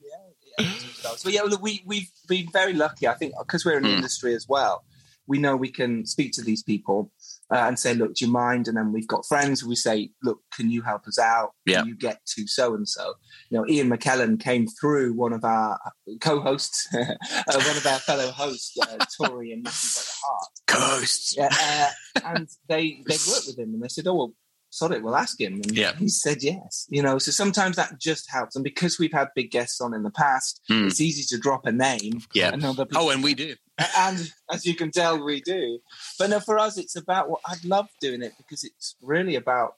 yeah, 0.59 0.65
yeah, 0.67 1.15
so 1.17 1.29
yeah, 1.29 1.41
look, 1.41 1.61
we 1.63 1.81
we've 1.85 2.11
been 2.27 2.47
very 2.53 2.73
lucky. 2.73 3.07
I 3.07 3.15
think 3.15 3.33
because 3.39 3.65
we're 3.65 3.77
in 3.77 3.83
the 3.83 3.89
Mm. 3.89 3.95
industry 3.97 4.35
as 4.35 4.47
well, 4.47 4.83
we 5.25 5.39
know 5.39 5.55
we 5.55 5.69
can 5.71 6.05
speak 6.05 6.31
to 6.33 6.43
these 6.43 6.61
people 6.61 7.11
uh, 7.53 7.67
and 7.67 7.77
say, 7.77 7.93
"Look, 7.93 8.15
do 8.15 8.25
you 8.25 8.31
mind?" 8.31 8.67
And 8.67 8.75
then 8.77 8.91
we've 8.91 9.07
got 9.07 9.25
friends. 9.25 9.63
We 9.63 9.75
say, 9.75 10.09
"Look, 10.23 10.39
can 10.55 10.69
you 10.71 10.81
help 10.81 11.07
us 11.07 11.19
out? 11.19 11.51
Yeah. 11.65 11.79
Can 11.79 11.87
you 11.89 11.95
get 11.95 12.19
to 12.35 12.47
so 12.47 12.73
and 12.75 12.87
so?" 12.87 13.13
You 13.49 13.59
know, 13.59 13.67
Ian 13.67 13.89
McKellen 13.89 14.39
came 14.39 14.67
through 14.79 15.13
one 15.13 15.33
of 15.33 15.43
our 15.43 15.77
co-hosts, 16.21 16.87
uh, 16.93 17.05
one 17.47 17.77
of 17.77 17.85
our 17.85 17.99
fellow 17.99 18.31
hosts, 18.31 18.75
uh, 18.81 18.97
Tori 19.17 19.51
and 19.51 19.63
Matthew 19.63 19.89
by 20.01 20.03
the 20.03 20.21
Heart. 20.25 20.49
Ghosts. 20.91 21.35
Yeah, 21.37 21.49
uh, 21.51 22.21
and 22.25 22.49
they 22.67 23.01
they 23.07 23.15
worked 23.27 23.47
with 23.47 23.57
him 23.59 23.73
and 23.73 23.83
they 23.83 23.87
said, 23.87 24.07
"Oh 24.07 24.15
well, 24.15 24.33
sod 24.69 24.91
it, 24.91 25.03
we'll 25.03 25.15
ask 25.15 25.39
him." 25.39 25.53
And 25.55 25.71
Yeah. 25.77 25.95
he 25.97 26.07
said 26.07 26.41
yes. 26.41 26.87
You 26.89 27.03
know, 27.03 27.17
so 27.19 27.31
sometimes 27.31 27.75
that 27.75 27.99
just 27.99 28.29
helps. 28.31 28.55
And 28.55 28.63
because 28.63 28.97
we've 28.97 29.11
had 29.13 29.27
big 29.35 29.51
guests 29.51 29.79
on 29.81 29.93
in 29.93 30.03
the 30.03 30.11
past, 30.11 30.61
Hmm. 30.67 30.87
it's 30.87 31.01
easy 31.01 31.23
to 31.35 31.39
drop 31.39 31.65
a 31.65 31.71
name. 31.71 32.21
Yeah. 32.33 32.51
And 32.53 32.63
Oh, 32.95 33.09
and 33.09 33.23
we 33.23 33.33
do. 33.35 33.55
And 33.77 34.31
as 34.51 34.65
you 34.65 34.75
can 34.75 34.91
tell, 34.91 35.23
we 35.23 35.41
do. 35.41 35.79
But 36.19 36.29
no, 36.29 36.39
for 36.39 36.59
us, 36.59 36.77
it's 36.77 36.95
about 36.95 37.29
what 37.29 37.41
I 37.45 37.55
love 37.63 37.89
doing 37.99 38.21
it 38.21 38.33
because 38.37 38.63
it's 38.63 38.95
really 39.01 39.35
about 39.35 39.75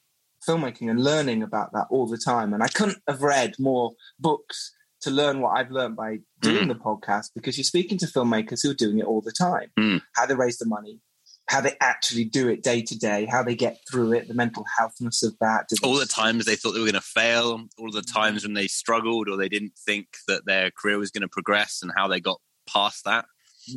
filmmaking 0.47 0.89
and 0.89 1.03
learning 1.03 1.43
about 1.43 1.71
that 1.73 1.87
all 1.89 2.07
the 2.07 2.17
time. 2.17 2.53
And 2.53 2.61
I 2.61 2.67
couldn't 2.67 2.99
have 3.07 3.21
read 3.21 3.55
more 3.59 3.93
books 4.19 4.73
to 5.01 5.11
learn 5.11 5.39
what 5.39 5.57
I've 5.57 5.71
learned 5.71 5.95
by 5.95 6.19
doing 6.41 6.67
the 6.67 6.75
podcast 6.75 7.27
because 7.35 7.57
you're 7.57 7.63
speaking 7.63 7.97
to 7.99 8.05
filmmakers 8.07 8.61
who 8.63 8.71
are 8.71 8.75
doing 8.75 8.99
it 8.99 9.05
all 9.05 9.21
the 9.21 9.31
time. 9.31 9.69
Mm. 9.77 10.01
How 10.15 10.25
they 10.25 10.35
raise 10.35 10.57
the 10.57 10.65
money, 10.65 10.99
how 11.47 11.61
they 11.61 11.73
actually 11.79 12.25
do 12.25 12.47
it 12.47 12.63
day 12.63 12.81
to 12.81 12.97
day, 12.97 13.27
how 13.29 13.43
they 13.43 13.55
get 13.55 13.77
through 13.89 14.13
it, 14.13 14.27
the 14.27 14.33
mental 14.33 14.65
healthness 14.79 15.23
of 15.23 15.35
that. 15.41 15.67
All 15.83 15.97
the 15.97 16.05
times 16.05 16.45
they 16.45 16.55
thought 16.55 16.71
they 16.71 16.79
were 16.79 16.85
going 16.85 16.93
to 16.93 17.01
fail, 17.01 17.61
all 17.77 17.91
the 17.91 18.01
times 18.01 18.43
when 18.43 18.53
they 18.53 18.67
struggled 18.67 19.29
or 19.29 19.37
they 19.37 19.49
didn't 19.49 19.73
think 19.85 20.07
that 20.27 20.45
their 20.45 20.71
career 20.71 20.97
was 20.97 21.11
going 21.11 21.21
to 21.21 21.27
progress 21.27 21.79
and 21.81 21.91
how 21.95 22.07
they 22.07 22.19
got 22.19 22.39
past 22.67 23.05
that. 23.05 23.25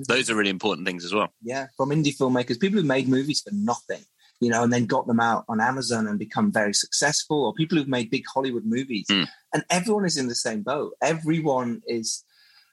Those 0.07 0.31
are 0.31 0.35
really 0.35 0.51
important 0.51 0.87
things 0.87 1.05
as 1.05 1.15
well. 1.15 1.33
yeah, 1.43 1.67
from 1.77 1.91
indie 1.91 2.17
filmmakers, 2.17 2.61
people 2.61 2.81
who 2.81 2.87
made 2.87 3.09
movies 3.09 3.41
for 3.41 3.55
nothing, 3.55 4.03
you 4.41 4.51
know, 4.51 4.63
and 4.63 4.73
then 4.73 4.87
got 4.87 5.07
them 5.07 5.21
out 5.21 5.45
on 5.49 5.61
Amazon 5.61 6.07
and 6.07 6.19
become 6.19 6.53
very 6.53 6.75
successful, 6.75 7.45
or 7.45 7.55
people 7.55 7.77
who've 7.79 7.89
made 7.89 8.11
big 8.11 8.25
Hollywood 8.33 8.65
movies. 8.65 9.07
Mm. 9.11 9.29
And 9.53 9.65
everyone 9.71 10.05
is 10.05 10.17
in 10.17 10.29
the 10.29 10.35
same 10.35 10.63
boat. 10.63 10.95
Everyone 11.03 11.83
is 11.87 12.25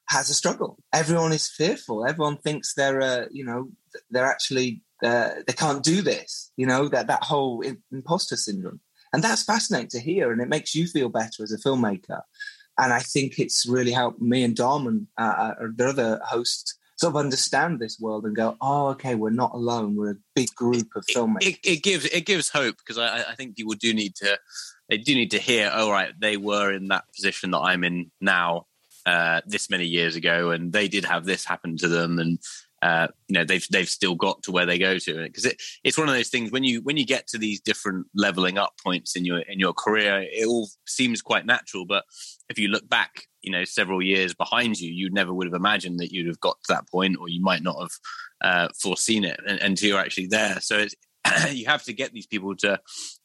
has 0.07 0.29
a 0.29 0.35
struggle. 0.35 0.77
Everyone 0.93 1.33
is 1.33 1.49
fearful. 1.49 2.05
Everyone 2.05 2.37
thinks 2.37 2.73
they're, 2.73 3.01
uh, 3.01 3.25
you 3.31 3.43
know, 3.43 3.69
they're 4.11 4.25
actually 4.25 4.83
uh, 5.03 5.29
they 5.47 5.53
can't 5.53 5.83
do 5.83 6.01
this. 6.01 6.51
You 6.57 6.67
know 6.67 6.87
that 6.89 7.07
that 7.07 7.23
whole 7.23 7.63
imposter 7.91 8.37
syndrome, 8.37 8.79
and 9.13 9.23
that's 9.23 9.43
fascinating 9.43 9.89
to 9.89 9.99
hear, 9.99 10.31
and 10.31 10.41
it 10.41 10.49
makes 10.49 10.75
you 10.75 10.87
feel 10.87 11.09
better 11.09 11.43
as 11.43 11.51
a 11.51 11.57
filmmaker. 11.57 12.21
And 12.77 12.91
I 12.91 12.99
think 12.99 13.39
it's 13.39 13.65
really 13.65 13.91
helped 13.91 14.21
me 14.21 14.43
and 14.43 14.55
Dom 14.55 14.85
and 14.85 15.07
uh, 15.17 15.53
uh, 15.61 15.67
the 15.75 15.87
other 15.87 16.19
hosts 16.25 16.77
sort 17.05 17.15
of 17.15 17.19
understand 17.19 17.79
this 17.79 17.99
world 17.99 18.25
and 18.25 18.35
go, 18.35 18.57
oh, 18.61 18.87
okay, 18.87 19.15
we're 19.15 19.29
not 19.29 19.53
alone. 19.53 19.95
We're 19.95 20.11
a 20.11 20.17
big 20.35 20.49
group 20.55 20.87
of 20.95 21.05
filmmakers. 21.05 21.47
It, 21.47 21.59
it 21.63 21.83
gives 21.83 22.05
it 22.05 22.25
gives 22.25 22.49
hope 22.49 22.77
because 22.77 22.97
I, 22.97 23.31
I 23.31 23.35
think 23.35 23.55
people 23.55 23.73
do 23.73 23.93
need 23.93 24.15
to 24.15 24.37
they 24.89 24.97
do 24.97 25.13
need 25.13 25.31
to 25.31 25.39
hear. 25.39 25.71
Oh, 25.73 25.91
right, 25.91 26.13
they 26.19 26.37
were 26.37 26.73
in 26.73 26.87
that 26.87 27.05
position 27.15 27.51
that 27.51 27.59
I'm 27.59 27.83
in 27.83 28.11
now 28.19 28.65
uh, 29.05 29.41
this 29.45 29.69
many 29.69 29.85
years 29.85 30.15
ago, 30.15 30.51
and 30.51 30.73
they 30.73 30.87
did 30.87 31.05
have 31.05 31.25
this 31.25 31.45
happen 31.45 31.77
to 31.77 31.87
them, 31.87 32.17
and 32.17 32.39
uh, 32.85 33.07
you 33.27 33.33
know 33.33 33.43
they've 33.43 33.67
they've 33.71 33.89
still 33.89 34.13
got 34.13 34.43
to 34.43 34.51
where 34.51 34.67
they 34.67 34.77
go 34.77 34.99
to 34.99 35.23
because 35.23 35.45
it, 35.45 35.59
it's 35.83 35.97
one 35.97 36.07
of 36.07 36.13
those 36.13 36.29
things 36.29 36.51
when 36.51 36.63
you 36.63 36.81
when 36.83 36.97
you 36.97 37.05
get 37.05 37.25
to 37.25 37.39
these 37.39 37.59
different 37.59 38.05
leveling 38.13 38.59
up 38.59 38.73
points 38.83 39.15
in 39.15 39.25
your 39.25 39.39
in 39.39 39.59
your 39.59 39.73
career, 39.73 40.23
it 40.31 40.45
all 40.45 40.69
seems 40.85 41.19
quite 41.21 41.47
natural, 41.47 41.85
but 41.87 42.03
if 42.47 42.59
you 42.59 42.67
look 42.67 42.87
back, 42.87 43.23
you 43.41 43.51
know, 43.51 43.63
several 43.63 44.03
years 44.03 44.35
behind 44.35 44.79
you, 44.79 44.91
you 44.93 45.09
never 45.09 45.33
would 45.33 45.47
have 45.47 45.55
imagined 45.55 45.99
that 45.99 46.11
you'd 46.11 46.27
have 46.27 46.39
got 46.39 46.57
to 46.63 46.73
that 46.73 46.87
point, 46.87 47.17
or 47.19 47.27
you 47.27 47.41
might 47.41 47.63
not 47.63 47.79
have 47.79 47.91
uh, 48.41 48.67
foreseen 48.79 49.23
it 49.23 49.39
until 49.45 49.89
you're 49.89 49.99
actually 49.99 50.27
there. 50.27 50.59
So 50.61 50.77
it's, 50.77 50.95
you 51.51 51.65
have 51.65 51.83
to 51.85 51.93
get 51.93 52.13
these 52.13 52.27
people 52.27 52.55
to 52.57 52.79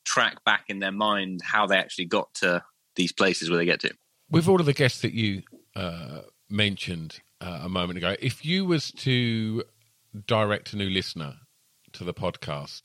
track 0.06 0.42
back 0.44 0.64
in 0.68 0.78
their 0.78 0.92
mind 0.92 1.40
how 1.44 1.66
they 1.66 1.76
actually 1.76 2.06
got 2.06 2.32
to 2.36 2.62
these 2.96 3.12
places 3.12 3.50
where 3.50 3.58
they 3.58 3.66
get 3.66 3.80
to. 3.80 3.92
With 4.30 4.48
all 4.48 4.58
of 4.58 4.64
the 4.64 4.72
guests 4.72 5.02
that 5.02 5.12
you 5.12 5.42
uh, 5.76 6.20
mentioned 6.48 7.20
uh, 7.40 7.60
a 7.62 7.68
moment 7.68 7.98
ago, 7.98 8.16
if 8.20 8.44
you 8.44 8.64
was 8.64 8.90
to 8.92 9.62
direct 10.26 10.72
a 10.72 10.76
new 10.76 10.90
listener 10.90 11.34
to 11.92 12.04
the 12.04 12.14
podcast, 12.14 12.82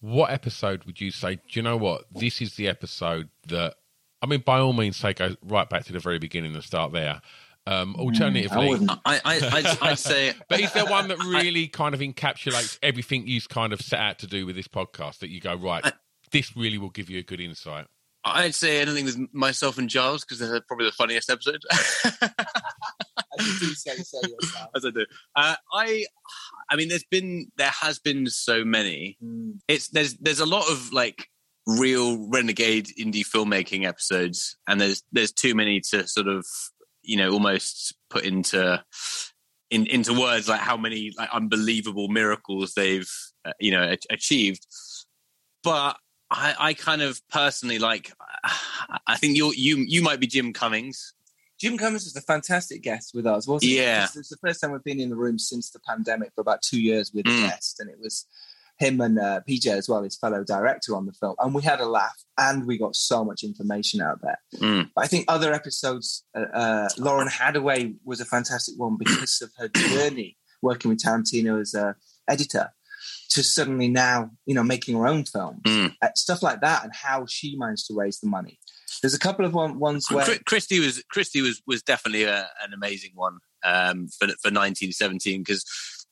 what 0.00 0.30
episode 0.30 0.84
would 0.84 1.00
you 1.00 1.10
say? 1.10 1.36
Do 1.36 1.42
you 1.52 1.62
know 1.62 1.76
what? 1.76 2.04
This 2.12 2.40
is 2.40 2.54
the 2.54 2.68
episode 2.68 3.28
that. 3.48 3.74
I 4.22 4.26
mean, 4.26 4.40
by 4.40 4.58
all 4.58 4.72
means, 4.72 4.96
say 4.96 5.12
go 5.12 5.36
right 5.42 5.68
back 5.68 5.84
to 5.84 5.92
the 5.92 5.98
very 6.00 6.18
beginning 6.18 6.54
and 6.54 6.64
start 6.64 6.92
there. 6.92 7.20
Um, 7.66 7.96
I 7.98 8.02
alternatively, 8.02 8.68
wouldn't. 8.68 8.90
I, 9.04 9.20
I, 9.24 9.40
I'd, 9.52 9.78
I'd 9.82 9.98
say, 9.98 10.32
but 10.48 10.60
is 10.60 10.72
there 10.72 10.86
one 10.86 11.08
that 11.08 11.18
really 11.24 11.68
kind 11.68 11.94
of 11.94 12.00
encapsulates 12.00 12.78
everything 12.82 13.26
you've 13.26 13.48
kind 13.48 13.72
of 13.72 13.80
set 13.80 14.00
out 14.00 14.18
to 14.20 14.26
do 14.26 14.46
with 14.46 14.56
this 14.56 14.68
podcast? 14.68 15.18
That 15.18 15.30
you 15.30 15.40
go 15.40 15.54
right, 15.54 15.84
I- 15.84 15.92
this 16.30 16.56
really 16.56 16.78
will 16.78 16.90
give 16.90 17.10
you 17.10 17.18
a 17.18 17.22
good 17.22 17.40
insight. 17.40 17.86
I'd 18.24 18.54
say 18.54 18.80
anything 18.80 19.04
with 19.04 19.18
myself 19.32 19.78
and 19.78 19.88
Giles 19.88 20.24
because 20.24 20.40
they're 20.40 20.60
probably 20.60 20.86
the 20.86 20.92
funniest 20.92 21.30
episode. 21.30 21.62
You 23.38 23.58
do 23.58 23.74
say 23.74 23.96
so 23.96 24.20
yourself. 24.22 24.70
As 24.74 24.84
I 24.84 24.90
do, 24.90 25.06
uh, 25.34 25.56
I, 25.72 26.04
I 26.70 26.76
mean, 26.76 26.88
there's 26.88 27.04
been 27.04 27.50
there 27.56 27.70
has 27.80 27.98
been 27.98 28.26
so 28.26 28.64
many. 28.64 29.16
Mm. 29.22 29.58
it's 29.68 29.88
there's 29.88 30.14
there's 30.18 30.40
a 30.40 30.46
lot 30.46 30.70
of 30.70 30.92
like 30.92 31.28
real 31.66 32.28
renegade 32.28 32.86
indie 32.98 33.26
filmmaking 33.26 33.84
episodes 33.84 34.56
and 34.68 34.80
there's 34.80 35.02
there's 35.10 35.32
too 35.32 35.52
many 35.52 35.80
to 35.80 36.06
sort 36.06 36.28
of 36.28 36.46
you 37.02 37.16
know 37.16 37.32
almost 37.32 37.94
put 38.08 38.24
into 38.24 38.82
in, 39.70 39.84
into 39.86 40.18
words 40.18 40.48
like 40.48 40.60
how 40.60 40.76
many 40.76 41.12
like 41.18 41.28
unbelievable 41.32 42.06
miracles 42.06 42.74
they've 42.74 43.10
uh, 43.44 43.52
you 43.58 43.72
know 43.72 43.82
a- 43.82 44.14
achieved 44.14 44.64
but 45.64 45.96
I, 46.30 46.54
I 46.58 46.74
kind 46.74 47.02
of 47.02 47.20
personally 47.28 47.80
like 47.80 48.12
I 49.06 49.16
think 49.16 49.36
you 49.36 49.52
you 49.52 49.78
you 49.78 50.02
might 50.02 50.20
be 50.20 50.28
Jim 50.28 50.52
Cummings 50.52 51.14
Jim 51.58 51.78
Cummings 51.78 52.04
was 52.04 52.16
a 52.16 52.20
fantastic 52.20 52.82
guest 52.82 53.12
with 53.14 53.26
us, 53.26 53.46
wasn't 53.46 53.72
Yeah. 53.72 54.04
it? 54.04 54.10
It 54.14 54.18
was 54.18 54.28
the 54.28 54.36
first 54.36 54.60
time 54.60 54.72
we've 54.72 54.84
been 54.84 55.00
in 55.00 55.08
the 55.10 55.16
room 55.16 55.38
since 55.38 55.70
the 55.70 55.80
pandemic 55.80 56.32
for 56.34 56.40
about 56.42 56.62
two 56.62 56.80
years 56.80 57.12
with 57.14 57.26
a 57.26 57.30
Mm. 57.30 57.48
guest, 57.48 57.80
and 57.80 57.88
it 57.90 57.98
was 57.98 58.26
him 58.78 59.00
and 59.00 59.18
uh, 59.18 59.40
PJ 59.48 59.66
as 59.72 59.88
well, 59.88 60.02
his 60.02 60.18
fellow 60.18 60.44
director 60.44 60.94
on 60.94 61.06
the 61.06 61.12
film, 61.14 61.34
and 61.38 61.54
we 61.54 61.62
had 61.62 61.80
a 61.80 61.86
laugh 61.86 62.22
and 62.36 62.66
we 62.66 62.76
got 62.76 62.94
so 62.94 63.24
much 63.24 63.42
information 63.42 64.02
out 64.02 64.20
there. 64.20 64.38
Mm. 64.56 64.90
But 64.94 65.04
I 65.04 65.06
think 65.06 65.24
other 65.28 65.54
episodes, 65.54 66.24
uh, 66.36 66.40
uh, 66.52 66.88
Lauren 66.98 67.28
Hadaway 67.28 67.96
was 68.04 68.20
a 68.20 68.26
fantastic 68.26 68.74
one 68.76 68.98
because 68.98 69.40
of 69.40 69.50
her 69.56 69.68
journey 69.74 70.36
working 70.60 70.90
with 70.90 70.98
Tarantino 71.02 71.58
as 71.58 71.72
a 71.72 71.96
editor 72.28 72.70
to 73.30 73.42
suddenly 73.42 73.88
now, 73.88 74.30
you 74.44 74.54
know, 74.54 74.62
making 74.62 74.94
her 74.96 75.06
own 75.06 75.24
films, 75.24 75.60
Mm. 75.64 75.94
uh, 76.02 76.08
stuff 76.14 76.42
like 76.42 76.60
that, 76.60 76.84
and 76.84 76.92
how 76.94 77.24
she 77.26 77.56
managed 77.56 77.86
to 77.86 77.94
raise 77.94 78.20
the 78.20 78.28
money. 78.28 78.58
There's 79.02 79.14
a 79.14 79.18
couple 79.18 79.44
of 79.44 79.54
one, 79.54 79.78
ones 79.78 80.10
where 80.10 80.24
Krysty 80.24 80.80
was 80.80 81.02
Krysty 81.14 81.42
was 81.42 81.62
was 81.66 81.82
definitely 81.82 82.24
a, 82.24 82.48
an 82.62 82.72
amazing 82.74 83.12
one 83.14 83.38
um, 83.64 84.08
for 84.08 84.26
for 84.26 84.50
1917 84.50 85.40
because 85.40 85.64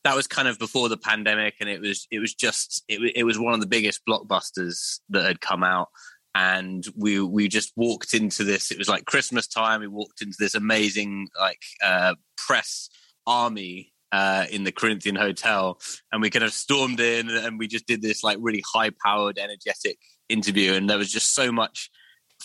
that 0.04 0.16
was 0.16 0.26
kind 0.26 0.48
of 0.48 0.58
before 0.58 0.88
the 0.88 0.96
pandemic 0.96 1.54
and 1.60 1.68
it 1.68 1.80
was 1.80 2.06
it 2.10 2.18
was 2.18 2.34
just 2.34 2.84
it, 2.88 3.12
it 3.16 3.24
was 3.24 3.38
one 3.38 3.54
of 3.54 3.60
the 3.60 3.66
biggest 3.66 4.02
blockbusters 4.08 5.00
that 5.10 5.24
had 5.24 5.40
come 5.40 5.62
out. 5.62 5.88
And 6.36 6.84
we 6.96 7.20
we 7.20 7.48
just 7.48 7.72
walked 7.76 8.12
into 8.12 8.42
this 8.42 8.72
it 8.72 8.78
was 8.78 8.88
like 8.88 9.04
Christmas 9.04 9.46
time 9.46 9.80
we 9.80 9.86
walked 9.86 10.20
into 10.20 10.36
this 10.38 10.54
amazing 10.54 11.28
like 11.40 11.62
uh, 11.82 12.16
press 12.36 12.88
army 13.26 13.92
uh, 14.14 14.46
in 14.48 14.62
the 14.62 14.70
Corinthian 14.70 15.16
Hotel, 15.16 15.76
and 16.12 16.22
we 16.22 16.30
kind 16.30 16.44
of 16.44 16.52
stormed 16.52 17.00
in, 17.00 17.28
and 17.28 17.58
we 17.58 17.66
just 17.66 17.86
did 17.88 18.00
this 18.00 18.22
like 18.22 18.38
really 18.40 18.62
high-powered, 18.72 19.38
energetic 19.38 19.98
interview, 20.28 20.74
and 20.74 20.88
there 20.88 20.98
was 20.98 21.10
just 21.10 21.34
so 21.34 21.50
much 21.50 21.90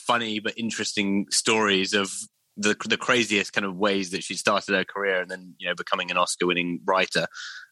funny 0.09 0.39
but 0.39 0.57
interesting 0.57 1.27
stories 1.29 1.93
of 1.93 2.11
the 2.57 2.75
the 2.85 2.97
craziest 2.97 3.53
kind 3.53 3.65
of 3.65 3.77
ways 3.77 4.09
that 4.09 4.23
she 4.23 4.35
started 4.35 4.75
her 4.75 4.83
career, 4.83 5.21
and 5.21 5.29
then 5.31 5.53
you 5.59 5.67
know 5.67 5.75
becoming 5.75 6.11
an 6.11 6.17
Oscar-winning 6.17 6.81
writer. 6.83 7.27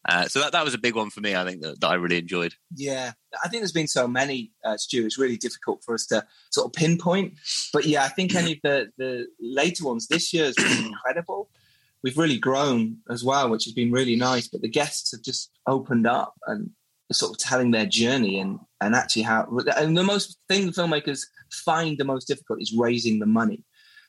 Uh, 0.08 0.28
so 0.28 0.40
that 0.40 0.54
that 0.54 0.64
was 0.64 0.74
a 0.74 0.78
big 0.78 0.96
one 0.96 1.10
for 1.10 1.20
me. 1.20 1.36
I 1.36 1.44
think 1.44 1.62
that, 1.62 1.82
that 1.82 1.88
I 1.88 1.96
really 1.96 2.20
enjoyed. 2.20 2.54
Yeah, 2.76 3.12
I 3.44 3.50
think 3.50 3.62
there's 3.62 3.74
been 3.74 3.88
so 3.88 4.08
many, 4.08 4.52
uh, 4.64 4.78
Stu. 4.78 5.06
It's 5.06 5.18
really 5.18 5.36
difficult 5.36 5.84
for 5.84 5.94
us 5.96 6.06
to 6.08 6.26
sort 6.52 6.68
of 6.68 6.74
pinpoint. 6.74 7.34
But 7.74 7.86
yeah, 7.86 8.04
I 8.04 8.08
think 8.08 8.34
any 8.36 8.54
of 8.54 8.60
the 8.64 8.92
the 8.98 9.28
later 9.42 9.84
ones 9.84 10.08
this 10.08 10.34
year 10.34 10.46
has 10.46 10.56
been 10.56 10.86
incredible. 10.94 11.50
We've 12.04 12.18
really 12.18 12.38
grown 12.38 13.00
as 13.10 13.24
well, 13.24 13.50
which 13.50 13.66
has 13.66 13.74
been 13.74 13.92
really 13.92 14.16
nice. 14.16 14.48
But 14.48 14.62
the 14.62 14.70
guests 14.70 15.12
have 15.12 15.24
just 15.24 15.52
opened 15.66 16.08
up 16.08 16.36
and 16.46 16.70
sort 17.12 17.32
of 17.32 17.38
telling 17.38 17.72
their 17.72 17.86
journey 17.86 18.40
and 18.40 18.60
and 18.82 18.96
actually 18.96 19.24
how. 19.24 19.48
And 19.78 19.98
the 19.98 20.04
most 20.04 20.40
thing 20.48 20.66
the 20.66 20.72
filmmakers 20.72 21.26
find 21.52 21.98
the 21.98 22.06
most 22.06 22.28
difficult 22.28 22.62
is 22.62 22.76
raising 22.78 23.20
the 23.20 23.26
money. 23.26 23.64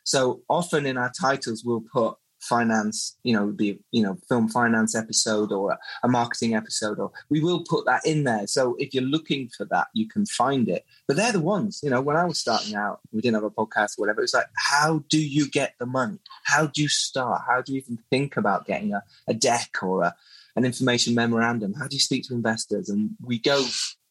So 0.05 0.43
often 0.49 0.87
in 0.87 0.97
our 0.97 1.13
titles, 1.19 1.65
we'll 1.65 1.85
put 1.93 2.17
finance, 2.41 3.17
you 3.25 3.33
know, 3.33 3.53
the 3.53 3.79
you 3.91 4.03
know 4.03 4.17
film 4.29 4.49
finance 4.49 4.95
episode 4.95 5.53
or 5.53 5.73
a, 5.73 5.79
a 6.05 6.09
marketing 6.09 6.55
episode, 6.55 6.99
or 6.99 7.11
we 7.31 7.41
will 7.41 7.65
put 7.65 7.85
that 7.87 8.05
in 8.05 8.25
there. 8.25 8.47
So 8.47 8.77
if 8.79 8.95
you're 8.95 9.03
looking 9.03 9.49
for 9.57 9.65
that, 9.67 9.89
you 9.93 10.09
can 10.09 10.27
find 10.27 10.69
it. 10.69 10.85
But 11.07 11.17
they're 11.17 11.33
the 11.33 11.41
ones, 11.41 11.81
you 11.83 11.91
know. 11.91 12.01
When 12.01 12.17
I 12.17 12.25
was 12.25 12.39
starting 12.39 12.75
out, 12.75 13.01
we 13.13 13.21
didn't 13.21 13.35
have 13.35 13.45
a 13.45 13.51
podcast 13.51 13.99
or 13.99 14.03
whatever. 14.03 14.23
It's 14.23 14.35
like, 14.35 14.47
how 14.57 15.05
do 15.09 15.19
you 15.19 15.49
get 15.49 15.75
the 15.79 15.87
money? 15.87 16.19
How 16.45 16.67
do 16.67 16.83
you 16.83 16.89
start? 16.89 17.43
How 17.47 17.63
do 17.63 17.73
you 17.73 17.81
even 17.81 17.99
think 18.11 18.37
about 18.37 18.67
getting 18.67 18.93
a, 18.93 19.03
a 19.27 19.35
deck 19.35 19.77
or 19.83 20.05
a, 20.05 20.15
an 20.59 20.65
information 20.65 21.15
memorandum? 21.15 21.73
How 21.73 21.87
do 21.87 21.97
you 21.97 22.01
speak 22.01 22.25
to 22.25 22.35
investors? 22.35 22.89
And 22.89 23.11
we 23.25 23.39
go 23.39 23.65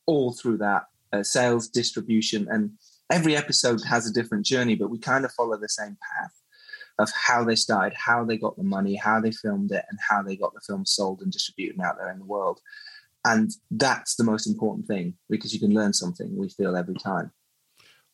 all 0.05 0.33
through 0.33 0.57
that 0.59 0.85
uh, 1.11 1.21
sales, 1.21 1.67
distribution, 1.67 2.47
and 2.49 2.71
every 3.11 3.35
episode 3.35 3.81
has 3.83 4.09
a 4.09 4.13
different 4.13 4.45
journey, 4.45 4.75
but 4.75 4.89
we 4.89 4.97
kind 4.97 5.25
of 5.25 5.31
follow 5.33 5.57
the 5.57 5.69
same 5.69 5.97
path 6.15 6.31
of 6.99 7.11
how 7.11 7.43
they 7.43 7.55
started, 7.55 7.93
how 7.95 8.23
they 8.23 8.37
got 8.37 8.55
the 8.57 8.63
money, 8.63 8.95
how 8.95 9.19
they 9.19 9.31
filmed 9.31 9.71
it, 9.71 9.85
and 9.89 9.99
how 10.09 10.23
they 10.23 10.35
got 10.35 10.53
the 10.53 10.61
film 10.61 10.85
sold 10.85 11.21
and 11.21 11.31
distributed 11.31 11.79
out 11.81 11.97
there 11.97 12.11
in 12.11 12.19
the 12.19 12.25
world. 12.25 12.59
And 13.25 13.51
that's 13.69 14.15
the 14.15 14.23
most 14.23 14.47
important 14.47 14.87
thing 14.87 15.15
because 15.29 15.53
you 15.53 15.59
can 15.59 15.73
learn 15.73 15.93
something, 15.93 16.35
we 16.35 16.49
feel, 16.49 16.77
every 16.77 16.95
time. 16.95 17.31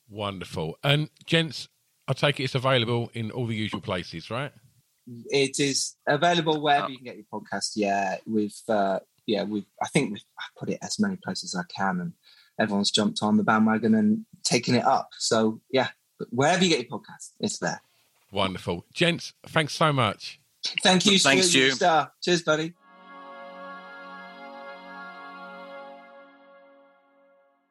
Wonderful. 0.09 0.77
And 0.84 1.09
gents, 1.25 1.69
I 2.07 2.13
take 2.13 2.39
it 2.39 2.43
it's 2.43 2.55
available 2.55 3.11
in 3.13 3.31
all 3.31 3.45
the 3.45 3.55
usual 3.55 3.79
places, 3.79 4.29
right? 4.29 4.51
It 5.27 5.59
is 5.59 5.95
available 6.07 6.61
wherever 6.61 6.89
you 6.89 6.97
can 6.97 7.05
get 7.05 7.17
your 7.17 7.25
podcast. 7.31 7.73
Yeah, 7.75 8.17
we've, 8.25 8.55
uh, 8.69 8.99
yeah, 9.25 9.43
we've, 9.43 9.65
I 9.81 9.87
think 9.87 10.11
we've 10.11 10.23
I 10.39 10.43
put 10.57 10.69
it 10.69 10.79
as 10.81 10.99
many 10.99 11.17
places 11.23 11.55
as 11.55 11.59
I 11.59 11.65
can, 11.73 11.99
and 11.99 12.13
everyone's 12.59 12.91
jumped 12.91 13.19
on 13.21 13.37
the 13.37 13.43
bandwagon 13.43 13.95
and 13.95 14.25
taken 14.43 14.75
it 14.75 14.85
up. 14.85 15.09
So, 15.17 15.61
yeah, 15.71 15.87
but 16.19 16.27
wherever 16.31 16.63
you 16.63 16.69
get 16.69 16.87
your 16.87 16.99
podcast, 16.99 17.31
it's 17.39 17.59
there. 17.59 17.81
Wonderful. 18.31 18.85
Gents, 18.93 19.33
thanks 19.45 19.73
so 19.73 19.93
much. 19.93 20.39
Thank 20.81 21.05
you, 21.05 21.19
Thanks, 21.19 21.49
Stu. 21.49 21.71
Stu. 21.71 22.07
Cheers, 22.23 22.43
buddy. 22.43 22.73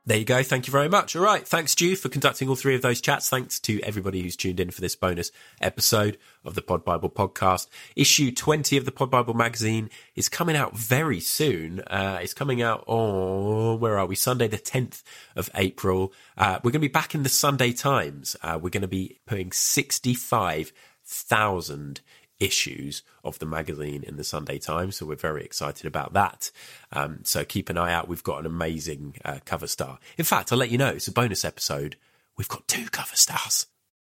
There 0.05 0.19
you 0.19 0.25
go. 0.25 0.43
Thank 0.43 0.67
you 0.67 0.73
very 0.73 0.89
much. 0.89 1.15
All 1.15 1.23
right. 1.23 1.47
Thanks, 1.47 1.71
Stu, 1.73 1.95
for 1.95 2.09
conducting 2.09 2.49
all 2.49 2.57
three 2.57 2.75
of 2.75 2.83
those 2.83 3.01
chats. 3.01 3.31
Thanks 3.31 3.61
to 3.61 3.81
everybody 3.83 4.21
who's 4.21 4.35
tuned 4.35 4.59
in 4.59 4.73
for 4.73 4.81
this 4.81 4.97
bonus 4.97 5.31
episode 5.61 6.19
of 6.45 6.57
the 6.57 6.63
Pod 6.63 6.85
Bible 6.85 7.09
podcast. 7.09 7.69
Issue 7.95 8.33
20 8.33 8.77
of 8.77 8.85
the 8.85 8.91
Pod 8.91 9.13
Bible 9.13 9.35
magazine 9.35 9.91
is 10.17 10.29
coming 10.29 10.57
out 10.57 10.77
very 10.77 11.21
soon. 11.21 11.83
Uh, 11.83 12.19
it's 12.21 12.35
coming 12.35 12.61
out 12.61 12.83
on, 12.89 13.79
where 13.79 13.97
are 13.97 14.07
we? 14.07 14.17
Sunday, 14.17 14.49
the 14.49 14.59
10th 14.59 15.05
of 15.37 15.49
April. 15.55 16.13
Uh, 16.37 16.59
we're 16.65 16.73
going 16.73 16.83
to 16.83 16.89
be 16.89 16.89
back 16.89 17.15
in 17.15 17.23
the 17.23 17.29
Sunday 17.29 17.73
Times. 17.73 18.35
Uh, 18.43 18.59
we're 18.61 18.71
going 18.71 18.83
to 18.83 18.89
be 18.89 19.21
putting 19.25 19.53
65,000 19.53 22.01
issues 22.43 23.03
of 23.25 23.39
the 23.39 23.47
magazine 23.47 24.03
in 24.03 24.17
the 24.17 24.25
Sunday 24.25 24.59
Times. 24.59 24.97
So 24.97 25.07
we're 25.07 25.17
very 25.17 25.45
excited 25.45 25.87
about 25.87 26.13
that. 26.13 26.51
Um, 26.93 27.21
so 27.23 27.45
keep 27.45 27.71
an 27.71 27.79
eye 27.79 27.93
out. 27.93 28.09
We've 28.09 28.23
got 28.23 28.41
an 28.41 28.47
amazing 28.47 29.17
uh, 29.25 29.39
cover 29.45 29.67
star. 29.67 29.99
In 30.19 30.25
fact, 30.25 30.53
I'll 30.53 30.59
let 30.59 30.71
you 30.71 30.79
know 30.79 30.89
it's 30.89 31.09
a 31.09 31.13
bonus 31.13 31.45
episode. 31.45 31.97
We've 32.37 32.49
got 32.49 32.67
two 32.67 32.87
cover 32.91 33.15
stars. 33.15 33.67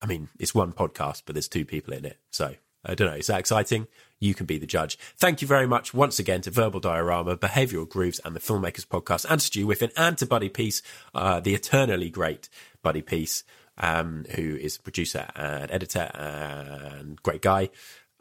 I 0.00 0.06
mean, 0.06 0.28
it's 0.38 0.54
one 0.54 0.72
podcast, 0.72 1.22
but 1.26 1.34
there's 1.34 1.48
two 1.48 1.64
people 1.64 1.94
in 1.94 2.04
it. 2.04 2.18
So 2.30 2.54
I 2.84 2.94
don't 2.94 3.08
know. 3.08 3.16
Is 3.16 3.28
that 3.28 3.40
exciting? 3.40 3.86
You 4.20 4.34
can 4.34 4.46
be 4.46 4.58
the 4.58 4.66
judge. 4.66 4.98
Thank 5.16 5.42
you 5.42 5.48
very 5.48 5.66
much 5.66 5.92
once 5.94 6.18
again 6.18 6.40
to 6.42 6.50
Verbal 6.50 6.80
Diorama, 6.80 7.36
Behavioral 7.36 7.88
Grooves, 7.88 8.20
and 8.24 8.34
the 8.34 8.40
Filmmakers 8.40 8.86
Podcast, 8.86 9.26
and 9.28 9.40
to 9.40 9.46
Stu 9.46 9.66
Whiffen, 9.66 9.90
and 9.96 10.16
to 10.18 10.26
Buddy 10.26 10.48
Peace, 10.48 10.82
uh, 11.14 11.40
the 11.40 11.54
eternally 11.54 12.10
great 12.10 12.48
Buddy 12.82 13.02
Peace, 13.02 13.44
um, 13.78 14.24
who 14.34 14.56
is 14.56 14.78
producer 14.78 15.28
and 15.34 15.70
editor 15.70 16.10
and 16.14 17.22
great 17.22 17.42
guy. 17.42 17.70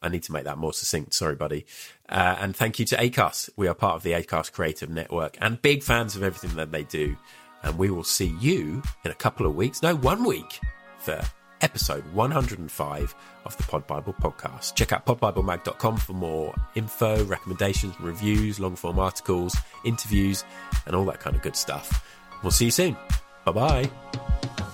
I 0.03 0.09
need 0.09 0.23
to 0.23 0.31
make 0.31 0.43
that 0.43 0.57
more 0.57 0.73
succinct. 0.73 1.13
Sorry, 1.13 1.35
buddy. 1.35 1.65
Uh, 2.09 2.35
and 2.39 2.55
thank 2.55 2.77
you 2.77 2.85
to 2.85 2.97
ACAST. 2.97 3.49
We 3.55 3.67
are 3.67 3.73
part 3.73 3.95
of 3.95 4.03
the 4.03 4.11
ACAST 4.11 4.51
Creative 4.51 4.89
Network 4.89 5.37
and 5.39 5.61
big 5.61 5.81
fans 5.81 6.15
of 6.15 6.23
everything 6.23 6.55
that 6.57 6.71
they 6.71 6.83
do. 6.83 7.15
And 7.63 7.77
we 7.77 7.89
will 7.89 8.03
see 8.03 8.35
you 8.39 8.83
in 9.05 9.11
a 9.11 9.15
couple 9.15 9.45
of 9.45 9.55
weeks. 9.55 9.81
No, 9.81 9.95
one 9.95 10.25
week 10.25 10.59
for 10.99 11.21
episode 11.61 12.05
105 12.13 13.15
of 13.45 13.57
the 13.57 13.63
Pod 13.63 13.87
Bible 13.87 14.13
podcast. 14.13 14.75
Check 14.75 14.91
out 14.91 15.05
podbiblemag.com 15.05 15.97
for 15.97 16.13
more 16.13 16.53
info, 16.75 17.23
recommendations, 17.23 17.99
reviews, 17.99 18.59
long 18.59 18.75
form 18.75 18.99
articles, 18.99 19.55
interviews, 19.85 20.43
and 20.85 20.95
all 20.95 21.05
that 21.05 21.21
kind 21.21 21.35
of 21.35 21.41
good 21.41 21.55
stuff. 21.55 22.05
We'll 22.43 22.51
see 22.51 22.65
you 22.65 22.71
soon. 22.71 22.97
Bye 23.45 23.51
bye. 23.53 24.69